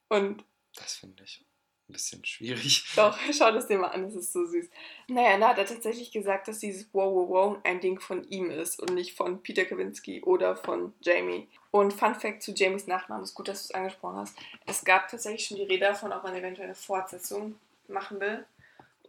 Und 0.10 0.44
Das 0.76 0.96
finde 0.96 1.24
ich 1.24 1.46
ein 1.94 1.96
bisschen 1.96 2.26
schwierig. 2.26 2.86
Doch, 2.96 3.18
schau 3.32 3.52
das 3.52 3.68
dir 3.68 3.78
mal 3.78 3.90
an, 3.90 4.04
das 4.04 4.16
ist 4.16 4.34
so 4.34 4.46
süß. 4.46 4.68
Naja, 5.08 5.38
da 5.38 5.50
hat 5.50 5.60
er 5.60 5.66
tatsächlich 5.66 6.12
gesagt, 6.12 6.48
dass 6.48 6.60
dieses 6.60 6.88
Wow 6.92 7.14
Wow 7.14 7.30
Wow 7.30 7.58
ein 7.64 7.80
Ding 7.80 8.00
von 8.00 8.28
ihm 8.30 8.50
ist 8.50 8.80
und 8.80 8.94
nicht 8.94 9.16
von 9.16 9.42
Peter 9.44 9.66
Kavinsky 9.66 10.22
oder 10.24 10.56
von 10.56 10.94
Jamie. 11.02 11.48
Und 11.72 11.94
Fun 11.94 12.16
Fact 12.16 12.44
zu 12.44 12.52
Jamies 12.52 12.88
Nachnamen, 12.88 13.24
ist 13.24 13.34
gut, 13.36 13.48
dass 13.48 13.68
du 13.68 13.72
es 13.74 13.76
angesprochen 13.76 14.18
hast. 14.18 14.36
Es 14.66 14.84
gab 14.84 15.08
tatsächlich 15.10 15.46
schon 15.48 15.58
die 15.58 15.64
Rede 15.64 15.86
davon, 15.86 16.12
ob 16.12 16.24
man 16.24 16.36
eventuell 16.36 16.68
eine 16.68 16.76
Fortsetzung 16.76 17.56
machen 17.88 18.20
will. 18.20 18.46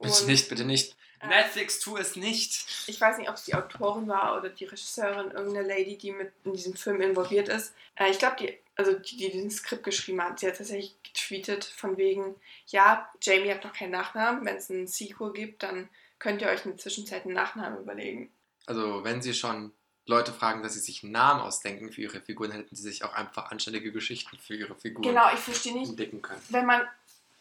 Bitte 0.01 0.21
Und, 0.21 0.27
nicht, 0.27 0.49
bitte 0.49 0.65
nicht. 0.65 0.97
äh, 1.21 1.27
Netflix, 1.29 1.79
tu 1.79 1.97
es 1.97 2.17
nicht. 2.17 2.67
Ich 2.87 3.01
weiß 3.01 3.19
nicht, 3.19 3.29
ob 3.29 3.37
es 3.37 3.45
die 3.45 3.55
Autorin 3.55 4.09
war 4.09 4.37
oder 4.39 4.49
die 4.49 4.65
Regisseurin, 4.65 5.31
irgendeine 5.31 5.67
Lady, 5.67 5.97
die 5.97 6.13
mit 6.13 6.33
in 6.45 6.53
diesem 6.53 6.75
Film 6.75 7.01
involviert 7.01 7.49
ist. 7.49 7.75
Äh, 7.97 8.11
ich 8.11 8.19
glaube, 8.19 8.37
die, 8.41 8.59
also 8.77 8.95
die, 8.95 9.17
die 9.17 9.31
den 9.31 9.51
Skript 9.51 9.85
geschrieben 9.85 10.23
hat, 10.23 10.41
sie 10.41 10.47
hat 10.47 10.59
tatsächlich 10.59 10.97
getweetet 11.03 11.65
von 11.65 11.97
wegen, 11.97 12.35
ja, 12.67 13.09
Jamie 13.23 13.51
hat 13.51 13.65
noch 13.65 13.73
keinen 13.73 13.93
Nachnamen. 13.93 14.45
Wenn 14.45 14.57
es 14.57 14.71
einen 14.71 14.87
Sequel 14.87 15.33
gibt, 15.33 15.63
dann 15.63 15.89
könnt 16.19 16.43
ihr 16.43 16.49
euch 16.49 16.65
in 16.65 16.73
der 16.73 16.79
Zwischenzeit 16.79 17.25
einen 17.25 17.35
Nachnamen 17.35 17.79
überlegen. 17.81 18.33
Also, 18.67 19.05
wenn 19.05 19.23
sie 19.23 19.35
schon 19.35 19.73
Leute 20.07 20.33
fragen, 20.33 20.63
dass 20.63 20.75
sie 20.75 20.81
sich 20.81 21.03
einen 21.03 21.13
Namen 21.13 21.41
ausdenken 21.41 21.91
für 21.91 22.03
ihre 22.03 22.21
Figuren, 22.21 22.51
hätten 22.51 22.75
sie 22.75 22.83
sich 22.83 23.05
auch 23.05 23.15
einfach 23.15 23.51
anständige 23.51 23.93
Geschichten 23.93 24.37
für 24.39 24.55
ihre 24.55 24.75
Figuren 24.75 25.03
Genau, 25.03 25.33
ich 25.33 25.41
verstehe 25.41 25.73
nicht, 25.75 25.91
entdecken 25.91 26.21
können. 26.21 26.43
wenn 26.51 26.67
man 26.67 26.83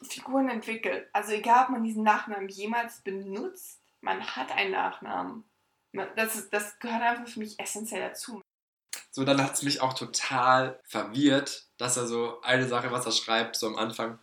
Figuren 0.02 0.50
entwickelt, 0.50 1.08
also 1.14 1.32
egal, 1.32 1.66
ob 1.66 1.70
man 1.72 1.84
diesen 1.84 2.04
Nachnamen 2.04 2.50
jemals 2.50 3.02
benutzt, 3.02 3.80
man 4.02 4.22
hat 4.36 4.52
einen 4.52 4.72
Nachnamen. 4.72 5.44
Das, 6.16 6.50
das 6.50 6.80
gehört 6.80 7.02
einfach 7.02 7.28
für 7.28 7.40
mich 7.40 7.60
essentiell 7.60 8.02
dazu. 8.02 8.42
So, 9.12 9.24
dann 9.24 9.42
hat 9.44 9.54
es 9.54 9.64
mich 9.64 9.82
auch 9.82 9.94
total 9.94 10.80
verwirrt, 10.86 11.66
dass 11.78 11.98
er 11.98 12.08
so 12.08 12.42
eine 12.42 12.68
Sache, 12.68 12.92
was 12.92 13.06
er 13.06 13.12
schreibt, 13.12 13.56
so 13.56 13.68
am 13.68 13.76
Anfang, 13.76 14.20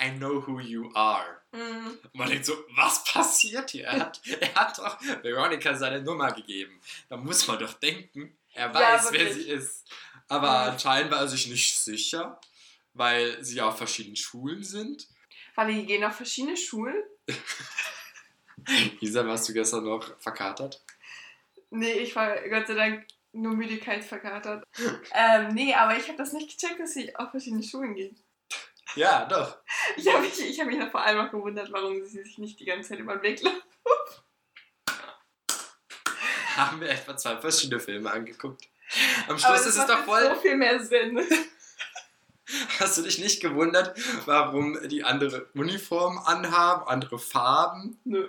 I 0.00 0.10
know 0.12 0.46
who 0.46 0.60
you 0.60 0.90
are. 0.94 1.40
Mhm. 1.52 1.98
Und 2.04 2.14
man 2.14 2.28
denkt 2.28 2.44
so, 2.46 2.54
was 2.76 3.04
passiert 3.04 3.70
hier? 3.70 3.86
Er 3.86 4.00
hat, 4.00 4.20
er 4.40 4.54
hat 4.54 4.78
doch 4.78 5.00
Veronica 5.22 5.74
seine 5.74 6.02
Nummer 6.02 6.32
gegeben. 6.32 6.80
Da 7.08 7.16
muss 7.16 7.46
man 7.48 7.58
doch 7.58 7.72
denken, 7.74 8.36
er 8.52 8.66
Ja, 8.68 8.74
weiß, 8.74 9.12
wer 9.12 9.20
wirklich. 9.20 9.34
sie 9.46 9.50
ist. 9.50 9.84
Aber 10.28 10.48
Mhm. 10.66 10.72
anscheinend 10.72 11.10
war 11.10 11.20
er 11.20 11.28
sich 11.28 11.46
nicht 11.48 11.78
sicher, 11.80 12.38
weil 12.94 13.42
sie 13.42 13.56
ja 13.56 13.68
auf 13.68 13.78
verschiedenen 13.78 14.16
Schulen 14.16 14.62
sind. 14.62 15.06
Weil 15.54 15.72
die 15.72 15.86
gehen 15.86 16.04
auf 16.04 16.16
verschiedene 16.16 16.56
Schulen. 16.56 17.02
Isa, 19.00 19.26
warst 19.26 19.48
du 19.48 19.52
gestern 19.52 19.84
noch 19.84 20.18
verkatert? 20.20 20.82
Nee, 21.70 21.92
ich 21.92 22.14
war 22.16 22.36
Gott 22.48 22.66
sei 22.66 22.74
Dank 22.74 23.06
nur 23.32 23.54
Müdigkeit 23.54 24.04
verkatert. 24.04 24.64
ähm, 25.14 25.54
nee, 25.54 25.74
aber 25.74 25.96
ich 25.96 26.08
habe 26.08 26.18
das 26.18 26.32
nicht 26.32 26.58
gecheckt, 26.58 26.80
dass 26.80 26.94
sie 26.94 27.14
auf 27.16 27.30
verschiedene 27.30 27.62
Schulen 27.62 27.94
gehen. 27.94 28.18
Ja, 28.94 29.26
doch. 29.26 29.58
Ich 29.96 30.08
habe 30.08 30.22
mich, 30.22 30.40
ich 30.40 30.58
hab 30.58 30.66
mich 30.66 30.82
vor 30.90 31.02
allem 31.02 31.26
auch 31.26 31.30
gewundert, 31.30 31.70
warum 31.70 32.02
sie 32.04 32.22
sich 32.22 32.38
nicht 32.38 32.58
die 32.58 32.64
ganze 32.64 32.90
Zeit 32.90 32.98
über 32.98 33.16
den 33.16 33.22
Weg 33.22 33.42
laufen. 33.42 33.62
Haben 36.56 36.80
wir 36.80 36.88
etwa 36.88 37.16
zwei 37.16 37.36
verschiedene 37.36 37.80
Filme 37.80 38.10
angeguckt. 38.10 38.68
Am 39.28 39.38
Schluss 39.38 39.64
das 39.64 39.66
ist 39.66 39.76
es 39.76 39.86
doch 39.86 40.04
voll. 40.04 40.24
so 40.24 40.40
viel 40.40 40.56
mehr 40.56 40.82
Sinn. 40.82 41.20
Hast 42.80 42.96
du 42.96 43.02
dich 43.02 43.18
nicht 43.18 43.42
gewundert, 43.42 43.94
warum 44.24 44.78
die 44.88 45.04
andere 45.04 45.50
Uniformen 45.54 46.18
anhaben, 46.18 46.88
andere 46.88 47.18
Farben? 47.18 48.00
Nö. 48.04 48.26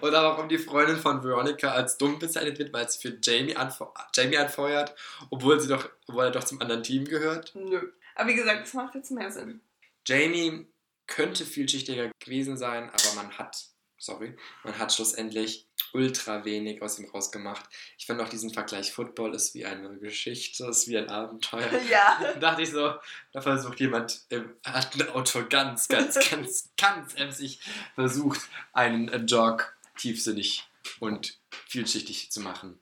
Oder 0.00 0.22
warum 0.22 0.48
die 0.48 0.58
Freundin 0.58 0.96
von 0.96 1.22
Veronica 1.22 1.72
als 1.72 1.98
dumm 1.98 2.18
bezeichnet 2.18 2.58
wird, 2.58 2.72
weil 2.72 2.88
sie 2.88 2.98
für 2.98 3.18
Jamie, 3.22 3.56
anfe 3.56 3.88
Jamie 4.14 4.38
anfeuert, 4.38 4.94
obwohl, 5.30 5.60
sie 5.60 5.68
doch, 5.68 5.88
obwohl 6.06 6.24
er 6.24 6.30
doch 6.30 6.44
zum 6.44 6.60
anderen 6.60 6.82
Team 6.82 7.04
gehört? 7.04 7.54
Nö. 7.54 7.92
Aber 8.14 8.28
wie 8.28 8.34
gesagt, 8.34 8.62
das 8.62 8.74
macht 8.74 8.94
jetzt 8.94 9.10
mehr 9.10 9.30
Sinn. 9.30 9.60
Jamie 10.06 10.66
könnte 11.06 11.44
vielschichtiger 11.44 12.10
gewesen 12.18 12.56
sein, 12.56 12.90
aber 12.90 13.14
man 13.14 13.38
hat, 13.38 13.66
sorry, 13.98 14.36
man 14.64 14.78
hat 14.78 14.92
schlussendlich 14.92 15.65
ultra 15.96 16.44
wenig 16.44 16.82
aus 16.82 16.98
ihm 16.98 17.08
rausgemacht. 17.08 17.64
Ich 17.98 18.06
fand 18.06 18.20
auch 18.20 18.28
diesen 18.28 18.52
Vergleich, 18.52 18.92
Football 18.92 19.34
ist 19.34 19.54
wie 19.54 19.64
eine 19.64 19.96
Geschichte, 19.96 20.66
ist 20.66 20.88
wie 20.88 20.98
ein 20.98 21.08
Abenteuer. 21.08 21.70
Ja. 21.90 22.18
Da 22.20 22.34
dachte 22.34 22.62
ich 22.62 22.70
so, 22.70 22.94
da 23.32 23.40
versucht 23.40 23.80
jemand, 23.80 24.22
ähm, 24.30 24.50
hat 24.64 24.94
ein 24.96 25.08
Autor 25.10 25.44
ganz, 25.44 25.88
ganz, 25.88 26.18
ganz, 26.30 26.68
ganz 26.76 27.14
emsig 27.14 27.60
versucht, 27.94 28.40
einen 28.72 29.08
äh, 29.08 29.18
Jog 29.18 29.74
tiefsinnig 29.96 30.68
und 31.00 31.38
vielschichtig 31.68 32.30
zu 32.30 32.40
machen. 32.40 32.78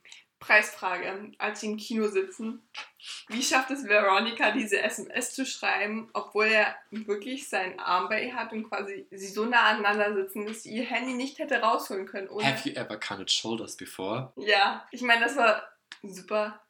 Preisfrage, 0.46 1.32
als 1.38 1.60
sie 1.60 1.66
im 1.66 1.76
Kino 1.76 2.08
sitzen. 2.08 2.62
Wie 3.28 3.42
schafft 3.42 3.70
es 3.70 3.84
Veronica, 3.84 4.50
diese 4.50 4.80
SMS 4.80 5.34
zu 5.34 5.46
schreiben, 5.46 6.10
obwohl 6.12 6.46
er 6.46 6.74
wirklich 6.90 7.48
seinen 7.48 7.78
Arm 7.78 8.08
bei 8.08 8.24
ihr 8.24 8.34
hat 8.34 8.52
und 8.52 8.68
quasi 8.68 9.06
sie 9.10 9.28
so 9.28 9.44
nah 9.44 9.70
aneinander 9.70 10.14
sitzen, 10.14 10.46
dass 10.46 10.62
sie 10.62 10.74
ihr 10.74 10.84
Handy 10.84 11.14
nicht 11.14 11.38
hätte 11.38 11.60
rausholen 11.60 12.06
können? 12.06 12.28
Ohne 12.28 12.44
Have 12.46 12.68
you 12.68 12.74
ever 12.74 12.98
counted 12.98 13.30
shoulders 13.30 13.76
before? 13.76 14.32
ja, 14.36 14.86
ich 14.90 15.02
meine, 15.02 15.24
das 15.24 15.36
war 15.36 15.62
super 16.02 16.60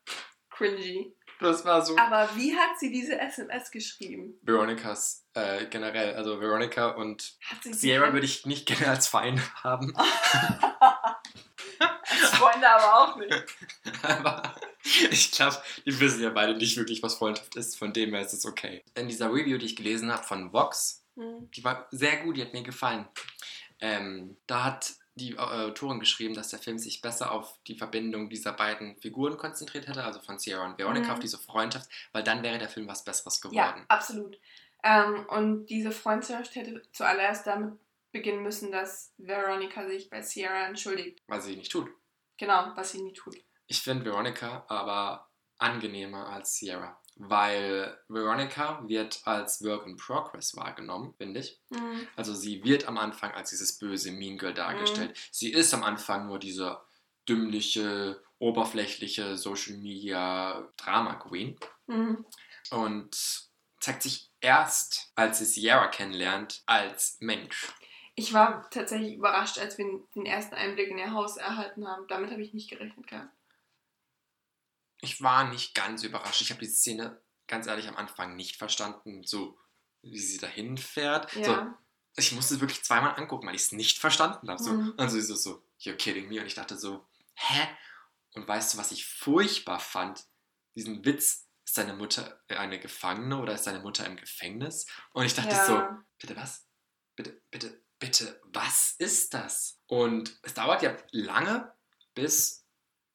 cringy. 0.51 1.15
Das 1.41 1.65
war 1.65 1.83
so. 1.83 1.99
Aber 1.99 2.29
wie 2.37 2.57
hat 2.57 2.79
sie 2.79 2.93
diese 2.93 3.19
SMS 3.19 3.71
geschrieben? 3.71 4.39
Veronicas 4.43 5.25
äh, 5.35 5.67
generell, 5.67 6.15
also 6.15 6.41
Veronica 6.41 6.91
und 6.91 7.37
Hat 7.51 7.63
sie 7.63 7.73
Sierra 7.73 8.13
würde 8.13 8.25
ich 8.27 8.47
nicht 8.47 8.67
gerne 8.67 8.89
als 8.89 9.09
Feind 9.09 9.41
haben. 9.63 9.95
Freunde 12.29 12.69
aber 12.69 12.95
auch 13.01 13.17
nicht. 13.17 13.45
Aber 14.03 14.55
ich 15.11 15.31
glaube, 15.33 15.57
die 15.87 15.99
wissen 16.01 16.23
ja 16.23 16.31
beide 16.31 16.55
nicht 16.57 16.77
wirklich, 16.77 17.03
was 17.03 17.15
Freundschaft 17.15 17.55
ist. 17.57 17.79
Von 17.79 17.93
dem 17.93 18.13
her 18.15 18.23
ist 18.23 18.33
es 18.35 18.45
okay. 18.47 18.83
In 18.95 19.09
dieser 19.09 19.33
Review, 19.33 19.57
die 19.59 19.67
ich 19.67 19.77
gelesen 19.77 20.13
habe 20.13 20.23
von 20.25 20.53
Vox, 20.53 21.01
Hm. 21.17 21.49
die 21.53 21.63
war 21.63 21.87
sehr 21.93 22.17
gut, 22.25 22.37
die 22.37 22.43
hat 22.43 22.53
mir 22.53 22.65
gefallen. 22.65 23.07
Ähm, 23.81 24.37
da 24.49 24.65
hat 24.65 24.95
die 25.15 25.35
äh, 25.35 25.39
Autorin 25.39 26.01
geschrieben, 26.01 26.35
dass 26.35 26.49
der 26.49 26.59
Film 26.59 26.77
sich 26.79 27.01
besser 27.03 27.31
auf 27.31 27.57
die 27.69 27.77
Verbindung 27.79 28.29
dieser 28.29 28.53
beiden 28.53 28.97
Figuren 29.01 29.37
konzentriert 29.39 29.87
hätte, 29.87 30.03
also 30.03 30.21
von 30.21 30.39
Sierra 30.41 30.65
und 30.67 30.77
Veronica, 30.77 31.07
Mhm. 31.07 31.13
auf 31.13 31.21
diese 31.21 31.39
Freundschaft, 31.39 31.89
weil 32.13 32.25
dann 32.25 32.43
wäre 32.43 32.59
der 32.59 32.69
Film 32.69 32.89
was 32.89 33.05
Besseres 33.05 33.41
Ja, 33.53 33.71
geworden. 33.71 33.85
absolut. 33.89 34.39
Ähm, 34.83 35.25
und 35.29 35.67
diese 35.67 35.93
Freundschaft 35.93 36.57
hätte 36.57 36.83
zuallererst 36.93 37.47
damit 37.47 37.75
beginnen 38.11 38.43
müssen, 38.43 38.73
dass 38.73 39.13
Veronica 39.19 39.87
sich 39.89 40.11
bei 40.11 40.21
Sierra 40.23 40.67
entschuldigt. 40.67 41.21
Was 41.29 41.45
sie 41.45 41.57
nicht 41.57 41.71
tut. 41.71 41.89
Genau, 42.37 42.73
was 42.75 42.93
sie 42.93 43.03
nie 43.03 43.13
tut. 43.13 43.37
Ich 43.67 43.81
finde 43.81 44.05
Veronica 44.05 44.65
aber 44.69 45.31
angenehmer 45.59 46.29
als 46.29 46.57
Sierra, 46.57 47.01
weil 47.17 47.99
Veronica 48.09 48.83
wird 48.87 49.21
als 49.25 49.63
Work 49.65 49.87
in 49.87 49.97
Progress 49.97 50.57
wahrgenommen, 50.57 51.15
finde 51.17 51.41
ich. 51.41 51.61
Mhm. 51.71 52.07
Also 52.17 52.35
sie 52.35 52.63
wird 52.65 52.87
am 52.87 52.99
Anfang 52.99 53.33
als 53.33 53.51
dieses 53.51 53.79
böse 53.79 54.11
Mean 54.13 54.37
Girl 54.37 54.53
dargestellt. 54.53 55.11
Mhm. 55.11 55.21
Sie 55.31 55.53
ist 55.53 55.73
am 55.73 55.83
Anfang 55.85 56.27
nur 56.27 56.39
diese 56.39 56.81
dümmliche, 57.29 58.23
oberflächliche 58.39 59.37
Social 59.39 59.77
Media 59.77 60.69
Drama 60.77 61.15
Queen 61.15 61.59
Mhm. 61.87 62.27
und 62.71 63.17
zeigt 63.81 64.03
sich 64.03 64.31
erst, 64.41 65.13
als 65.15 65.39
sie 65.39 65.45
Sierra 65.45 65.87
kennenlernt, 65.89 66.63
als 66.67 67.17
Mensch. 67.21 67.69
Ich 68.17 68.33
war 68.33 68.69
tatsächlich 68.71 69.15
überrascht, 69.15 69.59
als 69.59 69.77
wir 69.77 69.87
den 70.15 70.27
ersten 70.27 70.55
Einblick 70.55 70.89
in 70.89 70.99
ihr 70.99 71.13
Haus 71.13 71.37
erhalten 71.37 71.87
haben. 71.89 72.07
Damit 72.07 72.31
habe 72.31 72.43
ich 72.43 72.55
nicht 72.55 72.71
gerechnet 72.71 73.07
gehabt. 73.07 73.33
Ich 75.01 75.21
war 75.23 75.49
nicht 75.49 75.75
ganz 75.75 76.05
überrascht. 76.05 76.41
Ich 76.41 76.51
habe 76.51 76.61
die 76.61 76.71
Szene 76.71 77.21
ganz 77.47 77.67
ehrlich 77.67 77.89
am 77.89 77.97
Anfang 77.97 78.37
nicht 78.37 78.57
verstanden, 78.57 79.25
so 79.25 79.59
wie 80.03 80.19
sie 80.19 80.39
dahin 80.39 80.79
fährt. 80.79 81.31
So, 81.33 81.41
Ja. 81.41 81.79
ich 82.17 82.33
musste 82.33 82.55
es 82.55 82.61
wirklich 82.61 82.85
zweimal 82.85 83.17
angucken, 83.17 83.47
weil 83.47 83.55
ich 83.55 83.63
es 83.63 83.73
nicht 83.73 83.99
verstanden 83.99 84.49
habe. 84.49 84.63
So. 84.63 84.73
Mhm. 84.73 84.95
Und 84.97 85.09
so, 85.09 85.21
so, 85.21 85.35
so, 85.35 85.63
you're 85.81 85.97
kidding 85.97 86.29
me. 86.29 86.41
Und 86.41 86.47
ich 86.47 86.55
dachte 86.55 86.79
so, 86.79 87.07
hä? 87.35 87.69
Und 88.35 88.47
weißt 88.47 88.75
du, 88.75 88.79
was 88.79 88.93
ich 88.93 89.07
furchtbar 89.07 89.81
fand? 89.81 90.25
Diesen 90.75 91.05
Witz, 91.05 91.49
ist 91.65 91.79
deine 91.79 91.95
Mutter 91.95 92.41
eine 92.49 92.79
Gefangene 92.79 93.39
oder 93.41 93.55
ist 93.55 93.67
deine 93.67 93.81
Mutter 93.81 94.07
im 94.07 94.17
Gefängnis? 94.17 94.87
Und 95.13 95.25
ich 95.25 95.35
dachte 95.35 95.55
ja. 95.57 95.65
so, 95.65 95.83
bitte 96.19 96.37
was? 96.37 96.67
Bitte, 97.17 97.41
bitte, 97.51 97.84
bitte, 97.99 98.41
was 98.53 98.95
ist 98.99 99.35
das? 99.35 99.79
Und 99.87 100.37
es 100.43 100.55
dauert 100.55 100.83
ja 100.83 100.97
lange, 101.11 101.73
bis 102.15 102.65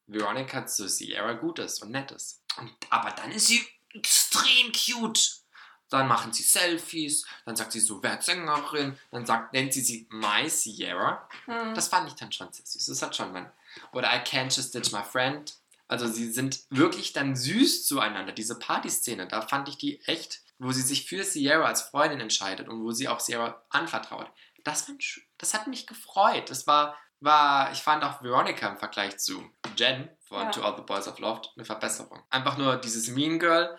Veronica 0.06 0.66
zu 0.66 0.88
Sierra 0.88 1.34
gut 1.34 1.58
ist 1.58 1.82
und 1.82 1.90
nett 1.90 2.10
ist. 2.10 2.42
Und, 2.58 2.72
aber 2.90 3.10
dann 3.12 3.30
ist 3.32 3.46
sie 3.46 3.64
extrem 3.94 4.72
cute. 4.72 5.40
Dann 5.88 6.06
machen 6.06 6.32
sie 6.32 6.44
Selfies, 6.44 7.26
dann 7.44 7.56
sagt 7.56 7.72
sie 7.72 7.80
so, 7.80 8.00
wer 8.00 8.22
Sängerin, 8.22 8.96
dann 9.10 9.26
sagt, 9.26 9.52
nennt 9.52 9.72
sie 9.72 9.80
sie 9.80 10.06
My 10.10 10.48
Sierra. 10.48 11.28
Mhm. 11.48 11.74
Das 11.74 11.88
fand 11.88 12.08
ich 12.08 12.14
dann 12.14 12.30
schon 12.30 12.52
sehr 12.52 12.64
süß. 12.64 12.86
Das 12.86 13.02
hat 13.02 13.16
schon 13.16 13.32
man. 13.32 13.50
Oder 13.92 14.14
I 14.14 14.18
can't 14.18 14.54
just 14.54 14.72
ditch 14.72 14.92
my 14.92 15.02
friend. 15.02 15.52
Also 15.88 16.06
sie 16.06 16.30
sind 16.30 16.60
wirklich 16.70 17.12
dann 17.12 17.34
süß 17.34 17.86
zueinander. 17.86 18.30
Diese 18.30 18.56
Partyszene, 18.56 19.26
da 19.26 19.42
fand 19.42 19.68
ich 19.68 19.78
die 19.78 20.00
echt, 20.02 20.42
wo 20.60 20.70
sie 20.70 20.82
sich 20.82 21.08
für 21.08 21.24
Sierra 21.24 21.64
als 21.64 21.82
Freundin 21.82 22.20
entscheidet 22.20 22.68
und 22.68 22.84
wo 22.84 22.92
sie 22.92 23.08
auch 23.08 23.18
Sierra 23.18 23.64
anvertraut. 23.70 24.30
Das, 24.64 24.82
fand, 24.82 25.02
das 25.38 25.54
hat 25.54 25.66
mich 25.66 25.86
gefreut. 25.86 26.50
Das 26.50 26.66
war, 26.66 26.96
war, 27.20 27.72
ich 27.72 27.78
fand 27.78 28.04
auch 28.04 28.22
Veronica 28.22 28.68
im 28.68 28.78
Vergleich 28.78 29.18
zu 29.18 29.50
Jen 29.76 30.08
von 30.20 30.42
Ja. 30.42 30.50
To 30.50 30.62
All 30.62 30.76
the 30.76 30.82
Boys 30.82 31.08
of 31.08 31.18
Love 31.18 31.42
eine 31.56 31.64
Verbesserung. 31.64 32.22
Einfach 32.30 32.56
nur 32.56 32.76
dieses 32.76 33.08
Mean 33.08 33.38
Girl, 33.38 33.78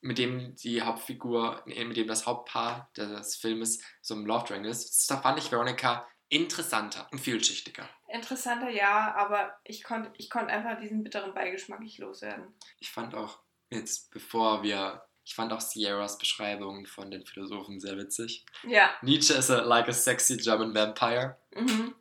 mit 0.00 0.18
dem 0.18 0.56
die 0.56 0.82
Hauptfigur, 0.82 1.62
nee, 1.64 1.84
mit 1.84 1.96
dem 1.96 2.08
das 2.08 2.26
Hauptpaar 2.26 2.90
des 2.96 3.36
Filmes 3.36 3.80
so 4.00 4.14
im 4.14 4.26
Love 4.26 4.46
Triangle 4.46 4.70
ist. 4.70 5.10
Da 5.10 5.18
fand 5.18 5.38
ich 5.38 5.50
Veronica 5.50 6.06
interessanter 6.28 7.06
und 7.12 7.20
vielschichtiger. 7.20 7.88
Interessanter, 8.08 8.70
ja, 8.70 9.14
aber 9.14 9.54
ich 9.64 9.84
konnte 9.84 10.10
ich 10.16 10.30
konnt 10.30 10.48
einfach 10.48 10.80
diesen 10.80 11.04
bitteren 11.04 11.34
Beigeschmack 11.34 11.80
nicht 11.80 11.98
loswerden. 11.98 12.54
Ich 12.78 12.90
fand 12.90 13.14
auch, 13.14 13.40
jetzt 13.70 14.10
bevor 14.10 14.62
wir, 14.62 15.06
ich 15.24 15.34
fand 15.34 15.52
auch 15.52 15.60
Sierras 15.60 16.18
Beschreibung 16.18 16.86
von 16.86 17.10
den 17.10 17.24
Philosophen 17.24 17.78
sehr 17.80 17.96
witzig. 17.96 18.44
Ja. 18.66 18.90
Nietzsche 19.02 19.34
ist 19.34 19.50
a, 19.50 19.60
like 19.62 19.88
a 19.88 19.92
sexy 19.92 20.36
German 20.36 20.74
vampire. 20.74 21.36
Mhm. 21.54 21.94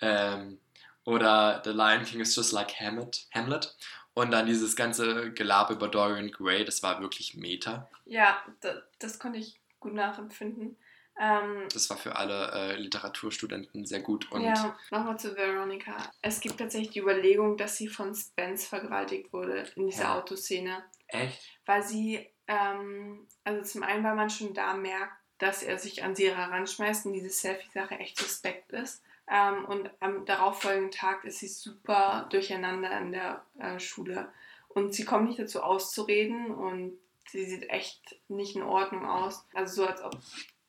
Ähm, 0.00 0.58
oder 1.04 1.60
The 1.64 1.70
Lion 1.70 2.04
King 2.04 2.20
is 2.20 2.34
just 2.34 2.52
like 2.52 2.78
Hamlet. 2.80 3.26
Hamlet. 3.34 3.74
Und 4.14 4.30
dann 4.30 4.46
dieses 4.46 4.76
ganze 4.76 5.32
Gelaber 5.32 5.74
über 5.74 5.88
Dorian 5.88 6.30
Gray, 6.30 6.64
das 6.64 6.82
war 6.82 7.00
wirklich 7.00 7.34
Meta. 7.34 7.90
Ja, 8.04 8.42
das, 8.60 8.76
das 9.00 9.18
konnte 9.18 9.38
ich 9.40 9.58
gut 9.80 9.92
nachempfinden. 9.94 10.76
Ähm, 11.20 11.68
Das 11.72 11.90
war 11.90 11.96
für 11.96 12.16
alle 12.16 12.50
äh, 12.52 12.76
Literaturstudenten 12.76 13.86
sehr 13.86 14.00
gut. 14.00 14.30
Und 14.32 14.42
ja, 14.42 14.76
nochmal 14.90 15.18
zu 15.18 15.36
Veronica. 15.36 15.96
Es 16.22 16.40
gibt 16.40 16.58
tatsächlich 16.58 16.90
die 16.90 17.00
Überlegung, 17.00 17.56
dass 17.56 17.76
sie 17.76 17.88
von 17.88 18.14
Spence 18.14 18.66
vergewaltigt 18.66 19.32
wurde 19.32 19.64
in 19.76 19.86
dieser 19.88 20.04
Ja. 20.04 20.18
Autoszene. 20.18 20.84
echt? 21.08 21.40
Weil 21.66 21.82
sie, 21.82 22.26
ähm, 22.48 23.26
also 23.44 23.62
zum 23.62 23.82
einen, 23.82 24.04
weil 24.04 24.14
man 24.14 24.30
schon 24.30 24.54
da 24.54 24.74
merkt, 24.74 25.14
dass 25.38 25.62
er 25.62 25.78
sich 25.78 26.04
an 26.04 26.14
sie 26.14 26.34
heranschmeißt 26.34 27.06
und 27.06 27.12
diese 27.12 27.30
Selfie-Sache 27.30 27.98
echt 27.98 28.18
suspekt 28.18 28.72
ist. 28.72 29.02
Ähm, 29.28 29.64
und 29.64 29.90
am 30.00 30.24
darauffolgenden 30.26 30.90
Tag 30.90 31.24
ist 31.24 31.40
sie 31.40 31.48
super 31.48 32.26
durcheinander 32.30 32.98
in 32.98 33.12
der 33.12 33.44
äh, 33.58 33.78
Schule. 33.80 34.28
Und 34.68 34.94
sie 34.94 35.04
kommt 35.04 35.28
nicht 35.28 35.38
dazu 35.38 35.62
auszureden 35.62 36.54
und 36.54 36.98
sie 37.30 37.44
sieht 37.46 37.70
echt 37.70 38.16
nicht 38.28 38.56
in 38.56 38.62
Ordnung 38.62 39.06
aus. 39.06 39.44
Also 39.54 39.82
so, 39.82 39.88
als 39.88 40.02
ob 40.02 40.16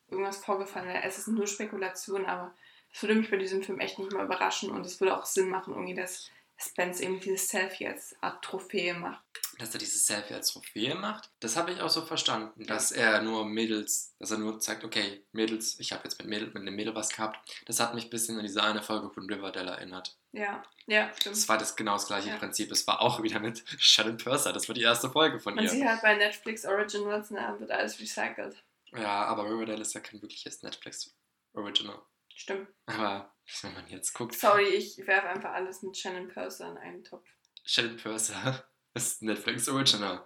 irgendwas 0.09 0.37
vorgefallen 0.37 0.87
wäre. 0.87 1.03
Es 1.03 1.17
ist 1.17 1.27
nur 1.27 1.47
Spekulation, 1.47 2.25
aber 2.25 2.53
das 2.91 3.03
würde 3.03 3.15
mich 3.15 3.29
bei 3.29 3.37
diesem 3.37 3.61
Film 3.61 3.79
echt 3.79 3.99
nicht 3.99 4.13
mal 4.13 4.25
überraschen 4.25 4.71
und 4.71 4.85
es 4.85 4.99
würde 5.01 5.17
auch 5.17 5.25
Sinn 5.25 5.49
machen, 5.49 5.73
irgendwie, 5.73 5.95
dass 5.95 6.29
Spence 6.57 7.01
eben 7.01 7.19
dieses 7.19 7.47
Selfie 7.49 7.87
als 7.87 8.15
Art 8.21 8.43
Trophäe 8.43 8.93
macht. 8.93 9.23
Dass 9.59 9.73
er 9.73 9.79
dieses 9.79 10.05
Selfie 10.05 10.33
als 10.33 10.51
Trophäe 10.51 10.95
macht, 10.95 11.29
das 11.39 11.55
habe 11.55 11.71
ich 11.71 11.81
auch 11.81 11.89
so 11.89 12.01
verstanden. 12.05 12.65
Dass 12.65 12.91
er 12.91 13.21
nur 13.21 13.45
Mädels, 13.45 14.15
dass 14.19 14.31
er 14.31 14.37
nur 14.37 14.59
zeigt, 14.59 14.83
okay, 14.83 15.25
Mädels, 15.31 15.79
ich 15.79 15.91
habe 15.91 16.03
jetzt 16.03 16.17
mit, 16.19 16.27
Mädel, 16.27 16.47
mit 16.47 16.57
einem 16.57 16.75
Mädel 16.75 16.95
was 16.95 17.09
gehabt. 17.09 17.37
Das 17.65 17.79
hat 17.79 17.93
mich 17.93 18.05
ein 18.05 18.09
bisschen 18.09 18.37
an 18.37 18.43
diese 18.43 18.61
eine 18.63 18.81
Folge 18.83 19.09
von 19.09 19.29
Riverdale 19.29 19.71
erinnert. 19.71 20.17
Ja, 20.33 20.63
ja, 20.87 21.09
stimmt. 21.15 21.35
Das 21.37 21.47
war 21.47 21.57
das 21.57 21.75
genau 21.75 21.93
das 21.93 22.07
gleiche 22.07 22.29
Ja. 22.29 22.37
Prinzip. 22.37 22.71
Es 22.71 22.85
war 22.87 23.01
auch 23.01 23.23
wieder 23.23 23.39
mit 23.39 23.63
Shannon 23.79 24.17
Purser. 24.17 24.51
Das 24.51 24.67
war 24.67 24.75
die 24.75 24.81
erste 24.81 25.09
Folge 25.09 25.39
von 25.39 25.55
Man 25.55 25.63
ihr. 25.63 25.69
sieht 25.69 25.85
halt 25.85 26.01
bei 26.01 26.15
Netflix 26.15 26.65
Originals, 26.65 27.31
ne, 27.31 27.55
wird 27.59 27.71
alles 27.71 27.99
recycelt. 27.99 28.61
Ja, 28.93 29.25
aber 29.25 29.45
Riverdale 29.45 29.81
ist 29.81 29.93
ja 29.93 29.99
kein 30.01 30.21
wirkliches 30.21 30.61
Netflix 30.63 31.13
Original. 31.53 32.01
Stimmt. 32.33 32.67
Aber 32.87 33.33
wenn 33.61 33.73
man 33.73 33.87
jetzt 33.87 34.13
guckt, 34.13 34.35
Sorry, 34.35 34.67
ich 34.67 34.97
werfe 35.05 35.29
einfach 35.29 35.51
alles 35.53 35.81
mit 35.81 35.97
Shannon 35.97 36.27
Purser 36.27 36.71
in 36.71 36.77
einen 36.77 37.03
Topf. 37.03 37.27
Shannon 37.63 37.97
Purser 37.97 38.65
ist 38.93 39.21
Netflix 39.21 39.67
Original. 39.69 40.25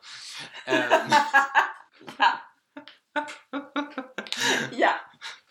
Ähm, 0.65 1.11
ja, 4.71 4.99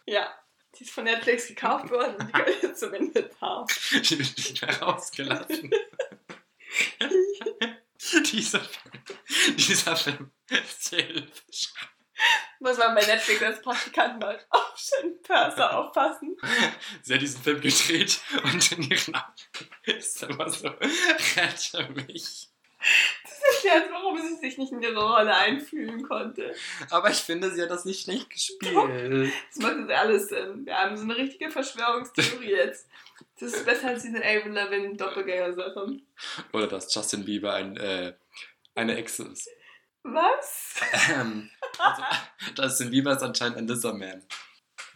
ja. 0.07 0.35
Die 0.75 0.85
ist 0.85 0.93
von 0.93 1.05
Netflix 1.05 1.49
gekauft 1.49 1.91
worden 1.91 2.15
und 2.17 2.29
die 2.29 2.33
gehört 2.33 2.63
jetzt 2.63 2.79
zum 2.81 2.95
Inventar. 2.95 3.67
die 3.91 4.19
wird 4.19 4.39
nicht 4.39 4.63
mehr 4.63 4.81
rausgelassen. 4.81 5.71
dieser, 8.31 8.61
Film, 8.61 9.03
dieser 9.57 9.97
Film 9.97 10.31
ist 10.49 10.89
hilfisch. 10.89 11.73
Muss 12.61 12.77
man 12.79 12.95
bei 12.95 13.05
Netflix 13.07 13.43
als 13.43 13.63
Praktikant 13.63 14.21
mal 14.21 14.39
auf 14.51 14.75
Shannon 14.77 15.23
Purser 15.23 15.79
aufpassen. 15.79 16.37
Sie 17.03 17.15
hat 17.15 17.23
diesen 17.23 17.43
Film 17.43 17.61
gedreht 17.61 18.21
und 18.43 18.73
in 18.73 18.91
ihren 18.91 19.15
Augen 19.15 19.69
ist 19.85 20.23
immer 20.23 20.51
so, 20.51 20.69
rette 20.69 21.89
mich. 21.95 22.49
Das 23.25 23.57
erklärt, 23.57 23.91
warum 23.91 24.21
sie 24.21 24.37
sich 24.37 24.57
nicht 24.57 24.73
in 24.73 24.83
ihre 24.83 25.05
Rolle 25.05 25.35
einfühlen 25.35 26.03
konnte. 26.07 26.55
Aber 26.91 27.11
ich 27.11 27.19
finde, 27.19 27.51
sie 27.51 27.63
hat 27.63 27.71
das 27.71 27.85
nicht 27.85 28.03
schlecht 28.03 28.31
gespielt. 28.31 29.33
Das 29.49 29.63
macht 29.63 29.79
jetzt 29.79 29.91
alles 29.91 30.29
Sinn. 30.29 30.65
Wir 30.65 30.79
haben 30.79 30.97
so 30.97 31.03
eine 31.03 31.17
richtige 31.17 31.51
Verschwörungstheorie 31.51 32.51
jetzt. 32.51 32.89
Das 33.41 33.53
ist 33.53 33.67
besser 33.67 33.89
als 33.89 34.03
diese 34.03 34.19
Avril 34.19 34.53
Lavigne 34.53 34.97
Doppelgänger-Sachen. 34.97 36.07
Oder 36.53 36.69
dass 36.69 36.95
Justin 36.95 37.25
Bieber 37.25 37.55
ein, 37.55 37.77
äh, 37.77 38.15
eine 38.75 38.97
Ex 38.97 39.19
ist. 39.19 39.49
Was? 40.15 40.75
Ähm, 41.11 41.51
also, 41.79 42.03
Justin 42.57 42.91
Bieber 42.91 43.13
ist 43.17 43.23
anscheinend 43.23 43.59
ein 43.59 43.69
Lizardman. 43.69 44.23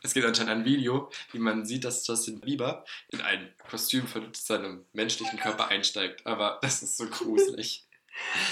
Es 0.02 0.14
gibt 0.14 0.26
anscheinend 0.26 0.50
ein 0.52 0.64
Video, 0.64 1.10
wie 1.32 1.38
man 1.38 1.64
sieht, 1.64 1.84
dass 1.84 2.06
Justin 2.06 2.40
Bieber 2.40 2.84
in 3.08 3.20
ein 3.20 3.54
Kostüm 3.68 4.06
von 4.08 4.32
seinem 4.34 4.84
menschlichen 4.92 5.38
Körper 5.38 5.68
einsteigt. 5.68 6.26
Aber 6.26 6.58
das 6.62 6.82
ist 6.82 6.96
so 6.96 7.06
gruselig. 7.06 7.86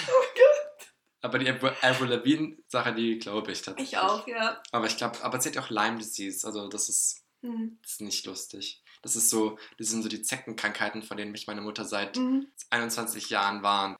Oh 0.09 0.25
Gott. 0.35 0.87
Aber 1.21 1.39
die 1.39 1.51
Avril 1.51 2.09
Lavigne-Sache, 2.09 2.95
die 2.95 3.19
glaube 3.19 3.53
ich 3.53 3.61
tatsächlich. 3.61 3.93
Ich 3.93 3.99
auch, 3.99 4.27
ja. 4.27 4.63
Aber 4.73 4.87
ich 4.87 4.97
glaube, 4.97 5.23
aber 5.23 5.39
sie 5.39 5.51
hat 5.51 5.57
ja 5.57 5.63
auch 5.63 5.69
Lyme 5.69 5.99
Disease. 5.99 6.47
Also 6.47 6.69
das 6.69 6.89
ist, 6.89 7.23
Hm. 7.43 7.79
das 7.83 7.93
ist 7.93 8.01
nicht 8.01 8.25
lustig. 8.25 8.83
Das 9.03 9.17
ist 9.17 9.29
so, 9.29 9.59
das 9.79 9.89
sind 9.89 10.03
so 10.03 10.09
die 10.09 10.23
Zeckenkrankheiten, 10.23 11.03
von 11.03 11.19
denen 11.19 11.33
mich 11.33 11.47
meine 11.47 11.61
Mutter 11.61 11.85
seit 11.85 12.17
Mhm. 12.17 12.47
21 12.71 13.29
Jahren 13.29 13.63
warnt. 13.63 13.99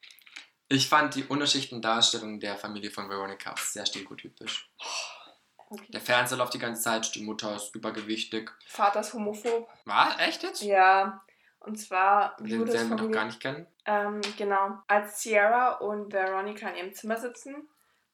Ich 0.71 0.87
fand 0.87 1.15
die 1.15 1.25
unterschiedlichen 1.25 1.81
Darstellungen 1.81 2.39
der 2.39 2.55
Familie 2.55 2.91
von 2.91 3.09
Veronica 3.09 3.53
sehr 3.57 3.85
stereotypisch. 3.85 4.71
Okay. 5.69 5.85
Der 5.89 5.99
Fernseher 5.99 6.37
läuft 6.37 6.53
die 6.53 6.59
ganze 6.59 6.81
Zeit, 6.81 7.13
die 7.13 7.23
Mutter 7.23 7.57
ist 7.57 7.75
übergewichtig. 7.75 8.49
Vater 8.67 9.01
ist 9.01 9.13
homophob. 9.13 9.67
War? 9.83 10.17
Echt 10.21 10.43
jetzt? 10.43 10.61
Ja. 10.61 11.21
Und 11.59 11.77
zwar 11.77 12.37
Den 12.37 12.65
werden 12.65 12.89
wir 12.89 12.95
noch 12.95 13.11
gar 13.11 13.25
nicht 13.25 13.41
kennen. 13.41 13.67
Ähm, 13.85 14.21
genau. 14.37 14.79
Als 14.87 15.21
Sierra 15.21 15.73
und 15.73 16.13
Veronica 16.13 16.69
in 16.69 16.77
ihrem 16.77 16.93
Zimmer 16.93 17.17
sitzen, 17.17 17.67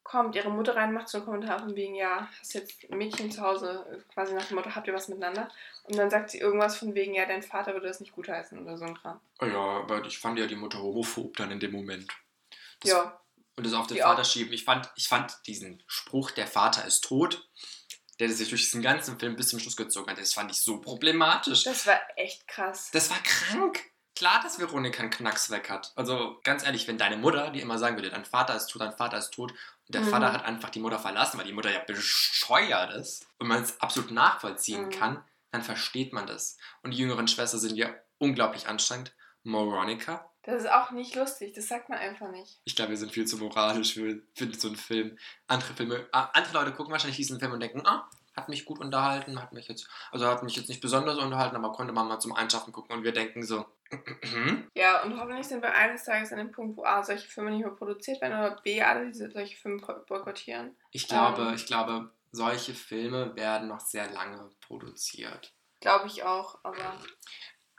kommt 0.04 0.36
ihre 0.36 0.50
Mutter 0.50 0.76
rein, 0.76 0.94
macht 0.94 1.10
so 1.10 1.20
einen 1.20 1.26
Kommentar 1.26 1.60
von 1.60 1.76
wegen, 1.76 1.94
ja, 1.94 2.28
hast 2.40 2.56
jetzt 2.56 2.90
ein 2.90 2.98
Mädchen 2.98 3.30
zu 3.30 3.42
Hause, 3.42 4.04
quasi 4.16 4.34
nach 4.34 4.46
dem 4.46 4.56
Motto, 4.56 4.74
habt 4.74 4.88
ihr 4.88 4.96
was 4.96 5.10
miteinander? 5.10 5.48
Und 5.84 5.96
dann 5.96 6.10
sagt 6.10 6.32
sie 6.32 6.40
irgendwas 6.40 6.78
von 6.78 6.96
wegen, 6.96 7.14
ja, 7.14 7.28
dein 7.28 7.44
Vater 7.44 7.74
würde 7.74 7.88
das 7.88 8.00
nicht 8.00 8.14
gutheißen 8.14 8.58
oder 8.58 8.78
so 8.80 8.86
ein 8.86 8.98
Kram. 8.98 9.20
Oh 9.42 9.46
ja, 9.46 9.60
aber 9.60 10.04
ich 10.06 10.18
fand 10.18 10.40
ja 10.40 10.48
die 10.48 10.56
Mutter 10.56 10.80
homophob 10.80 11.38
dann 11.38 11.52
in 11.52 11.60
dem 11.60 11.72
Moment. 11.72 12.12
Das, 12.82 12.92
Ja, 12.92 13.20
Und 13.56 13.66
das 13.66 13.74
auf 13.74 13.88
den 13.88 13.96
Die 13.98 14.02
Vater 14.04 14.24
schieben. 14.24 14.54
Ich 14.54 14.64
fand, 14.66 14.90
ich 14.96 15.08
fand 15.08 15.38
diesen 15.48 15.84
Spruch, 15.88 16.32
der 16.32 16.48
Vater 16.48 16.86
ist 16.86 17.02
tot, 17.04 17.48
der 18.20 18.30
sich 18.32 18.50
durch 18.50 18.64
diesen 18.64 18.82
ganzen 18.82 19.20
Film 19.20 19.36
bis 19.36 19.50
zum 19.50 19.60
Schluss 19.60 19.76
gezogen 19.78 20.10
hat, 20.10 20.18
das 20.20 20.34
fand 20.34 20.50
ich 20.52 20.62
so 20.62 20.80
problematisch. 20.82 21.64
das 21.64 21.86
war 21.86 22.00
echt 22.16 22.48
krass. 22.48 22.90
Das 22.92 23.10
war 23.10 23.18
krank. 23.24 23.80
Klar, 24.16 24.42
dass 24.42 24.58
Veronika 24.58 25.02
einen 25.02 25.12
Knacks 25.12 25.52
weg 25.52 25.70
hat. 25.70 25.92
Also 25.96 26.40
ganz 26.44 26.64
ehrlich, 26.64 26.88
wenn 26.88 26.98
deine 26.98 27.18
Mutter, 27.18 27.52
die 27.52 27.62
immer 27.62 27.78
sagen 27.78 27.96
würde, 27.98 28.10
dein 28.10 28.26
Vater 28.26 28.56
ist 28.56 28.66
tot, 28.68 28.82
dein 28.82 28.98
Vater 28.98 29.20
ist 29.20 29.30
tot, 29.32 29.52
und 29.52 29.94
der 29.94 30.02
Mhm. 30.02 30.10
Vater 30.10 30.34
hat 30.34 30.44
einfach 30.46 30.72
die 30.72 30.80
Mutter 30.80 30.98
verlassen, 30.98 31.38
weil 31.38 31.46
die 31.46 31.54
Mutter 31.54 31.72
ja 31.72 31.80
bescheuert 31.80 32.92
ist 32.94 33.28
und 33.38 33.48
man 33.48 33.62
es 33.62 33.80
absolut 33.80 34.10
nachvollziehen 34.10 34.86
Mhm. 34.86 34.90
kann, 34.90 35.24
dann 35.52 35.62
versteht 35.62 36.14
man 36.14 36.26
das. 36.26 36.58
Und 36.82 36.92
die 36.92 36.98
jüngeren 36.98 37.28
Schwestern 37.28 37.60
sind 37.60 37.76
ja 37.78 37.94
unglaublich 38.18 38.68
anstrengend. 38.68 39.14
Moronica, 39.44 40.30
Das 40.48 40.64
ist 40.64 40.72
auch 40.72 40.92
nicht 40.92 41.14
lustig, 41.16 41.54
das 41.54 41.68
sagt 41.68 41.90
man 41.90 41.98
einfach 42.00 42.32
nicht. 42.32 42.60
ich 42.64 42.74
glaube, 42.76 42.92
wir 42.92 42.98
sind 42.98 43.12
viel 43.12 43.26
zu 43.28 43.38
moralisch 43.38 43.94
für, 43.96 44.22
für 44.34 44.54
so 44.54 44.68
einen 44.70 44.78
Film. 44.78 45.18
Andere 45.48 45.74
Filme, 45.74 46.08
ah, 46.14 46.30
andere 46.34 46.54
Leute 46.54 46.72
gucken 46.74 46.92
wahrscheinlich 46.94 47.18
diesen 47.18 47.38
Film 47.40 47.52
und 47.52 47.60
denken, 47.60 47.82
ah, 47.86 48.10
hat 48.36 48.48
mich 48.48 48.64
gut 48.66 48.80
unterhalten, 48.80 49.42
hat 49.42 49.52
mich 49.52 49.68
jetzt, 49.68 49.90
also 50.12 50.26
hat 50.28 50.44
mich 50.44 50.56
jetzt 50.56 50.70
nicht 50.70 50.80
besonders 50.80 51.18
unterhalten, 51.18 51.56
aber 51.58 51.74
konnte 51.74 51.92
man 51.92 52.08
mal 52.08 52.20
zum 52.20 52.34
Einschaffen 52.34 52.72
gucken 52.72 52.96
und 52.96 53.04
wir 53.04 53.12
denken 53.12 53.44
so, 53.44 53.66
Ja, 54.74 55.04
und 55.04 55.20
hoffentlich 55.20 55.48
sind 55.48 55.62
wir 55.62 55.74
eines 55.74 56.04
Tages 56.06 56.32
an 56.32 56.38
dem 56.38 56.52
Punkt, 56.52 56.78
wo 56.78 56.84
A, 56.86 57.04
solche 57.04 57.28
Filme 57.28 57.52
nicht 57.52 57.62
mehr 57.66 57.72
produziert 57.76 58.22
werden 58.22 58.38
oder 58.40 58.62
B, 58.62 58.82
alle 58.82 59.08
diese 59.08 59.30
solche 59.32 59.58
Filme 59.58 59.82
bo- 59.82 60.00
boykottieren. 60.08 60.76
Ich 60.92 61.08
glaube, 61.10 61.42
Ähm. 61.42 61.54
ich 61.56 61.66
glaube, 61.66 62.10
solche 62.32 62.74
Filme 62.74 63.36
werden 63.36 63.68
noch 63.68 63.80
sehr 63.82 64.10
lange 64.12 64.50
produziert. 64.62 65.54
Glaube 65.82 66.08
ich 66.08 66.24
auch, 66.24 66.60
aber 66.64 67.00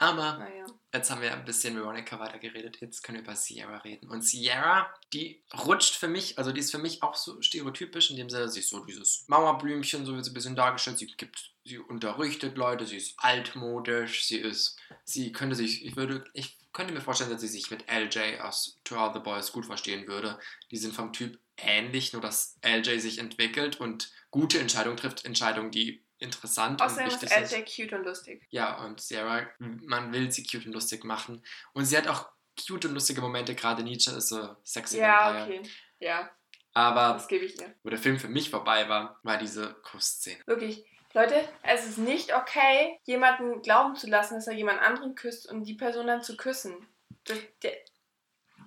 Aber 0.00 0.38
naja. 0.38 0.64
jetzt 0.94 1.10
haben 1.10 1.20
wir 1.20 1.32
ein 1.32 1.44
bisschen 1.44 1.74
Veronica 1.74 2.20
weitergeredet, 2.20 2.80
jetzt 2.80 3.02
können 3.02 3.18
wir 3.18 3.24
über 3.24 3.34
Sierra 3.34 3.78
reden. 3.78 4.08
Und 4.08 4.22
Sierra, 4.22 4.88
die 5.12 5.42
rutscht 5.66 5.96
für 5.96 6.06
mich, 6.06 6.38
also 6.38 6.52
die 6.52 6.60
ist 6.60 6.70
für 6.70 6.78
mich 6.78 7.02
auch 7.02 7.16
so 7.16 7.42
stereotypisch, 7.42 8.10
in 8.10 8.16
dem 8.16 8.30
Sinne, 8.30 8.48
sie 8.48 8.60
ist 8.60 8.70
so 8.70 8.84
dieses 8.84 9.24
Mauerblümchen, 9.26 10.06
so 10.06 10.14
wird 10.14 10.24
sie 10.24 10.30
ein 10.30 10.34
bisschen 10.34 10.54
dargestellt. 10.54 10.98
Sie 10.98 11.08
gibt, 11.08 11.52
sie 11.64 11.78
unterrichtet 11.78 12.56
Leute, 12.56 12.86
sie 12.86 12.96
ist 12.96 13.14
altmodisch, 13.18 14.24
sie 14.24 14.38
ist, 14.38 14.78
sie 15.04 15.32
könnte 15.32 15.56
sich, 15.56 15.84
ich 15.84 15.96
würde, 15.96 16.24
ich 16.32 16.56
könnte 16.72 16.94
mir 16.94 17.00
vorstellen, 17.00 17.30
dass 17.30 17.40
sie 17.40 17.48
sich 17.48 17.68
mit 17.72 17.84
LJ 17.90 18.40
aus 18.40 18.78
To 18.84 18.96
All 18.96 19.12
the 19.12 19.18
Boys 19.18 19.50
gut 19.50 19.66
verstehen 19.66 20.06
würde. 20.06 20.38
Die 20.70 20.76
sind 20.76 20.94
vom 20.94 21.12
Typ 21.12 21.40
ähnlich, 21.56 22.12
nur 22.12 22.22
dass 22.22 22.56
LJ 22.64 23.00
sich 23.00 23.18
entwickelt 23.18 23.80
und 23.80 24.12
gute 24.30 24.60
Entscheidungen 24.60 24.96
trifft, 24.96 25.24
Entscheidungen, 25.24 25.72
die 25.72 26.04
interessant 26.18 26.80
Außerdem 26.82 27.04
und 27.06 27.12
ist 27.14 27.22
wichtig 27.22 27.48
sind. 27.48 27.66
LJ 27.66 27.82
cute 27.88 27.92
und 27.98 28.04
lustig. 28.04 28.46
Ja, 28.50 28.82
und 28.84 29.00
Sarah, 29.00 29.46
man 29.58 30.12
will 30.12 30.30
sie 30.32 30.44
cute 30.44 30.66
und 30.66 30.72
lustig 30.72 31.04
machen. 31.04 31.42
Und 31.72 31.84
sie 31.84 31.96
hat 31.96 32.08
auch 32.08 32.28
cute 32.66 32.86
und 32.86 32.94
lustige 32.94 33.20
Momente, 33.20 33.54
gerade 33.54 33.82
Nietzsche 33.82 34.10
ist 34.12 34.28
so 34.28 34.56
sexy 34.64 34.98
Ja, 34.98 35.34
Vampire. 35.34 35.60
okay. 35.60 35.70
Ja, 36.00 36.30
Aber 36.74 37.14
das 37.14 37.28
gebe 37.28 37.44
ich 37.44 37.60
ihr. 37.60 37.74
wo 37.82 37.90
der 37.90 37.98
Film 37.98 38.18
für 38.18 38.28
mich 38.28 38.50
vorbei 38.50 38.88
war, 38.88 39.18
war 39.22 39.36
diese 39.38 39.74
Kussszene. 39.82 40.40
Wirklich. 40.46 40.84
Leute, 41.14 41.48
es 41.62 41.86
ist 41.86 41.98
nicht 41.98 42.34
okay, 42.36 43.00
jemanden 43.04 43.62
glauben 43.62 43.96
zu 43.96 44.06
lassen, 44.08 44.34
dass 44.34 44.46
er 44.46 44.52
jemand 44.54 44.80
anderen 44.80 45.14
küsst 45.14 45.50
und 45.50 45.64
die 45.64 45.74
Person 45.74 46.06
dann 46.06 46.22
zu 46.22 46.36
küssen. 46.36 46.86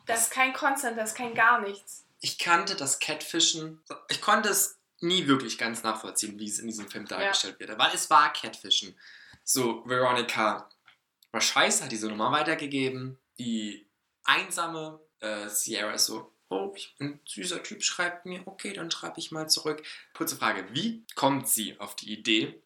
Das 0.06 0.24
ist 0.24 0.32
kein 0.32 0.52
Consent, 0.54 0.98
das 0.98 1.12
ist 1.12 1.16
kein 1.18 1.34
gar 1.36 1.62
nichts. 1.62 2.06
Ich 2.20 2.38
kannte 2.40 2.76
das 2.76 3.00
Catfischen, 3.00 3.82
ich 4.10 4.22
konnte 4.22 4.50
es 4.50 4.80
nie 5.02 5.28
wirklich 5.28 5.58
ganz 5.58 5.84
nachvollziehen, 5.84 6.40
wie 6.40 6.48
es 6.48 6.60
in 6.60 6.68
diesem 6.68 6.88
Film 6.90 7.06
dargestellt 7.06 7.60
wird. 7.60 7.78
Weil 7.78 7.94
es 7.94 8.10
war 8.10 8.32
Catfischen. 8.34 8.98
So, 9.44 9.84
Veronica 9.86 10.70
war 11.32 11.42
scheiße, 11.42 11.84
hat 11.84 11.92
diese 11.92 12.08
Nummer 12.08 12.32
weitergegeben. 12.32 13.18
Die 13.38 13.88
einsame 14.24 15.00
äh, 15.20 15.48
Sierra 15.50 15.92
ist 15.94 16.06
so, 16.06 16.34
oh, 16.50 16.76
ein 17.00 17.20
süßer 17.26 17.64
Typ 17.64 17.84
schreibt 17.84 18.26
mir, 18.26 18.46
okay, 18.46 18.74
dann 18.74 18.92
schreibe 18.92 19.20
ich 19.20 19.32
mal 19.32 19.50
zurück. 19.50 19.84
Kurze 20.14 20.36
Frage, 20.36 20.68
wie 20.74 21.06
kommt 21.16 21.48
sie 21.48 21.80
auf 21.80 21.96
die 21.96 22.14
Idee, 22.14 22.62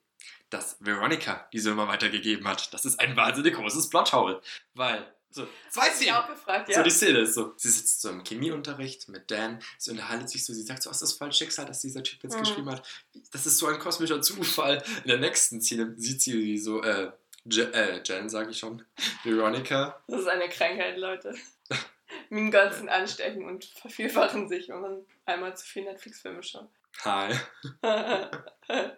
dass 0.49 0.77
Veronica 0.79 1.47
diese 1.53 1.69
Nummer 1.69 1.87
weitergegeben 1.87 2.47
hat? 2.47 2.73
Das 2.73 2.85
ist 2.85 2.99
ein 2.99 3.15
wahnsinnig 3.15 3.53
großes 3.53 3.89
Plothole. 3.89 4.41
Weil, 4.73 5.14
so, 5.35 5.47
zwei 5.69 5.89
Szenen. 5.91 6.15
auch 6.15 6.27
gefragt, 6.27 6.69
ja. 6.69 6.77
So, 6.77 6.83
die 6.83 6.89
Szene 6.89 7.19
ist 7.19 7.33
so. 7.33 7.53
Sie 7.57 7.69
sitzt 7.69 8.01
so 8.01 8.09
im 8.09 8.23
Chemieunterricht 8.23 9.09
mit 9.09 9.29
Dan, 9.29 9.59
sie 9.77 9.91
unterhalten 9.91 10.27
sich 10.27 10.45
so, 10.45 10.53
sie 10.53 10.63
sagt 10.63 10.83
so, 10.83 10.89
ist 10.89 11.01
das 11.01 11.13
voll 11.13 11.31
Schicksal, 11.33 11.65
dass 11.65 11.81
dieser 11.81 12.03
Typ 12.03 12.23
jetzt 12.23 12.35
Mhm. 12.35 12.39
geschrieben 12.39 12.69
hat. 12.69 12.87
Das 13.31 13.45
ist 13.45 13.57
so 13.57 13.67
ein 13.67 13.79
kosmischer 13.79 14.21
Zufall. 14.21 14.83
In 15.03 15.09
der 15.09 15.19
nächsten 15.19 15.61
Szene 15.61 15.93
sieht 15.97 16.21
sie 16.21 16.57
so, 16.57 16.81
äh, 16.81 17.11
Je 17.47 17.61
äh 17.61 18.01
Jen, 18.03 18.27
sage 18.27 18.49
ich 18.49 18.57
schon, 18.57 18.83
Veronica. 19.23 20.01
Das 20.07 20.21
ist 20.21 20.27
eine 20.27 20.49
Krankheit, 20.49 20.97
Leute. 20.97 21.35
Sind 22.29 22.89
anstecken 22.89 23.45
und 23.45 23.65
vervielfachen 23.65 24.49
sich, 24.49 24.69
wenn 24.69 24.81
man 24.81 25.05
einmal 25.25 25.55
zu 25.55 25.63
viel 25.65 25.83
Netflix-Filme 25.83 26.41
schaut. 26.41 26.69
Hi. 27.03 27.35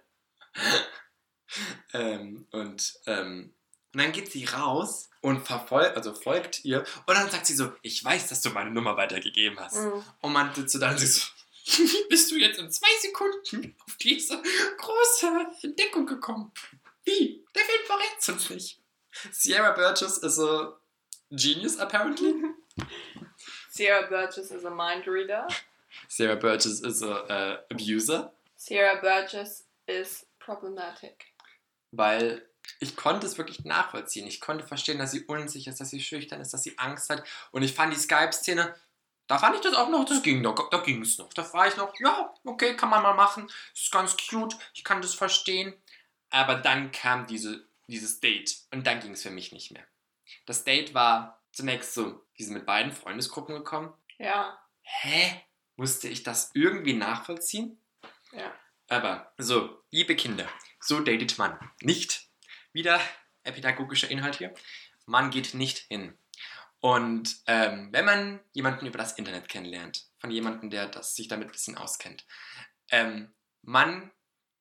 ähm, 1.94 2.48
und, 2.52 3.00
ähm, 3.06 3.54
und 3.98 4.04
dann 4.04 4.12
geht 4.12 4.32
sie 4.32 4.46
raus 4.46 5.10
und 5.22 5.48
verfolgt, 5.48 5.98
also 5.98 6.14
folgt 6.14 6.64
ihr. 6.64 6.86
Und 7.08 7.18
dann 7.18 7.32
sagt 7.32 7.48
sie 7.48 7.56
so, 7.56 7.74
ich 7.82 8.06
weiß, 8.06 8.30
dass 8.30 8.42
du 8.42 8.52
meine 8.52 8.70
Nummer 8.70 8.96
weitergegeben 8.96 9.60
hast. 9.60 9.78
Mhm. 9.78 10.04
Und 10.22 10.34
man 10.34 10.54
sitzt 10.54 10.74
so 10.74 10.78
da 10.78 10.92
und 10.92 11.00
sie 11.00 11.08
so, 11.08 11.26
wie 11.66 12.04
bist 12.10 12.30
du 12.30 12.36
jetzt 12.36 12.60
in 12.60 12.70
zwei 12.70 12.92
Sekunden 13.02 13.76
auf 13.84 13.96
diese 13.96 14.40
große 14.78 15.48
Entdeckung 15.64 16.06
gekommen? 16.06 16.52
Wie? 17.06 17.44
Der 17.56 17.64
Film 17.64 17.86
verrät 17.88 18.30
uns 18.30 18.50
nicht. 18.52 18.80
Sierra 19.32 19.72
Burgess 19.72 20.20
is 20.20 20.38
a 20.38 20.78
genius, 21.32 21.80
apparently. 21.80 22.36
Sierra 23.72 24.08
Burgess 24.08 24.52
is 24.52 24.64
a 24.64 24.70
mind 24.70 25.08
reader. 25.08 25.48
Sierra 26.08 26.36
Burgess 26.36 26.82
is 26.82 27.02
a 27.02 27.24
uh, 27.32 27.58
abuser. 27.72 28.32
Sierra 28.58 29.02
Burgess 29.02 29.66
is 29.88 30.28
problematic. 30.38 31.34
Weil 31.92 32.44
ich 32.80 32.96
konnte 32.96 33.26
es 33.26 33.38
wirklich 33.38 33.66
nachvollziehen. 33.66 34.28
Ich 34.28 34.40
konnte 34.40 34.66
verstehen, 34.66 35.00
dass 35.00 35.12
sie 35.12 35.26
unsicher 35.26 35.72
ist, 35.72 35.80
dass 35.80 35.90
sie 35.90 36.02
schüchtern 36.02 36.42
ist, 36.42 36.54
dass 36.54 36.64
sie 36.64 36.78
Angst 36.78 37.10
hat. 37.10 37.24
Und 37.52 37.64
ich 37.64 37.74
fand 37.74 37.94
die 37.94 38.00
Skype-Szene, 38.00 38.76
da 39.28 39.38
fand 39.38 39.56
ich 39.56 39.62
das 39.62 39.74
auch 39.74 39.90
noch, 39.90 40.06
das 40.06 40.24
ging 40.24 40.42
noch, 40.42 40.70
da 40.70 40.78
ging 40.78 41.02
es 41.02 41.18
noch. 41.18 41.34
Da 41.34 41.52
war 41.54 41.68
ich 41.68 41.76
noch, 41.76 41.94
ja, 42.00 42.34
okay, 42.46 42.76
kann 42.76 42.90
man 42.90 43.04
mal 43.04 43.14
machen. 43.14 43.50
Ist 43.74 43.92
ganz 43.92 44.16
cute, 44.18 44.56
ich 44.74 44.84
kann 44.84 45.02
das 45.02 45.14
verstehen. 45.14 45.74
Aber 46.30 46.56
dann 46.56 46.92
kam 46.92 47.28
diese, 47.28 47.68
dieses 47.88 48.20
Date 48.20 48.58
und 48.72 48.86
dann 48.88 49.00
ging 49.00 49.12
es 49.12 49.24
für 49.24 49.32
mich 49.32 49.52
nicht 49.52 49.72
mehr. 49.72 49.84
Das 50.46 50.64
Date 50.64 50.94
war 50.94 51.42
zunächst 51.52 51.94
so, 51.94 52.26
die 52.38 52.44
sind 52.44 52.54
mit 52.54 52.66
beiden 52.66 52.92
Freundesgruppen 52.92 53.56
gekommen. 53.56 53.94
Ja, 54.18 54.58
Hä? 54.82 55.44
Musste 55.76 56.08
ich 56.08 56.24
das 56.24 56.52
irgendwie 56.54 56.94
nachvollziehen? 56.94 57.80
ja. 58.32 58.54
Aber 58.90 59.34
so, 59.38 59.84
liebe 59.92 60.16
Kinder, 60.16 60.48
so 60.80 61.02
datet 61.02 61.38
man 61.38 61.60
nicht. 61.82 62.27
Wieder 62.78 63.02
pädagogischer 63.42 64.12
Inhalt 64.12 64.36
hier. 64.36 64.54
Man 65.08 65.32
geht 65.32 65.56
nicht 65.56 65.80
hin 65.90 66.16
Und 66.80 67.38
ähm, 67.48 67.90
wenn 67.92 68.06
man 68.06 68.40
jemanden 68.54 68.86
über 68.86 69.00
das 69.00 69.14
Internet 69.14 69.50
kennenlernt, 69.50 70.06
von 70.20 70.30
jemandem, 70.30 70.70
der 70.70 70.88
das, 70.88 71.16
sich 71.16 71.28
damit 71.28 71.48
ein 71.48 71.54
bisschen 71.54 71.76
auskennt, 71.76 72.28
ähm, 72.92 73.34
man 73.64 74.12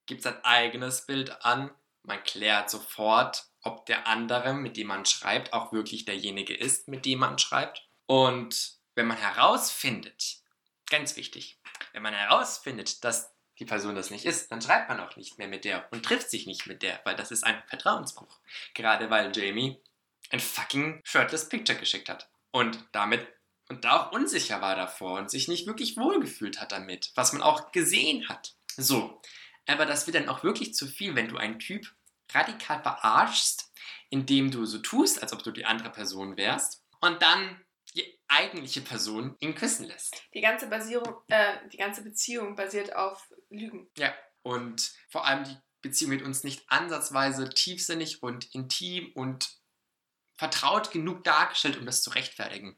gibt 0.07 0.23
sein 0.23 0.43
eigenes 0.45 1.05
Bild 1.05 1.45
an, 1.45 1.71
man 2.05 2.23
klärt 2.23 2.71
sofort, 2.71 3.51
ob 3.61 3.85
der 3.85 4.07
andere, 4.07 4.55
mit 4.55 4.79
dem 4.79 4.87
man 4.87 5.05
schreibt, 5.05 5.53
auch 5.53 5.73
wirklich 5.73 6.07
derjenige 6.07 6.55
ist, 6.55 6.89
mit 6.89 7.05
dem 7.05 7.19
man 7.19 7.39
schreibt. 7.39 7.87
Und 8.07 8.79
wenn 8.95 9.09
man 9.09 9.19
herausfindet, 9.19 10.39
ganz 10.89 11.17
wichtig, 11.17 11.61
wenn 11.93 12.03
man 12.03 12.15
herausfindet, 12.15 13.05
dass 13.05 13.36
die 13.59 13.65
Person 13.65 13.95
das 13.95 14.11
nicht 14.11 14.25
ist, 14.25 14.51
dann 14.53 14.61
schreibt 14.61 14.89
man 14.89 15.01
auch 15.01 15.17
nicht 15.17 15.39
mehr 15.39 15.49
mit 15.49 15.65
der 15.65 15.91
und 15.93 16.05
trifft 16.05 16.31
sich 16.31 16.47
nicht 16.47 16.67
mit 16.67 16.83
der, 16.83 17.01
weil 17.05 17.17
das 17.17 17.31
ist 17.31 17.45
ein 17.45 17.63
Vertrauensbruch. 17.67 18.39
Gerade 18.75 19.11
weil 19.11 19.37
Jamie 19.37 19.81
ein 20.31 20.41
fucking 20.41 21.01
shirtless 21.05 21.49
Picture 21.49 21.79
geschickt 21.79 22.09
hat 22.09 22.29
und 22.51 22.79
damit 22.93 23.27
und 23.69 23.85
da 23.85 23.97
auch 23.97 24.13
unsicher 24.13 24.61
war 24.61 24.77
davor 24.77 25.19
und 25.19 25.31
sich 25.31 25.49
nicht 25.49 25.67
wirklich 25.67 25.97
wohlgefühlt 25.97 26.61
hat 26.61 26.73
damit, 26.73 27.11
was 27.17 27.33
man 27.33 27.43
auch 27.43 27.73
gesehen 27.73 28.29
hat. 28.29 28.55
So, 28.77 29.21
aber 29.67 29.87
das 29.87 30.07
wird 30.07 30.17
dann 30.17 30.29
auch 30.29 30.45
wirklich 30.45 30.75
zu 30.75 30.87
viel, 30.87 31.17
wenn 31.17 31.29
du 31.29 31.37
einen 31.37 31.59
Typ 31.59 31.93
radikal 32.33 32.83
verarschst, 32.83 33.73
indem 34.11 34.51
du 34.51 34.65
so 34.67 34.79
tust, 34.79 35.23
als 35.23 35.33
ob 35.33 35.43
du 35.43 35.51
die 35.51 35.65
andere 35.65 35.91
Person 35.91 36.37
wärst 36.37 36.85
und 37.01 37.23
dann 37.23 37.61
die 37.97 38.21
eigentliche 38.29 38.83
Person 38.83 39.37
ihn 39.41 39.55
küssen 39.55 39.87
lässt. 39.87 40.23
Die 40.35 40.41
ganze 40.41 40.69
Basierung, 40.69 41.17
äh, 41.29 41.57
die 41.73 41.79
ganze 41.79 42.03
Beziehung 42.03 42.55
basiert 42.55 42.95
auf 42.95 43.29
Lügen. 43.49 43.89
Ja, 43.97 44.15
und 44.43 44.93
vor 45.09 45.27
allem 45.27 45.45
die 45.45 45.57
Beziehung 45.81 46.11
mit 46.11 46.23
uns 46.23 46.45
nicht 46.45 46.65
ansatzweise 46.69 47.49
tiefsinnig 47.49 48.23
und 48.23 48.55
intim 48.55 49.13
und 49.15 49.49
vertraut 50.37 50.91
genug 50.91 51.25
dargestellt, 51.25 51.79
um 51.79 51.87
das 51.87 52.03
zu 52.03 52.11
rechtfertigen. 52.11 52.77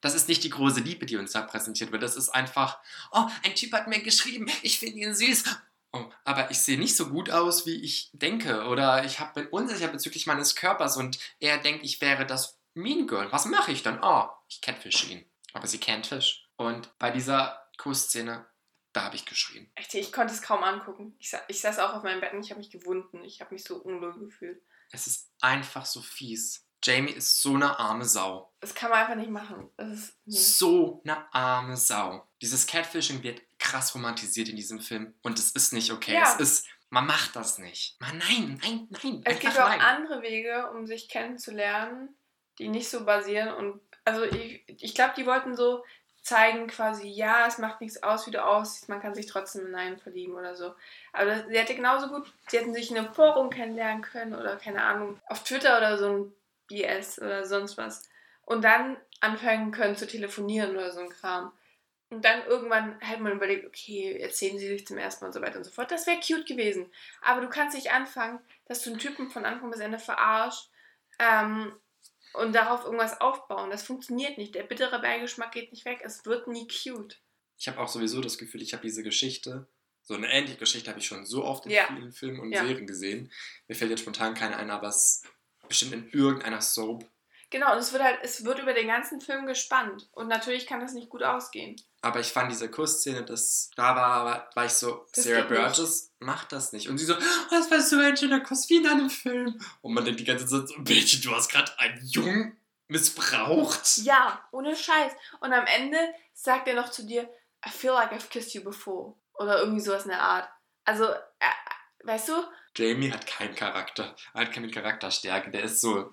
Das 0.00 0.14
ist 0.14 0.28
nicht 0.28 0.44
die 0.44 0.50
große 0.50 0.80
Liebe, 0.80 1.06
die 1.06 1.16
uns 1.16 1.32
da 1.32 1.42
präsentiert 1.42 1.92
wird. 1.92 2.02
Das 2.02 2.16
ist 2.16 2.28
einfach, 2.28 2.78
oh, 3.12 3.26
ein 3.44 3.54
Typ 3.54 3.72
hat 3.72 3.88
mir 3.88 4.00
geschrieben, 4.00 4.46
ich 4.62 4.78
finde 4.78 4.98
ihn 4.98 5.14
süß. 5.14 5.44
Oh, 5.92 6.04
aber 6.24 6.50
ich 6.50 6.58
sehe 6.58 6.78
nicht 6.78 6.96
so 6.96 7.08
gut 7.08 7.30
aus, 7.30 7.64
wie 7.64 7.82
ich 7.82 8.10
denke. 8.12 8.66
Oder 8.66 9.04
ich 9.04 9.20
hab, 9.20 9.34
bin 9.34 9.46
unsicher 9.46 9.88
bezüglich 9.88 10.26
meines 10.26 10.54
Körpers 10.54 10.96
und 10.96 11.18
er 11.40 11.58
denkt, 11.58 11.84
ich 11.84 12.00
wäre 12.00 12.26
das 12.26 12.57
Mean 12.78 13.06
Girl. 13.06 13.30
Was 13.32 13.44
mache 13.46 13.72
ich 13.72 13.82
dann? 13.82 13.98
Oh, 14.02 14.28
ich 14.48 14.60
catfish 14.60 15.10
ihn. 15.10 15.28
Aber 15.52 15.66
sie 15.66 15.78
kennt 15.78 16.06
Fisch. 16.06 16.48
Und 16.56 16.96
bei 16.98 17.10
dieser 17.10 17.68
Kussszene, 17.76 18.46
da 18.92 19.04
habe 19.04 19.16
ich 19.16 19.26
geschrien. 19.26 19.70
Echt, 19.74 19.94
ich 19.94 20.12
konnte 20.12 20.32
es 20.32 20.42
kaum 20.42 20.62
angucken. 20.62 21.16
Ich, 21.18 21.30
sa 21.30 21.40
ich 21.48 21.60
saß 21.60 21.78
auch 21.80 21.94
auf 21.94 22.02
meinem 22.02 22.20
Bett 22.20 22.32
und 22.32 22.44
ich 22.44 22.50
habe 22.50 22.60
mich 22.60 22.70
gewunden. 22.70 23.24
Ich 23.24 23.40
habe 23.40 23.54
mich 23.54 23.64
so 23.64 23.76
unwohl 23.76 24.18
gefühlt. 24.18 24.62
Es 24.92 25.06
ist 25.06 25.30
einfach 25.40 25.84
so 25.84 26.00
fies. 26.00 26.66
Jamie 26.82 27.10
ist 27.10 27.42
so 27.42 27.54
eine 27.54 27.78
arme 27.78 28.04
Sau. 28.04 28.52
Das 28.60 28.74
kann 28.74 28.90
man 28.90 29.00
einfach 29.00 29.16
nicht 29.16 29.30
machen. 29.30 29.68
Ist, 29.76 30.16
nee. 30.24 30.36
So 30.36 31.02
eine 31.04 31.32
arme 31.34 31.76
Sau. 31.76 32.28
Dieses 32.40 32.66
Catfishing 32.66 33.22
wird 33.24 33.42
krass 33.58 33.94
romantisiert 33.94 34.48
in 34.48 34.56
diesem 34.56 34.80
Film 34.80 35.14
und 35.22 35.38
es 35.38 35.50
ist 35.50 35.72
nicht 35.72 35.90
okay. 35.90 36.14
Ja. 36.14 36.22
Es 36.22 36.40
ist, 36.40 36.66
man 36.90 37.06
macht 37.06 37.34
das 37.34 37.58
nicht. 37.58 38.00
Man, 38.00 38.18
nein, 38.18 38.60
nein, 38.62 38.88
nein. 38.90 39.22
Es 39.24 39.40
gibt 39.40 39.58
auch 39.58 39.68
nein. 39.68 39.80
andere 39.80 40.22
Wege, 40.22 40.70
um 40.70 40.86
sich 40.86 41.08
kennenzulernen, 41.08 42.16
die 42.58 42.68
nicht 42.68 42.88
so 42.88 43.04
basieren. 43.04 43.52
Und 43.52 43.80
also 44.04 44.24
ich, 44.24 44.64
ich 44.66 44.94
glaube, 44.94 45.14
die 45.16 45.26
wollten 45.26 45.54
so 45.54 45.84
zeigen 46.22 46.66
quasi, 46.66 47.08
ja, 47.08 47.46
es 47.46 47.58
macht 47.58 47.80
nichts 47.80 48.02
aus, 48.02 48.26
wie 48.26 48.30
du 48.30 48.44
aussiehst, 48.44 48.88
man 48.88 49.00
kann 49.00 49.14
sich 49.14 49.26
trotzdem 49.26 49.66
in 49.66 49.74
einen 49.74 49.98
verlieben 49.98 50.34
oder 50.34 50.54
so. 50.54 50.74
Aber 51.12 51.48
sie 51.48 51.58
hätte 51.58 51.74
genauso 51.74 52.08
gut, 52.08 52.30
sie 52.48 52.58
hätten 52.58 52.74
sich 52.74 52.90
in 52.90 52.98
einem 52.98 53.14
Forum 53.14 53.48
kennenlernen 53.48 54.02
können 54.02 54.34
oder 54.34 54.56
keine 54.56 54.82
Ahnung, 54.82 55.18
auf 55.26 55.42
Twitter 55.42 55.78
oder 55.78 55.96
so 55.96 56.08
ein 56.10 56.32
BS 56.66 57.18
oder 57.20 57.46
sonst 57.46 57.78
was. 57.78 58.08
Und 58.44 58.62
dann 58.62 58.98
anfangen 59.20 59.70
können 59.72 59.96
zu 59.96 60.06
telefonieren 60.06 60.72
oder 60.72 60.90
so 60.90 61.00
ein 61.00 61.08
Kram. 61.08 61.52
Und 62.10 62.24
dann 62.24 62.44
irgendwann 62.46 62.98
hätte 63.00 63.22
man 63.22 63.32
überlegt, 63.32 63.66
okay, 63.66 64.18
erzählen 64.18 64.58
sie 64.58 64.68
sich 64.68 64.86
zum 64.86 64.96
ersten 64.96 65.24
Mal 65.24 65.28
und 65.28 65.34
so 65.34 65.42
weiter 65.42 65.58
und 65.58 65.64
so 65.64 65.70
fort. 65.70 65.90
Das 65.90 66.06
wäre 66.06 66.20
cute 66.20 66.46
gewesen. 66.46 66.90
Aber 67.22 67.40
du 67.42 67.48
kannst 67.48 67.74
nicht 67.74 67.92
anfangen, 67.92 68.38
dass 68.66 68.82
du 68.82 68.90
einen 68.90 68.98
Typen 68.98 69.30
von 69.30 69.44
Anfang 69.44 69.70
bis 69.70 69.80
Ende 69.80 69.98
verarscht 69.98 70.70
ähm, 71.18 71.72
und 72.34 72.52
darauf 72.54 72.84
irgendwas 72.84 73.20
aufbauen. 73.20 73.70
Das 73.70 73.82
funktioniert 73.82 74.38
nicht. 74.38 74.54
Der 74.54 74.62
bittere 74.62 75.00
Beigeschmack 75.00 75.52
geht 75.52 75.72
nicht 75.72 75.84
weg. 75.84 76.00
Es 76.04 76.24
wird 76.26 76.46
nie 76.48 76.66
cute. 76.68 77.20
Ich 77.58 77.66
habe 77.68 77.78
auch 77.80 77.88
sowieso 77.88 78.20
das 78.20 78.38
Gefühl, 78.38 78.62
ich 78.62 78.72
habe 78.72 78.82
diese 78.82 79.02
Geschichte, 79.02 79.66
so 80.02 80.14
eine 80.14 80.30
ähnliche 80.32 80.56
Geschichte 80.58 80.88
habe 80.90 81.00
ich 81.00 81.06
schon 81.06 81.26
so 81.26 81.44
oft 81.44 81.66
in 81.66 81.72
Ja. 81.72 81.86
vielen 81.88 82.12
Filmen 82.12 82.40
und 82.40 82.52
Ja. 82.52 82.64
Serien 82.64 82.86
gesehen. 82.86 83.30
Mir 83.66 83.74
fällt 83.74 83.90
jetzt 83.90 84.00
spontan 84.00 84.34
keine 84.34 84.56
ein, 84.56 84.70
aber 84.70 84.88
es 84.88 85.22
bestimmt 85.68 85.92
in 85.92 86.08
irgendeiner 86.10 86.60
Soap. 86.62 87.04
Genau, 87.50 87.72
und 87.72 87.78
es 87.78 87.92
wird 87.92 88.02
halt, 88.02 88.18
es 88.22 88.44
wird 88.44 88.58
über 88.58 88.74
den 88.74 88.88
ganzen 88.88 89.20
Film 89.20 89.46
gespannt. 89.46 90.08
Und 90.12 90.28
natürlich 90.28 90.66
kann 90.66 90.80
das 90.80 90.92
nicht 90.92 91.08
gut 91.08 91.22
ausgehen. 91.22 91.76
Aber 92.02 92.20
ich 92.20 92.28
fand 92.28 92.50
diese 92.50 92.70
Kussszene, 92.70 93.24
das, 93.24 93.70
da 93.74 93.96
war, 93.96 94.50
war 94.54 94.64
ich 94.66 94.72
so, 94.72 95.06
Das 95.14 95.24
Sarah 95.24 95.40
nicht. 95.40 95.48
Burgess 95.48 96.12
macht 96.18 96.52
das 96.52 96.72
nicht. 96.72 96.88
Und 96.88 96.98
sie 96.98 97.06
so, 97.06 97.14
oh, 97.14 97.50
das 97.50 97.70
war 97.70 97.80
so 97.80 97.98
ein 97.98 98.16
schöner 98.16 98.40
Kuss 98.40 98.68
wie 98.68 98.76
in 98.76 98.86
einem 98.86 99.10
Film. 99.10 99.58
Und 99.80 99.94
man 99.94 100.04
denkt 100.04 100.20
die 100.20 100.24
ganze 100.24 100.46
Zeit 100.46 100.68
so, 100.68 100.74
Mädchen, 100.78 101.22
du 101.22 101.34
hast 101.34 101.48
gerade 101.48 101.72
einen 101.78 102.04
Jungen 102.04 102.56
missbraucht. 102.88 103.98
Ja, 103.98 104.46
ohne 104.52 104.76
Scheiß. 104.76 105.12
Und 105.40 105.52
am 105.52 105.66
Ende 105.66 105.98
sagt 106.34 106.68
er 106.68 106.74
noch 106.74 106.90
zu 106.90 107.06
dir, 107.06 107.22
I 107.66 107.70
feel 107.70 107.92
like 107.92 108.12
I've 108.12 108.28
kissed 108.28 108.54
you 108.54 108.62
before. 108.62 109.14
Oder 109.34 109.58
irgendwie 109.60 109.80
sowas 109.80 110.04
in 110.04 110.10
der 110.10 110.22
Art. 110.22 110.48
Also, 110.84 111.04
äh, 111.04 111.16
äh, 111.40 112.06
weißt 112.06 112.28
du? 112.28 112.32
Jamie 112.76 113.12
hat 113.12 113.26
keinen 113.26 113.54
Charakter. 113.54 114.14
Er 114.34 114.42
hat 114.42 114.52
keine 114.52 114.70
Charakterstärke. 114.70 115.50
Der 115.50 115.62
ist 115.64 115.80
so, 115.80 116.12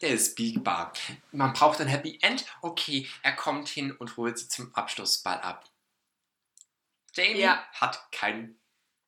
der 0.00 0.10
ist 0.10 0.36
biegbar. 0.36 0.92
Man 1.32 1.52
braucht 1.52 1.80
ein 1.80 1.88
Happy 1.88 2.18
End. 2.22 2.44
Okay, 2.62 3.08
er 3.22 3.32
kommt 3.34 3.68
hin 3.68 3.92
und 3.92 4.16
holt 4.16 4.38
sie 4.38 4.48
zum 4.48 4.74
Abschlussball 4.74 5.40
ab. 5.40 5.64
Jamie 7.14 7.40
Ja. 7.40 7.64
hat, 7.72 8.10
kein, 8.12 8.58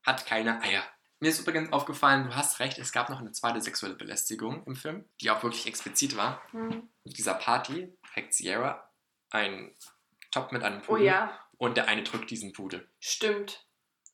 hat 0.04 0.26
keine 0.26 0.60
Eier. 0.62 0.82
Mir 1.20 1.28
ist 1.28 1.38
übrigens 1.38 1.72
aufgefallen, 1.72 2.24
du 2.24 2.34
hast 2.34 2.60
recht, 2.60 2.78
es 2.78 2.92
gab 2.92 3.10
noch 3.10 3.20
eine 3.20 3.32
zweite 3.32 3.60
sexuelle 3.60 3.94
Belästigung 3.94 4.64
im 4.64 4.74
Film, 4.74 5.04
die 5.20 5.30
auch 5.30 5.42
wirklich 5.42 5.66
explizit 5.66 6.16
war. 6.16 6.42
Hm. 6.52 6.88
Auf 7.04 7.12
dieser 7.12 7.34
Party 7.34 7.92
trägt 8.14 8.32
Sierra 8.34 8.88
einen 9.28 9.74
Top 10.30 10.50
mit 10.50 10.62
einem 10.62 10.80
Oh 10.82 10.86
Pudel 10.86 11.04
ja, 11.06 11.38
und 11.58 11.76
der 11.76 11.88
eine 11.88 12.02
drückt 12.04 12.30
diesen 12.30 12.52
Pudel. 12.52 12.88
stimmt. 13.00 13.66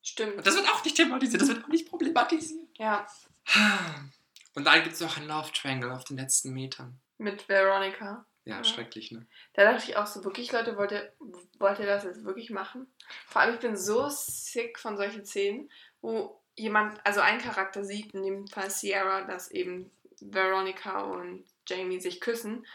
Stimmt. 0.03 0.35
Und 0.37 0.47
das 0.47 0.55
wird 0.55 0.69
auch 0.69 0.83
nicht 0.85 0.95
thematisiert, 0.95 1.41
das 1.41 1.49
wird 1.49 1.63
auch 1.65 1.69
nicht 1.69 1.89
problematisiert. 1.89 2.67
Ja, 2.77 3.05
Und 4.57 4.65
dann 4.65 4.81
gibt 4.81 4.95
es 4.95 5.01
noch 5.01 5.17
einen 5.17 5.27
Love 5.27 5.51
Triangle 5.53 5.91
auf 5.91 6.03
den 6.03 6.17
letzten 6.17 6.51
Metern. 6.51 6.99
mit 7.19 7.47
Veronica. 7.47 8.25
Ja, 8.43 8.57
Ja. 8.57 8.63
schrecklich, 8.63 9.11
ne? 9.11 9.27
Da 9.53 9.71
dachte 9.71 9.87
ich 9.89 9.97
auch 9.97 10.07
so, 10.07 10.23
wirklich, 10.23 10.51
Leute, 10.51 10.77
wollt 10.77 10.91
ihr, 10.91 11.13
wollt 11.59 11.77
ihr 11.79 11.85
das 11.85 12.03
jetzt 12.05 12.23
wirklich 12.23 12.49
machen? 12.49 12.91
Vor 13.27 13.41
allem, 13.41 13.53
ich 13.55 13.59
bin 13.59 13.75
so 13.77 14.07
sick 14.09 14.79
von 14.79 14.97
solchen 14.97 15.25
Szenen, 15.25 15.69
wo 16.01 16.41
jemand, 16.55 16.99
also 17.05 17.19
ein 17.21 17.37
Charakter 17.39 17.83
sieht, 17.83 18.13
in 18.15 18.23
dem 18.23 18.47
Fall 18.47 18.69
Sierra, 18.71 19.21
dass 19.21 19.51
eben 19.51 19.91
Veronica 20.21 21.01
und 21.01 21.45
Jamie 21.67 21.99
sich 21.99 22.19
küssen. 22.19 22.65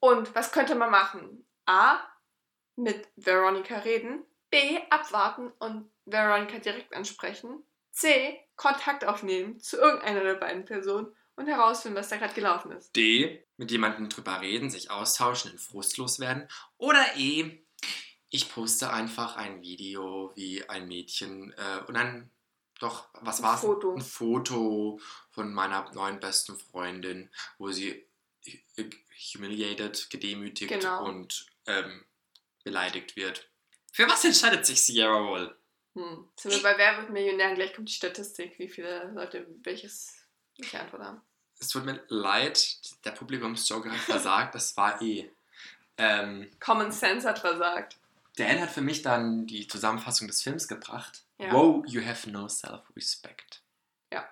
Und 0.00 0.34
was 0.34 0.50
könnte 0.50 0.74
man 0.74 0.90
machen? 0.90 1.44
A. 1.66 1.98
Mit 2.74 3.08
Veronica 3.16 3.78
reden. 3.78 4.24
B. 4.50 4.80
Abwarten 4.90 5.48
und 5.58 5.88
Veronica 6.04 6.58
direkt 6.58 6.94
ansprechen. 6.96 7.62
C. 7.92 8.40
Kontakt 8.56 9.04
aufnehmen 9.04 9.60
zu 9.60 9.76
irgendeiner 9.76 10.22
der 10.22 10.34
beiden 10.34 10.64
Personen 10.64 11.14
und 11.38 11.46
herausfinden, 11.46 11.96
was 11.96 12.08
da 12.08 12.16
gerade 12.16 12.34
gelaufen 12.34 12.72
ist. 12.72 12.94
D. 12.96 13.44
Mit 13.56 13.70
jemandem 13.70 14.08
drüber 14.08 14.40
reden, 14.40 14.70
sich 14.70 14.90
austauschen, 14.90 15.52
in 15.52 15.58
frustlos 15.58 16.18
werden. 16.20 16.48
Oder 16.76 17.16
E. 17.16 17.58
Ich 18.30 18.50
poste 18.50 18.92
einfach 18.92 19.36
ein 19.36 19.62
Video, 19.62 20.32
wie 20.34 20.68
ein 20.68 20.86
Mädchen 20.86 21.52
äh, 21.56 21.80
und 21.86 21.94
dann 21.94 22.30
doch, 22.80 23.08
was 23.14 23.38
Ein 23.38 23.42
war's? 23.44 23.60
Foto. 23.62 23.94
Ein 23.94 24.02
Foto 24.02 25.00
von 25.30 25.52
meiner 25.52 25.90
neuen 25.94 26.20
besten 26.20 26.56
Freundin, 26.56 27.30
wo 27.58 27.70
sie 27.70 28.06
humiliated, 29.34 30.10
gedemütigt 30.10 30.70
Genau. 30.70 31.04
und 31.04 31.46
ähm, 31.66 32.04
beleidigt 32.64 33.16
wird. 33.16 33.48
Für 33.92 34.08
was 34.08 34.24
entscheidet 34.24 34.64
sich 34.66 34.84
Sierra 34.84 35.24
wohl? 35.24 35.56
Hm. 35.94 36.28
Sind 36.36 36.52
wir 36.52 36.62
bei 36.62 36.78
Wer 36.78 36.98
wird 36.98 37.10
Millionär? 37.10 37.54
Gleich 37.54 37.74
kommt 37.74 37.88
die 37.88 37.94
Statistik, 37.94 38.58
wie 38.58 38.68
viele 38.68 39.10
Leute 39.12 39.46
welches, 39.64 40.14
welche 40.56 40.80
Antwort 40.80 41.02
haben. 41.02 41.22
Es 41.60 41.68
tut 41.68 41.84
mir 41.84 42.00
leid, 42.08 42.78
der 43.04 43.10
Publikumsjoker 43.10 43.90
hat 43.90 43.98
versagt, 43.98 44.54
das 44.54 44.76
war 44.76 45.00
eh. 45.02 45.30
Ähm, 45.96 46.48
Common 46.60 46.92
Sense 46.92 47.28
hat 47.28 47.40
versagt. 47.40 47.96
Dan 48.36 48.60
hat 48.60 48.70
für 48.70 48.80
mich 48.80 49.02
dann 49.02 49.46
die 49.46 49.66
Zusammenfassung 49.66 50.28
des 50.28 50.42
Films 50.42 50.68
gebracht. 50.68 51.24
Ja. 51.38 51.52
Wow, 51.52 51.84
you 51.86 52.04
have 52.04 52.30
no 52.30 52.46
self-respect. 52.46 53.62
Ja. 54.12 54.28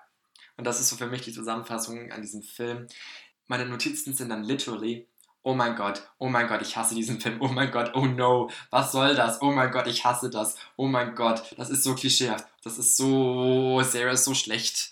Und 0.55 0.65
das 0.65 0.79
ist 0.79 0.89
so 0.89 0.95
für 0.95 1.07
mich 1.07 1.21
die 1.21 1.33
Zusammenfassung 1.33 2.11
an 2.11 2.21
diesem 2.21 2.41
Film. 2.41 2.87
Meine 3.47 3.65
Notizen 3.65 4.13
sind 4.13 4.29
dann 4.29 4.43
literally, 4.43 5.05
oh 5.43 5.53
mein 5.53 5.75
Gott, 5.75 6.09
oh 6.19 6.27
mein 6.27 6.47
Gott, 6.47 6.61
ich 6.61 6.75
hasse 6.75 6.95
diesen 6.95 7.19
Film, 7.19 7.41
oh 7.41 7.47
mein 7.47 7.71
Gott, 7.71 7.91
oh 7.95 8.05
no, 8.05 8.49
was 8.69 8.91
soll 8.91 9.15
das, 9.15 9.41
oh 9.41 9.51
mein 9.51 9.71
Gott, 9.71 9.87
ich 9.87 10.03
hasse 10.03 10.29
das, 10.29 10.55
oh 10.75 10.87
mein 10.87 11.15
Gott, 11.15 11.53
das 11.57 11.69
ist 11.69 11.83
so 11.83 11.95
klischeehaft, 11.95 12.45
das 12.63 12.77
ist 12.77 12.97
so, 12.97 13.81
Sarah 13.83 14.11
ist 14.11 14.25
so 14.25 14.33
schlecht. 14.33 14.91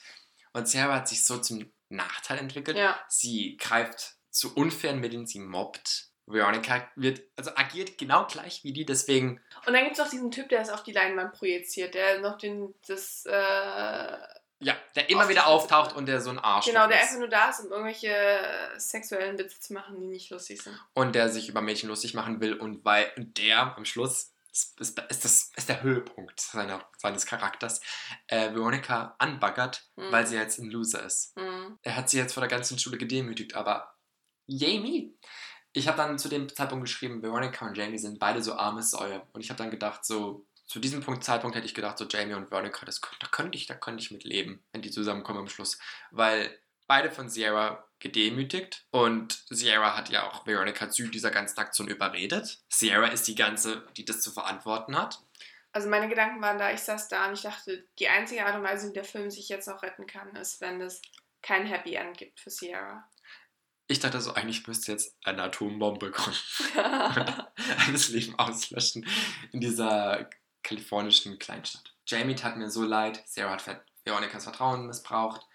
Und 0.53 0.69
Sarah 0.69 0.95
hat 0.95 1.09
sich 1.09 1.25
so 1.25 1.37
zum 1.37 1.69
Nachteil 1.89 2.37
entwickelt. 2.39 2.77
Ja. 2.77 2.99
Sie 3.07 3.57
greift 3.57 4.15
zu 4.29 4.55
unfairen 4.55 4.99
Mitteln, 4.99 5.25
sie 5.25 5.39
mobbt 5.39 6.09
Veronica 6.27 6.89
wird, 6.95 7.21
also 7.35 7.51
agiert 7.55 7.97
genau 7.97 8.25
gleich 8.25 8.63
wie 8.63 8.73
die, 8.73 8.85
deswegen. 8.85 9.41
Und 9.65 9.73
dann 9.73 9.83
gibt 9.83 9.93
es 9.93 9.99
noch 9.99 10.09
diesen 10.09 10.31
Typ, 10.31 10.49
der 10.49 10.61
es 10.61 10.69
auf 10.69 10.83
die 10.83 10.91
Leinwand 10.91 11.33
projiziert, 11.33 11.93
der 11.93 12.19
noch 12.19 12.37
den, 12.37 12.73
das, 12.87 13.25
äh, 13.27 14.17
Ja, 14.59 14.75
der 14.95 15.09
immer 15.09 15.29
wieder 15.29 15.45
auftaucht 15.45 15.95
und 15.95 16.07
der 16.07 16.21
so 16.21 16.31
ein 16.31 16.39
Arsch 16.39 16.65
genau, 16.65 16.87
der 16.87 16.97
ist. 16.97 17.03
einfach 17.03 17.19
nur 17.19 17.27
da 17.27 17.49
ist, 17.49 17.59
um 17.59 17.71
irgendwelche 17.71 18.13
sexuellen 18.77 19.37
Witze 19.37 19.59
zu 19.59 19.73
machen, 19.73 19.99
die 19.99 20.07
nicht 20.07 20.31
lustig 20.31 20.61
sind. 20.63 20.75
Und 20.93 21.13
der 21.13 21.29
sich 21.29 21.47
über 21.47 21.61
Mädchen 21.61 21.89
lustig 21.89 22.15
machen 22.15 22.41
will 22.41 22.55
und 22.55 22.83
weil 22.83 23.11
und 23.17 23.37
der 23.37 23.77
am 23.77 23.85
Schluss 23.85 24.33
ist, 24.55 24.79
ist, 24.79 24.99
ist, 24.99 25.25
das, 25.25 25.51
ist 25.55 25.69
der 25.69 25.83
Höhepunkt 25.83 26.39
seiner, 26.39 26.87
seines 26.97 27.25
Charakters, 27.25 27.81
äh, 28.27 28.53
Veronica 28.53 29.15
anbaggert, 29.19 29.89
Mhm. 29.97 30.11
weil 30.11 30.25
sie 30.27 30.35
jetzt 30.35 30.59
ein 30.59 30.69
Loser 30.71 31.03
ist. 31.03 31.35
Mhm. 31.37 31.77
Er 31.81 31.95
hat 31.95 32.09
sie 32.09 32.17
jetzt 32.17 32.33
vor 32.33 32.41
der 32.41 32.49
ganzen 32.49 32.79
Schule 32.79 32.97
gedemütigt, 32.97 33.55
aber 33.55 33.93
Jamie. 34.47 35.17
Ich 35.73 35.87
habe 35.89 35.97
dann 35.97 36.17
zu 36.17 36.29
dem 36.29 36.47
Zeitpunkt 36.47 36.85
geschrieben, 36.85 37.21
Veronica 37.21 37.65
und 37.67 37.75
Jamie 37.77 37.97
sind 37.97 38.17
beide 38.17 38.41
so 38.41 38.55
arme 38.55 38.81
Säue. 38.81 39.21
Und 39.33 39.41
ich 39.41 39.49
habe 39.49 39.57
dann 39.57 39.71
gedacht, 39.71 40.05
so, 40.05 40.47
zu 40.67 40.79
diesem 40.79 41.01
Punkt, 41.01 41.23
Zeitpunkt 41.23 41.55
hätte 41.57 41.65
ich 41.65 41.73
gedacht, 41.73 41.97
so 41.97 42.05
Jamie 42.05 42.33
und 42.33 42.49
Veronica, 42.49 42.85
das, 42.85 43.01
da 43.19 43.27
könnte 43.27 43.57
ich, 43.57 43.67
da 43.67 43.75
könnte 43.75 44.01
ich 44.01 44.11
mit 44.11 44.23
leben, 44.23 44.63
wenn 44.71 44.81
die 44.81 44.89
zusammenkommen 44.91 45.39
am 45.39 45.49
Schluss. 45.49 45.77
Weil 46.11 46.57
beide 46.87 47.11
von 47.11 47.29
Sierra 47.29 47.85
gedemütigt 47.99 48.85
und 48.91 49.43
Sierra 49.49 49.95
hat 49.95 50.09
ja 50.09 50.29
auch 50.29 50.45
Veronica 50.45 50.89
zu 50.89 51.07
dieser 51.07 51.31
ganzen 51.31 51.57
Aktion 51.59 51.87
überredet. 51.87 52.59
Sierra 52.69 53.07
ist 53.07 53.27
die 53.27 53.35
ganze, 53.35 53.85
die 53.97 54.05
das 54.05 54.21
zu 54.21 54.31
verantworten 54.31 54.97
hat. 54.97 55.21
Also 55.71 55.89
meine 55.89 56.07
Gedanken 56.07 56.41
waren 56.41 56.57
da, 56.57 56.71
ich 56.71 56.81
saß 56.81 57.07
da 57.09 57.27
und 57.27 57.33
ich 57.33 57.41
dachte, 57.41 57.85
die 57.99 58.07
einzige 58.07 58.45
Art 58.45 58.55
und 58.55 58.63
Weise, 58.63 58.89
wie 58.89 58.93
der 58.93 59.03
Film 59.03 59.29
sich 59.29 59.49
jetzt 59.49 59.67
noch 59.67 59.81
retten 59.83 60.07
kann, 60.07 60.35
ist, 60.35 60.61
wenn 60.61 60.79
es 60.81 61.01
kein 61.41 61.65
Happy 61.65 61.95
End 61.95 62.17
gibt 62.17 62.39
für 62.39 62.49
Sierra. 62.49 63.09
Ich 63.87 63.99
dachte 63.99 64.19
so, 64.19 64.33
eigentlich 64.33 64.65
müsste 64.67 64.91
jetzt 64.93 65.15
eine 65.23 65.43
Atombombe 65.43 66.11
kommen. 66.11 66.35
alles 67.87 68.09
Leben 68.09 68.37
auslöschen 68.39 69.05
in 69.51 69.59
dieser 69.61 70.29
kalifornischen 70.63 71.37
Kleinstadt. 71.39 71.93
Jamie 72.07 72.35
tat 72.35 72.57
mir 72.57 72.69
so 72.69 72.83
leid, 72.83 73.23
Sarah 73.27 73.51
hat 73.53 73.61
Ver- 73.61 73.83
Veronicas 74.03 74.43
Vertrauen 74.43 74.87
missbraucht, 74.87 75.45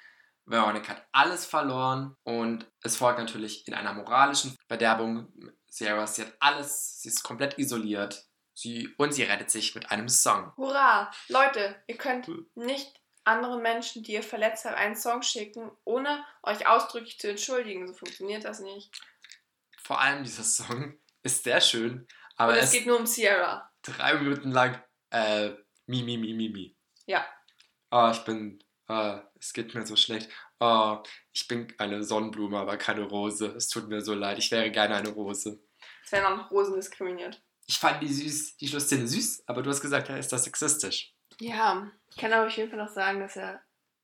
Veronica 0.44 0.94
hat 0.94 1.06
alles 1.12 1.46
verloren 1.46 2.16
und 2.24 2.66
es 2.82 2.96
folgt 2.96 3.18
natürlich 3.18 3.66
in 3.68 3.74
einer 3.74 3.92
moralischen 3.92 4.56
Verderbung. 4.66 5.32
Sarah, 5.68 6.06
sie 6.06 6.22
hat 6.22 6.34
alles, 6.40 7.00
sie 7.00 7.08
ist 7.08 7.22
komplett 7.22 7.58
isoliert 7.58 8.24
sie, 8.60 8.94
und 8.98 9.12
sie 9.12 9.22
rettet 9.22 9.50
sich 9.50 9.74
mit 9.74 9.90
einem 9.90 10.08
Song. 10.08 10.52
Hurra! 10.56 11.10
Leute, 11.28 11.82
ihr 11.86 11.96
könnt 11.96 12.28
nicht 12.56 13.00
anderen 13.24 13.62
Menschen, 13.62 14.02
die 14.02 14.12
ihr 14.12 14.22
verletzt 14.22 14.64
habt, 14.64 14.76
einen 14.76 14.96
Song 14.96 15.22
schicken, 15.22 15.70
ohne 15.84 16.24
euch 16.42 16.66
ausdrücklich 16.66 17.18
zu 17.18 17.28
entschuldigen. 17.30 17.86
So 17.86 17.94
funktioniert 17.94 18.44
das 18.44 18.60
nicht. 18.60 18.90
Vor 19.82 20.00
allem 20.00 20.24
dieser 20.24 20.44
Song 20.44 20.98
ist 21.22 21.44
sehr 21.44 21.60
schön, 21.60 22.06
aber 22.36 22.52
Und 22.52 22.58
es 22.58 22.64
es 22.66 22.72
geht 22.72 22.86
nur 22.86 22.98
um 22.98 23.06
Sierra. 23.06 23.70
drei 23.82 24.14
Minuten 24.14 24.50
lang 24.50 24.82
äh, 25.10 25.50
mi, 25.86 26.02
mi, 26.02 26.16
mi, 26.16 26.32
mi, 26.34 26.48
mi. 26.48 26.76
Ja. 27.06 27.26
Oh, 27.90 28.10
ich 28.12 28.24
bin, 28.24 28.62
äh, 28.90 29.20
es 29.38 29.52
geht 29.52 29.74
mir 29.74 29.86
so 29.86 29.96
schlecht. 29.96 30.28
Oh, 30.58 30.98
ich 31.32 31.46
bin 31.46 31.72
eine 31.78 32.02
Sonnenblume, 32.02 32.58
aber 32.58 32.76
keine 32.76 33.02
Rose. 33.02 33.46
Es 33.56 33.68
tut 33.68 33.88
mir 33.88 34.02
so 34.02 34.14
leid. 34.14 34.38
Ich 34.38 34.50
wäre 34.50 34.70
gerne 34.70 34.96
eine 34.96 35.10
Rose. 35.10 35.62
Es 36.04 36.12
werden 36.12 36.26
auch 36.26 36.36
noch 36.36 36.50
Rosen 36.50 36.74
diskriminiert. 36.74 37.40
Ich 37.66 37.78
fand 37.78 38.02
die 38.02 38.12
süß, 38.12 38.56
die 38.56 38.66
Schlussszene 38.66 39.06
süß, 39.06 39.44
aber 39.46 39.62
du 39.62 39.70
hast 39.70 39.80
gesagt, 39.80 40.08
ja, 40.08 40.16
ist 40.16 40.32
das 40.32 40.44
sexistisch. 40.44 41.14
Ja, 41.38 41.88
ich 42.10 42.16
kann 42.16 42.32
aber 42.32 42.48
auf 42.48 42.56
jeden 42.56 42.68
Fall 42.68 42.80
noch 42.80 42.92
sagen, 42.92 43.20
dass 43.20 43.36
er 43.36 43.62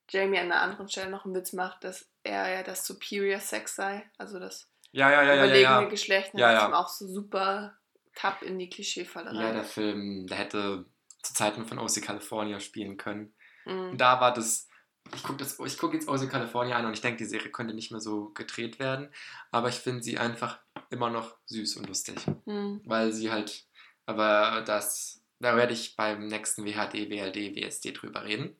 Jamie 0.09 0.39
an 0.39 0.53
einer 0.53 0.62
anderen 0.62 0.89
Stelle 0.89 1.11
noch 1.11 1.24
einen 1.24 1.34
Witz 1.34 1.53
macht, 1.53 1.82
dass 1.82 2.09
er 2.22 2.49
ja 2.49 2.62
das 2.62 2.87
Superior 2.87 3.41
Sex 3.41 3.74
sei, 3.74 4.09
also 4.18 4.39
das 4.39 4.70
Ja, 4.93 5.11
ja, 5.11 5.22
ja, 5.22 5.34
ja, 5.34 5.45
überlegene 5.45 5.62
ja. 5.62 5.82
Ja, 5.82 5.89
Geschlecht. 5.89 6.30
Ja, 6.34 6.53
ja. 6.53 6.72
auch 6.74 6.89
so 6.89 7.09
super 7.09 7.76
tapp 8.14 8.43
in 8.43 8.59
die 8.59 8.70
Klischeefalle 8.70 9.34
ja, 9.34 9.47
rein. 9.47 9.55
der 9.55 9.64
Film, 9.64 10.28
der 10.28 10.39
hätte 10.39 10.87
zu 11.22 11.34
Zeiten 11.34 11.66
von 11.66 11.80
OC 11.80 12.03
California 12.03 12.61
spielen 12.61 12.97
können. 12.97 13.34
Mhm. 13.66 13.99
da 13.99 14.20
war 14.20 14.32
das, 14.32 14.66
ich 15.15 15.23
gucke 15.23 15.45
guck 15.79 15.95
jetzt 15.95 16.09
OC 16.09 16.31
California 16.31 16.77
an 16.77 16.87
und 16.87 16.95
ich 16.95 17.01
denke, 17.01 17.19
die 17.19 17.25
Serie 17.25 17.51
könnte 17.51 17.75
nicht 17.75 17.91
mehr 17.91 18.01
so 18.01 18.31
gedreht 18.31 18.79
werden, 18.79 19.09
aber 19.51 19.69
ich 19.69 19.77
finde 19.77 20.03
sie 20.03 20.19
einfach 20.19 20.59
immer 20.91 21.11
noch 21.11 21.37
süß 21.47 21.77
und 21.77 21.89
lustig. 21.89 22.17
Mhm. 22.47 22.81
weil 22.85 23.13
sie 23.13 23.31
halt, 23.31 23.65
aber 24.07 24.63
das, 24.63 25.21
da 25.41 25.57
werde 25.57 25.73
ich 25.73 25.97
beim 25.97 26.27
nächsten 26.27 26.65
WHD, 26.65 27.11
WLD, 27.11 27.57
WSD 27.57 27.93
drüber 27.93 28.25
reden. 28.25 28.57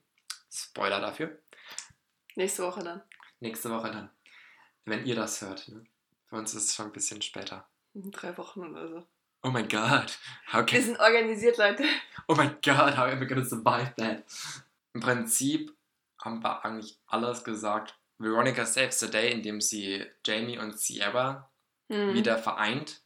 Spoiler 0.51 1.01
dafür. 1.01 1.39
Nächste 2.35 2.63
Woche 2.63 2.83
dann. 2.83 3.03
Nächste 3.41 3.71
Woche 3.71 3.91
dann, 3.91 4.11
wenn 4.85 5.05
ihr 5.07 5.15
das 5.15 5.41
hört. 5.43 5.69
Ne? 5.69 5.85
Für 6.29 6.37
uns 6.37 6.55
ist 6.55 6.65
es 6.69 6.75
schon 6.75 6.87
ein 6.87 6.93
bisschen 6.93 7.23
später. 7.23 7.67
In 7.95 8.11
drei 8.11 8.37
Wochen 8.37 8.61
oder 8.61 8.89
so. 8.89 9.07
Oh 9.43 9.51
my 9.51 9.63
god, 9.63 10.19
how 10.53 10.65
Wir 10.71 10.83
sind 10.83 10.99
organisiert, 10.99 11.57
Leute. 11.59 11.85
oh 12.27 12.35
my 12.35 12.49
god, 12.65 12.97
how 12.97 13.05
am 13.05 13.23
I 13.23 13.27
gonna 13.27 13.45
survive 13.45 13.95
that? 13.97 14.25
Im 14.93 15.01
Prinzip 15.01 15.76
haben 16.27 16.43
wir 16.43 16.62
eigentlich 16.64 16.99
alles 17.07 17.43
gesagt. 17.43 17.95
Veronica 18.18 18.66
saves 18.66 19.01
the 19.01 19.11
day, 19.11 19.33
indem 19.33 19.62
sie 19.62 20.05
Jamie 20.27 20.59
und 20.59 20.79
Sierra 20.79 21.51
Mhm. 21.89 22.14
wieder 22.14 22.37
vereint. 22.37 23.01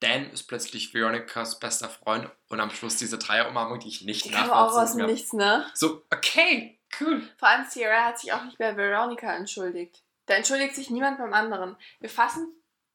Dan 0.00 0.30
ist 0.30 0.44
plötzlich 0.44 0.92
Veronicas 0.94 1.58
bester 1.58 1.88
Freund 1.88 2.30
und 2.48 2.60
am 2.60 2.70
Schluss 2.70 2.96
diese 2.96 3.18
Dreierumarmung, 3.18 3.80
die 3.80 3.88
ich 3.88 4.02
nicht 4.02 4.26
Die 4.26 4.30
kam 4.30 4.50
auch 4.50 4.76
aus 4.76 4.94
nachvollziehen 4.94 4.98
dem 4.98 5.06
kann. 5.06 5.14
Nichts, 5.14 5.32
ne? 5.32 5.66
So, 5.74 6.02
okay, 6.12 6.78
cool. 7.00 7.28
Vor 7.38 7.48
allem 7.48 7.64
Sierra 7.68 8.04
hat 8.04 8.20
sich 8.20 8.32
auch 8.32 8.44
nicht 8.44 8.58
bei 8.58 8.76
Veronica 8.76 9.34
entschuldigt. 9.34 10.02
Da 10.26 10.34
entschuldigt 10.34 10.74
sich 10.74 10.90
niemand 10.90 11.18
beim 11.18 11.32
anderen. 11.32 11.76
Wir 11.98 12.10
fassen, 12.10 12.46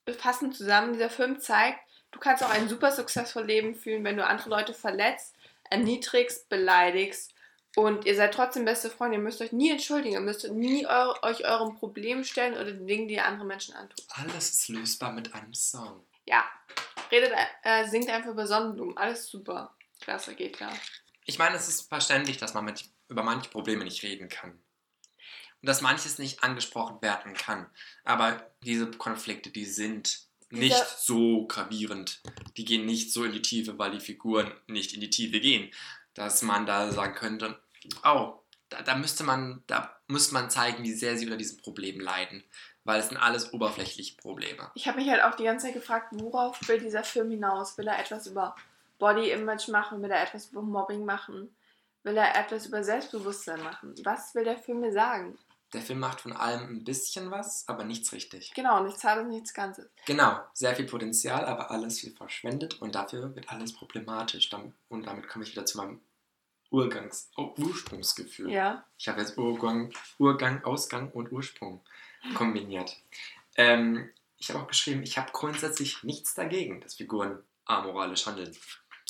wir 0.06 0.14
fassen 0.14 0.54
zusammen, 0.54 0.94
dieser 0.94 1.10
Film 1.10 1.40
zeigt, 1.40 1.80
du 2.12 2.20
kannst 2.20 2.44
auch 2.44 2.50
ein 2.52 2.70
super 2.70 2.92
successful 2.92 3.44
Leben 3.44 3.74
führen, 3.76 4.04
wenn 4.04 4.18
du 4.18 4.26
andere 4.26 4.50
Leute 4.50 4.74
verletzt, 4.74 5.36
erniedrigst, 5.70 6.50
beleidigst 6.50 7.34
und 7.76 8.06
ihr 8.06 8.16
seid 8.16 8.34
trotzdem 8.34 8.66
beste 8.66 8.90
Freunde. 8.90 9.18
Ihr 9.18 9.24
müsst 9.24 9.42
euch 9.42 9.52
nie 9.52 9.72
entschuldigen, 9.72 10.14
ihr 10.14 10.20
müsst 10.22 10.48
nie 10.50 10.86
eu 10.86 11.14
euch 11.22 11.46
euren 11.46 11.76
Problemen 11.76 12.24
stellen 12.24 12.54
oder 12.54 12.66
den 12.72 12.88
Dingen, 12.88 13.08
die 13.08 13.16
ihr 13.16 13.26
andere 13.26 13.46
Menschen 13.46 13.76
antut. 13.76 14.04
Alles 14.10 14.50
ist 14.52 14.68
lösbar 14.68 15.12
mit 15.14 15.34
einem 15.34 15.54
Song. 15.54 16.06
Ja, 16.26 16.44
redet, 17.12 17.34
äh, 17.64 17.88
singt 17.88 18.10
einfach 18.10 18.32
über 18.32 18.46
Sonnenblumen. 18.48 18.98
Alles 18.98 19.28
super. 19.28 19.76
Klasse, 20.00 20.36
geht 20.36 20.58
klar. 20.58 20.74
Ich 21.26 21.38
meine, 21.38 21.56
es 21.56 21.68
ist 21.68 21.88
verständlich, 21.88 22.38
dass 22.38 22.54
man 22.54 22.66
mit, 22.66 22.86
über 23.08 23.24
manche 23.24 23.50
Probleme 23.50 23.84
nicht 23.84 24.04
reden 24.04 24.30
kann. 24.30 24.52
Und 24.52 25.68
dass 25.68 25.82
manches 25.82 26.18
nicht 26.18 26.44
angesprochen 26.44 27.02
werden 27.02 27.34
kann. 27.34 27.70
Aber 28.04 28.52
diese 28.64 28.90
Konflikte, 28.90 29.52
die 29.52 29.66
sind 29.66 30.22
nicht 30.50 30.74
Dieser- 30.74 30.88
so 31.00 31.46
gravierend. 31.48 32.22
Die 32.58 32.66
gehen 32.66 32.86
nicht 32.86 33.14
so 33.14 33.24
in 33.24 33.32
die 33.32 33.42
Tiefe, 33.42 33.78
weil 33.78 33.92
die 33.92 34.00
Figuren 34.00 34.52
nicht 34.68 34.94
in 34.94 35.00
die 35.02 35.10
Tiefe 35.10 35.40
gehen. 35.40 35.72
Dass 36.14 36.42
man 36.42 36.66
da 36.66 36.92
sagen 36.92 37.16
könnte, 37.16 37.60
oh, 38.04 38.34
da, 38.70 38.82
da 38.82 38.96
müsste 38.96 39.24
man, 39.24 39.64
da 39.68 39.96
muss 40.08 40.32
man 40.32 40.50
zeigen, 40.50 40.84
wie 40.84 40.94
sehr 40.94 41.18
sie 41.18 41.26
unter 41.26 41.38
diesem 41.38 41.58
Problem 41.58 42.00
leiden. 42.00 42.44
Weil 42.84 43.00
es 43.00 43.10
sind 43.10 43.18
alles 43.18 43.54
oberflächliche 43.54 44.18
Probleme. 44.18 44.72
Ich 44.74 44.88
habe 44.88 44.98
mich 44.98 45.10
halt 45.10 45.24
auch 45.24 45.36
die 45.36 45.44
ganze 45.44 45.68
Zeit 45.68 45.76
gefragt, 45.76 46.08
worauf 46.12 46.58
will 46.68 46.80
dieser 46.80 47.04
Film 47.04 47.30
hinaus? 47.30 47.78
Will 47.78 47.88
er 47.88 48.00
etwas 48.00 48.26
über 48.26 48.56
Body 48.98 49.32
Image 49.32 49.68
machen? 49.68 50.02
Will 50.02 50.10
er 50.10 50.24
etwas 50.24 50.48
über 50.48 50.62
Mobbing 50.64 51.06
machen? 51.06 51.56
Will 52.04 52.18
er 52.18 52.36
etwas 52.36 52.66
über 52.66 52.84
Selbstbewusstsein 52.84 53.62
machen? 53.62 53.94
Was 54.04 54.34
will 54.34 54.44
der 54.44 54.58
Film 54.58 54.80
mir 54.80 54.92
sagen? 54.92 55.38
Der 55.74 55.82
Film 55.82 56.00
macht 56.00 56.22
von 56.22 56.34
allem 56.34 56.68
ein 56.70 56.84
bisschen 56.84 57.32
was, 57.32 57.68
aber 57.68 57.86
nichts 57.86 58.12
richtig. 58.12 58.52
Genau, 58.54 58.84
nichts 58.84 59.04
Halbes, 59.04 59.28
nichts 59.28 59.54
Ganzes. 59.54 59.90
Genau, 60.06 60.40
sehr 60.54 60.76
viel 60.76 60.86
Potenzial, 60.86 61.46
aber 61.46 61.72
alles 61.72 62.04
wird 62.04 62.18
verschwendet 62.18 62.82
und 62.82 62.96
dafür 62.96 63.34
wird 63.36 63.50
alles 63.50 63.74
problematisch. 63.74 64.50
Und 64.90 65.08
damit 65.08 65.30
komme 65.30 65.46
ich 65.46 65.52
wieder 65.52 65.66
zu 65.66 65.78
meinem 65.78 66.02
Urgangs 66.72 67.30
oh, 67.38 67.54
Ursprungsgefühl. 67.58 68.52
Ja. 68.52 68.86
Ich 68.98 69.08
habe 69.08 69.22
jetzt 69.22 69.38
Urgang, 69.38 69.94
Urgang, 70.18 70.64
Ausgang 70.64 71.12
und 71.12 71.32
Ursprung 71.32 71.82
kombiniert. 72.34 72.98
Ähm, 73.56 74.10
ich 74.38 74.50
habe 74.50 74.62
auch 74.62 74.68
geschrieben, 74.68 75.04
ich 75.04 75.18
habe 75.18 75.32
grundsätzlich 75.32 76.04
nichts 76.04 76.34
dagegen, 76.34 76.82
dass 76.82 76.96
Figuren 76.96 77.44
amoralisch 77.66 78.26
handeln. 78.26 78.56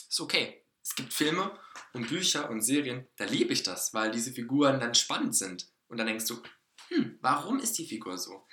Ist 0.09 0.19
okay. 0.19 0.61
Es 0.83 0.95
gibt 0.95 1.13
Filme 1.13 1.51
und 1.93 2.09
Bücher 2.09 2.49
und 2.49 2.61
Serien, 2.61 3.07
da 3.17 3.25
liebe 3.25 3.53
ich 3.53 3.61
das, 3.61 3.93
weil 3.93 4.09
diese 4.09 4.31
Figuren 4.31 4.79
dann 4.79 4.95
spannend 4.95 5.35
sind. 5.35 5.67
Und 5.91 5.97
dann 5.97 6.07
denkst 6.07 6.25
du, 6.25 6.41
hm, 6.87 7.19
warum 7.21 7.59
ist 7.59 7.77
die 7.77 7.85
Figur 7.85 8.17
so? 8.17 8.47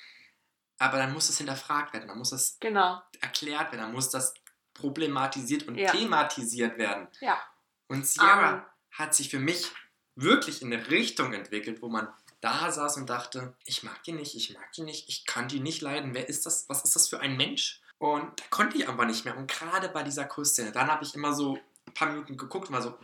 Aber 0.79 0.99
dann 0.99 1.13
muss 1.13 1.29
das 1.29 1.39
hinterfragt 1.39 1.93
werden, 1.93 2.09
dann 2.09 2.19
muss 2.19 2.31
das 2.31 2.59
Genau. 2.61 3.01
erklärt 3.21 3.73
werden, 3.73 3.81
dann 3.83 3.93
muss 3.93 4.11
das 4.11 4.35
problematisiert 4.75 5.67
und 5.69 5.77
Ja. 5.77 5.91
thematisiert 5.91 6.79
werden. 6.79 7.09
Ja. 7.21 7.41
Und 7.89 8.07
Sierra 8.07 8.49
Amen. 8.51 8.63
hat 8.93 9.15
sich 9.15 9.29
für 9.31 9.39
mich 9.41 9.71
wirklich 10.15 10.63
in 10.63 10.73
eine 10.73 10.89
Richtung 10.91 11.33
entwickelt, 11.33 11.81
wo 11.83 11.89
man 11.89 12.09
da 12.41 12.71
saß 12.71 12.97
und 12.99 13.09
dachte, 13.11 13.57
ich 13.65 13.83
mag 13.83 14.03
die 14.05 14.13
nicht, 14.13 14.35
ich 14.37 14.55
mag 14.55 14.71
die 14.73 14.83
nicht, 14.83 15.09
ich 15.09 15.27
kann 15.27 15.49
die 15.49 15.61
nicht 15.61 15.81
leiden. 15.81 16.15
Wer 16.15 16.29
ist 16.29 16.47
das? 16.47 16.69
Was 16.69 16.85
ist 16.85 16.95
das 16.95 17.09
für 17.09 17.21
ein 17.21 17.37
Mensch? 17.37 17.81
Und 17.99 18.39
da 18.41 18.45
konnte 18.51 18.77
ich 18.79 18.89
aber 18.89 19.05
nicht 19.07 19.25
mehr. 19.25 19.37
Und 19.37 19.51
gerade 19.51 19.89
bei 19.89 20.05
dieser 20.05 20.25
Kussszene, 20.25 20.71
dann 20.71 20.89
habe 20.89 21.03
ich 21.05 21.15
immer 21.17 21.33
so 21.33 21.59
ein 21.87 21.95
paar 21.95 22.09
Minuten 22.09 22.37
geguckt 22.37 22.69
und 22.69 22.75
war 22.75 22.83
so. 22.83 22.97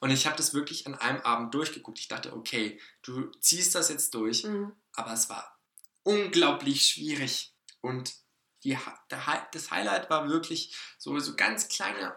Und 0.00 0.10
ich 0.10 0.26
habe 0.26 0.36
das 0.36 0.54
wirklich 0.54 0.86
an 0.86 0.94
einem 0.94 1.20
Abend 1.22 1.54
durchgeguckt. 1.54 1.98
Ich 1.98 2.08
dachte, 2.08 2.34
okay, 2.34 2.80
du 3.02 3.30
ziehst 3.40 3.74
das 3.74 3.88
jetzt 3.90 4.14
durch, 4.14 4.44
Mhm. 4.44 4.72
aber 4.94 5.12
es 5.12 5.28
war 5.28 5.58
unglaublich 6.02 6.86
schwierig. 6.86 7.54
Und 7.80 8.14
die, 8.64 8.76
das 9.52 9.70
Highlight 9.70 10.10
war 10.10 10.28
wirklich 10.28 10.74
so, 10.98 11.18
so 11.18 11.34
ganz 11.36 11.68
kleine, 11.68 12.14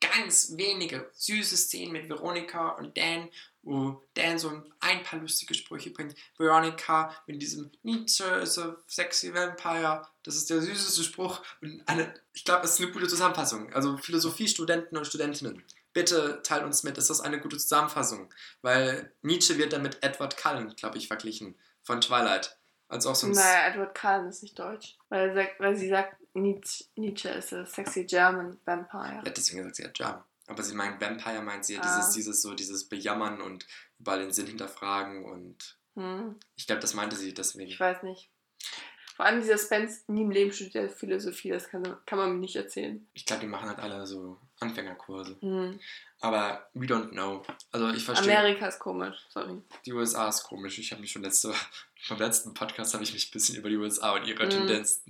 ganz 0.00 0.56
wenige 0.56 1.10
süße 1.14 1.56
Szenen 1.56 1.92
mit 1.92 2.08
Veronika 2.08 2.70
und 2.70 2.96
Dan, 2.96 3.28
wo 3.62 4.02
Dan 4.14 4.38
so 4.38 4.62
ein 4.80 5.02
paar 5.02 5.18
lustige 5.18 5.54
Sprüche 5.54 5.90
bringt. 5.90 6.14
Veronica 6.36 7.16
mit 7.26 7.40
diesem 7.40 7.70
Nietzsche 7.82 8.24
is 8.24 8.58
a 8.58 8.76
sexy 8.86 9.32
vampire. 9.32 10.06
Das 10.22 10.36
ist 10.36 10.50
der 10.50 10.60
süßeste 10.60 11.02
Spruch. 11.02 11.42
Und 11.60 11.82
eine, 11.88 12.12
ich 12.34 12.44
glaube, 12.44 12.64
es 12.64 12.72
ist 12.74 12.80
eine 12.82 12.92
gute 12.92 13.08
Zusammenfassung. 13.08 13.72
Also 13.72 13.96
Philosophiestudenten 13.96 14.98
und 14.98 15.06
Studentinnen, 15.06 15.64
bitte 15.94 16.42
teilt 16.42 16.64
uns 16.64 16.82
mit, 16.82 16.98
ist 16.98 17.08
das 17.08 17.22
eine 17.22 17.40
gute 17.40 17.56
Zusammenfassung? 17.56 18.32
Weil 18.60 19.12
Nietzsche 19.22 19.56
wird 19.56 19.72
dann 19.72 19.82
mit 19.82 20.02
Edward 20.02 20.36
Cullen, 20.36 20.76
glaube 20.76 20.98
ich, 20.98 21.08
verglichen 21.08 21.56
von 21.82 22.02
Twilight. 22.02 22.58
Also 22.88 23.10
auch 23.10 23.14
so 23.14 23.28
naja, 23.28 23.68
Edward 23.68 23.98
Cullen 23.98 24.28
ist 24.28 24.42
nicht 24.42 24.58
deutsch. 24.58 24.98
Weil, 25.08 25.34
sagt, 25.34 25.58
weil 25.58 25.74
sie 25.74 25.88
sagt, 25.88 26.16
Nietzsche, 26.34 26.84
Nietzsche 26.96 27.30
ist 27.30 27.52
a 27.54 27.64
sexy 27.64 28.04
German 28.04 28.58
vampire. 28.64 29.22
Ja, 29.24 29.30
deswegen 29.30 29.62
sagt 29.62 29.76
sie 29.76 29.82
ja 29.84 29.88
German. 29.88 30.24
Aber 30.46 30.62
sie 30.62 30.74
meint 30.74 31.00
Vampire, 31.00 31.40
meint 31.40 31.64
sie 31.64 31.74
ja 31.74 31.80
ah. 31.80 31.86
dieses, 31.86 32.12
dieses, 32.12 32.42
so, 32.42 32.52
dieses 32.54 32.88
Bejammern 32.88 33.40
und 33.40 33.66
überall 33.98 34.18
den 34.18 34.32
Sinn 34.32 34.46
hinterfragen 34.46 35.24
und 35.24 35.78
hm. 35.94 36.38
ich 36.56 36.66
glaube, 36.66 36.82
das 36.82 36.94
meinte 36.94 37.16
sie 37.16 37.32
deswegen. 37.32 37.70
Ich 37.70 37.80
weiß 37.80 38.02
nicht. 38.02 38.30
Vor 39.16 39.24
allem 39.24 39.40
dieser 39.40 39.58
Spence 39.58 40.04
nie 40.08 40.22
im 40.22 40.30
Leben 40.30 40.52
studiert 40.52 40.92
Philosophie, 40.92 41.50
das 41.50 41.68
kann, 41.68 41.96
kann 42.04 42.18
man 42.18 42.32
mir 42.32 42.40
nicht 42.40 42.56
erzählen. 42.56 43.06
Ich 43.14 43.24
glaube, 43.24 43.42
die 43.42 43.46
machen 43.46 43.68
halt 43.68 43.78
alle 43.78 44.06
so 44.06 44.38
Anfängerkurse. 44.64 45.36
Hm. 45.40 45.78
Aber 46.20 46.68
we 46.74 46.86
don't 46.86 47.10
know. 47.10 47.42
Also 47.70 47.90
ich 47.90 48.04
verstehe. 48.04 48.36
Amerika 48.36 48.66
ist 48.66 48.78
komisch, 48.78 49.16
sorry. 49.28 49.62
Die 49.84 49.92
USA 49.92 50.28
ist 50.28 50.44
komisch. 50.44 50.78
Ich 50.78 50.90
habe 50.92 51.00
mich 51.00 51.12
schon 51.12 51.22
letzte, 51.22 51.52
vom 52.02 52.18
letzten 52.18 52.54
Podcast 52.54 52.94
habe 52.94 53.04
ich 53.04 53.12
mich 53.12 53.28
ein 53.28 53.32
bisschen 53.32 53.56
über 53.56 53.68
die 53.68 53.76
USA 53.76 54.14
und 54.14 54.26
ihre 54.26 54.44
hm. 54.44 54.50
Tendenz, 54.50 55.04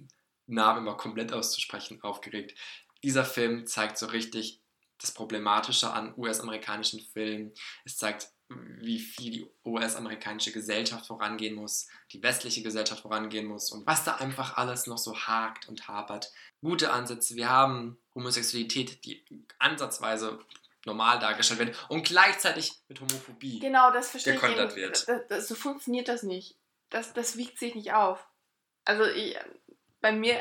Namen 0.47 0.81
immer 0.81 0.97
komplett 0.97 1.33
auszusprechen, 1.33 2.03
aufgeregt. 2.03 2.59
Dieser 3.03 3.25
Film 3.25 3.67
zeigt 3.67 3.97
so 3.97 4.07
richtig, 4.07 4.61
das 4.99 5.13
Problematische 5.13 5.93
an 5.93 6.15
US-amerikanischen 6.17 7.01
Filmen. 7.01 7.53
Es 7.85 7.97
zeigt, 7.97 8.29
wie 8.49 8.99
viel 8.99 9.31
die 9.31 9.51
US-amerikanische 9.65 10.53
Gesellschaft 10.53 11.07
vorangehen 11.07 11.55
muss, 11.55 11.89
die 12.13 12.23
westliche 12.23 12.63
Gesellschaft 12.63 13.03
vorangehen 13.03 13.47
muss 13.47 13.71
und 13.73 13.87
was 13.87 14.05
da 14.05 14.17
einfach 14.17 14.57
alles 14.57 14.87
noch 14.87 14.99
so 14.99 15.17
hakt 15.17 15.69
und 15.69 15.89
hapert. 15.89 16.33
Gute 16.61 16.93
Ansätze. 16.93 17.37
Wir 17.37 17.49
haben 17.49 17.99
Homosexualität, 18.15 19.05
die 19.05 19.25
ansatzweise 19.59 20.39
normal 20.85 21.19
dargestellt 21.19 21.61
wird 21.61 21.87
und 21.89 22.05
gleichzeitig 22.05 22.73
mit 22.89 23.01
Homophobie 23.01 23.59
genau, 23.61 23.91
das 23.91 24.11
verstehe 24.11 24.35
gekontert 24.35 24.73
ich 24.73 24.77
wird. 24.77 25.09
Das, 25.09 25.21
das, 25.29 25.49
so 25.49 25.55
funktioniert 25.55 26.09
das 26.09 26.23
nicht. 26.23 26.57
Das, 26.91 27.15
das 27.15 27.37
wiegt 27.37 27.59
sich 27.59 27.75
nicht 27.75 27.93
auf. 27.93 28.27
Also 28.85 29.05
ich, 29.07 29.37
bei 30.01 30.13
mir, 30.13 30.39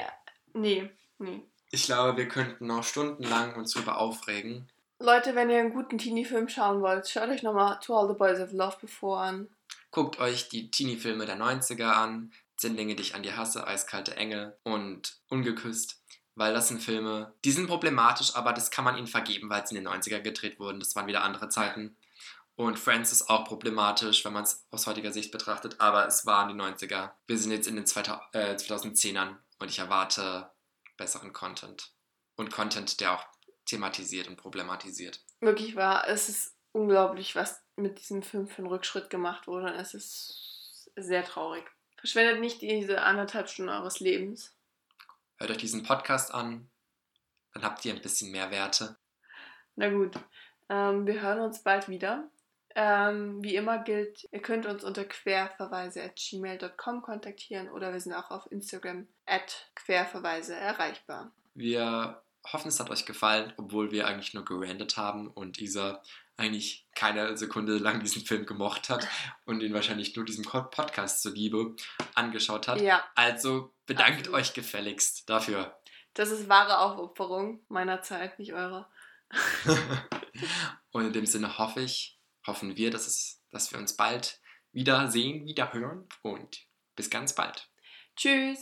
nee, 0.53 0.89
nee. 1.17 1.41
Ich 1.71 1.85
glaube, 1.85 2.17
wir 2.17 2.27
könnten 2.27 2.67
noch 2.67 2.83
stundenlang 2.83 3.55
uns 3.55 3.73
darüber 3.73 3.97
aufregen. 3.97 4.69
Leute, 4.99 5.35
wenn 5.35 5.49
ihr 5.49 5.59
einen 5.59 5.73
guten 5.73 5.97
Teenie-Film 5.97 6.47
schauen 6.47 6.81
wollt, 6.81 7.09
schaut 7.09 7.29
euch 7.29 7.43
nochmal 7.43 7.79
To 7.79 7.97
All 7.97 8.07
the 8.07 8.17
Boys 8.17 8.39
of 8.39 8.51
Love 8.51 8.77
Before 8.79 9.19
an. 9.19 9.49
Guckt 9.91 10.19
euch 10.19 10.49
die 10.49 10.71
Teenie-Filme 10.71 11.25
der 11.25 11.37
90er 11.37 11.91
an. 11.91 12.31
Zehn 12.57 12.77
Dinge, 12.77 12.95
die 12.95 13.01
ich 13.01 13.15
an 13.15 13.23
dir 13.23 13.35
hasse, 13.35 13.67
Eiskalte 13.67 14.15
Engel 14.15 14.57
und 14.63 15.17
Ungeküsst. 15.29 16.01
Weil 16.35 16.53
das 16.53 16.67
sind 16.67 16.81
Filme, 16.81 17.33
die 17.45 17.51
sind 17.51 17.67
problematisch, 17.67 18.35
aber 18.35 18.53
das 18.53 18.71
kann 18.71 18.85
man 18.85 18.97
ihnen 18.97 19.07
vergeben, 19.07 19.49
weil 19.49 19.67
sie 19.67 19.75
in 19.75 19.83
den 19.83 19.93
90er 19.93 20.19
gedreht 20.19 20.59
wurden. 20.59 20.79
Das 20.79 20.95
waren 20.95 21.07
wieder 21.07 21.23
andere 21.23 21.49
Zeiten. 21.49 21.95
Und 22.55 22.79
Friends 22.79 23.11
ist 23.11 23.29
auch 23.29 23.45
problematisch, 23.45 24.23
wenn 24.25 24.33
man 24.33 24.43
es 24.43 24.65
aus 24.71 24.87
heutiger 24.87 25.11
Sicht 25.11 25.31
betrachtet, 25.31 25.79
aber 25.79 26.07
es 26.07 26.25
waren 26.25 26.49
die 26.49 26.61
90er. 26.61 27.11
Wir 27.27 27.37
sind 27.37 27.51
jetzt 27.51 27.67
in 27.67 27.75
den 27.75 27.85
2010ern 27.85 29.37
und 29.59 29.69
ich 29.69 29.79
erwarte 29.79 30.51
besseren 30.97 31.33
Content. 31.33 31.91
Und 32.35 32.51
Content, 32.51 32.99
der 32.99 33.13
auch 33.13 33.25
thematisiert 33.65 34.27
und 34.27 34.37
problematisiert. 34.37 35.21
Wirklich 35.39 35.75
wahr. 35.75 36.07
Es 36.07 36.29
ist 36.29 36.55
unglaublich, 36.71 37.35
was 37.35 37.61
mit 37.75 37.99
diesem 37.99 38.23
Film 38.23 38.47
für 38.47 38.59
einen 38.59 38.67
Rückschritt 38.67 39.09
gemacht 39.09 39.47
wurde. 39.47 39.67
Und 39.67 39.79
es 39.79 39.93
ist 39.93 40.91
sehr 40.95 41.23
traurig. 41.23 41.63
Verschwendet 41.97 42.39
nicht 42.39 42.61
diese 42.61 43.01
anderthalb 43.01 43.49
Stunden 43.49 43.71
eures 43.71 43.99
Lebens. 43.99 44.53
Hört 45.37 45.51
euch 45.51 45.57
diesen 45.57 45.83
Podcast 45.83 46.33
an, 46.33 46.69
dann 47.53 47.63
habt 47.63 47.83
ihr 47.85 47.93
ein 47.93 48.01
bisschen 48.01 48.31
mehr 48.31 48.51
Werte. 48.51 48.97
Na 49.75 49.89
gut, 49.89 50.11
ähm, 50.69 51.07
wir 51.07 51.21
hören 51.21 51.41
uns 51.41 51.63
bald 51.63 51.89
wieder. 51.89 52.29
Ähm, 52.75 53.43
wie 53.43 53.55
immer 53.55 53.77
gilt, 53.79 54.27
ihr 54.31 54.41
könnt 54.41 54.65
uns 54.65 54.83
unter 54.83 55.05
querverweise.gmail.com 55.05 57.03
kontaktieren 57.03 57.69
oder 57.69 57.93
wir 57.93 57.99
sind 57.99 58.13
auch 58.13 58.31
auf 58.31 58.51
Instagram 58.51 59.07
at 59.25 59.71
querverweise 59.75 60.55
erreichbar. 60.55 61.31
Wir 61.53 62.23
hoffen, 62.51 62.67
es 62.67 62.79
hat 62.79 62.89
euch 62.89 63.05
gefallen, 63.05 63.53
obwohl 63.57 63.91
wir 63.91 64.07
eigentlich 64.07 64.33
nur 64.33 64.45
gerandet 64.45 64.97
haben 64.97 65.27
und 65.27 65.59
Isa 65.59 66.01
eigentlich 66.37 66.87
keine 66.95 67.37
Sekunde 67.37 67.77
lang 67.77 67.99
diesen 68.03 68.25
Film 68.25 68.45
gemocht 68.45 68.89
hat 68.89 69.07
und 69.45 69.61
ihn 69.61 69.73
wahrscheinlich 69.73 70.15
nur 70.15 70.25
diesem 70.25 70.43
Podcast 70.43 71.21
zuliebe 71.21 71.75
angeschaut 72.15 72.67
hat. 72.67 72.81
Ja. 72.81 73.03
Also 73.15 73.73
bedankt 73.85 74.21
Absolut. 74.21 74.39
euch 74.39 74.53
gefälligst 74.53 75.29
dafür. 75.29 75.79
Das 76.13 76.29
ist 76.29 76.49
wahre 76.49 76.79
Aufopferung 76.79 77.63
meiner 77.69 78.01
Zeit, 78.01 78.37
nicht 78.39 78.53
eurer. 78.53 78.89
und 80.91 81.07
in 81.07 81.13
dem 81.13 81.25
Sinne 81.25 81.57
hoffe 81.57 81.81
ich, 81.81 82.19
hoffen 82.45 82.77
wir, 82.77 82.91
dass, 82.91 83.07
es, 83.07 83.41
dass 83.51 83.71
wir 83.71 83.79
uns 83.79 83.95
bald 83.95 84.39
wieder 84.71 85.09
sehen, 85.09 85.45
wieder 85.45 85.73
hören 85.73 86.07
und 86.21 86.67
bis 86.95 87.09
ganz 87.09 87.33
bald. 87.33 87.69
Tschüss. 88.15 88.59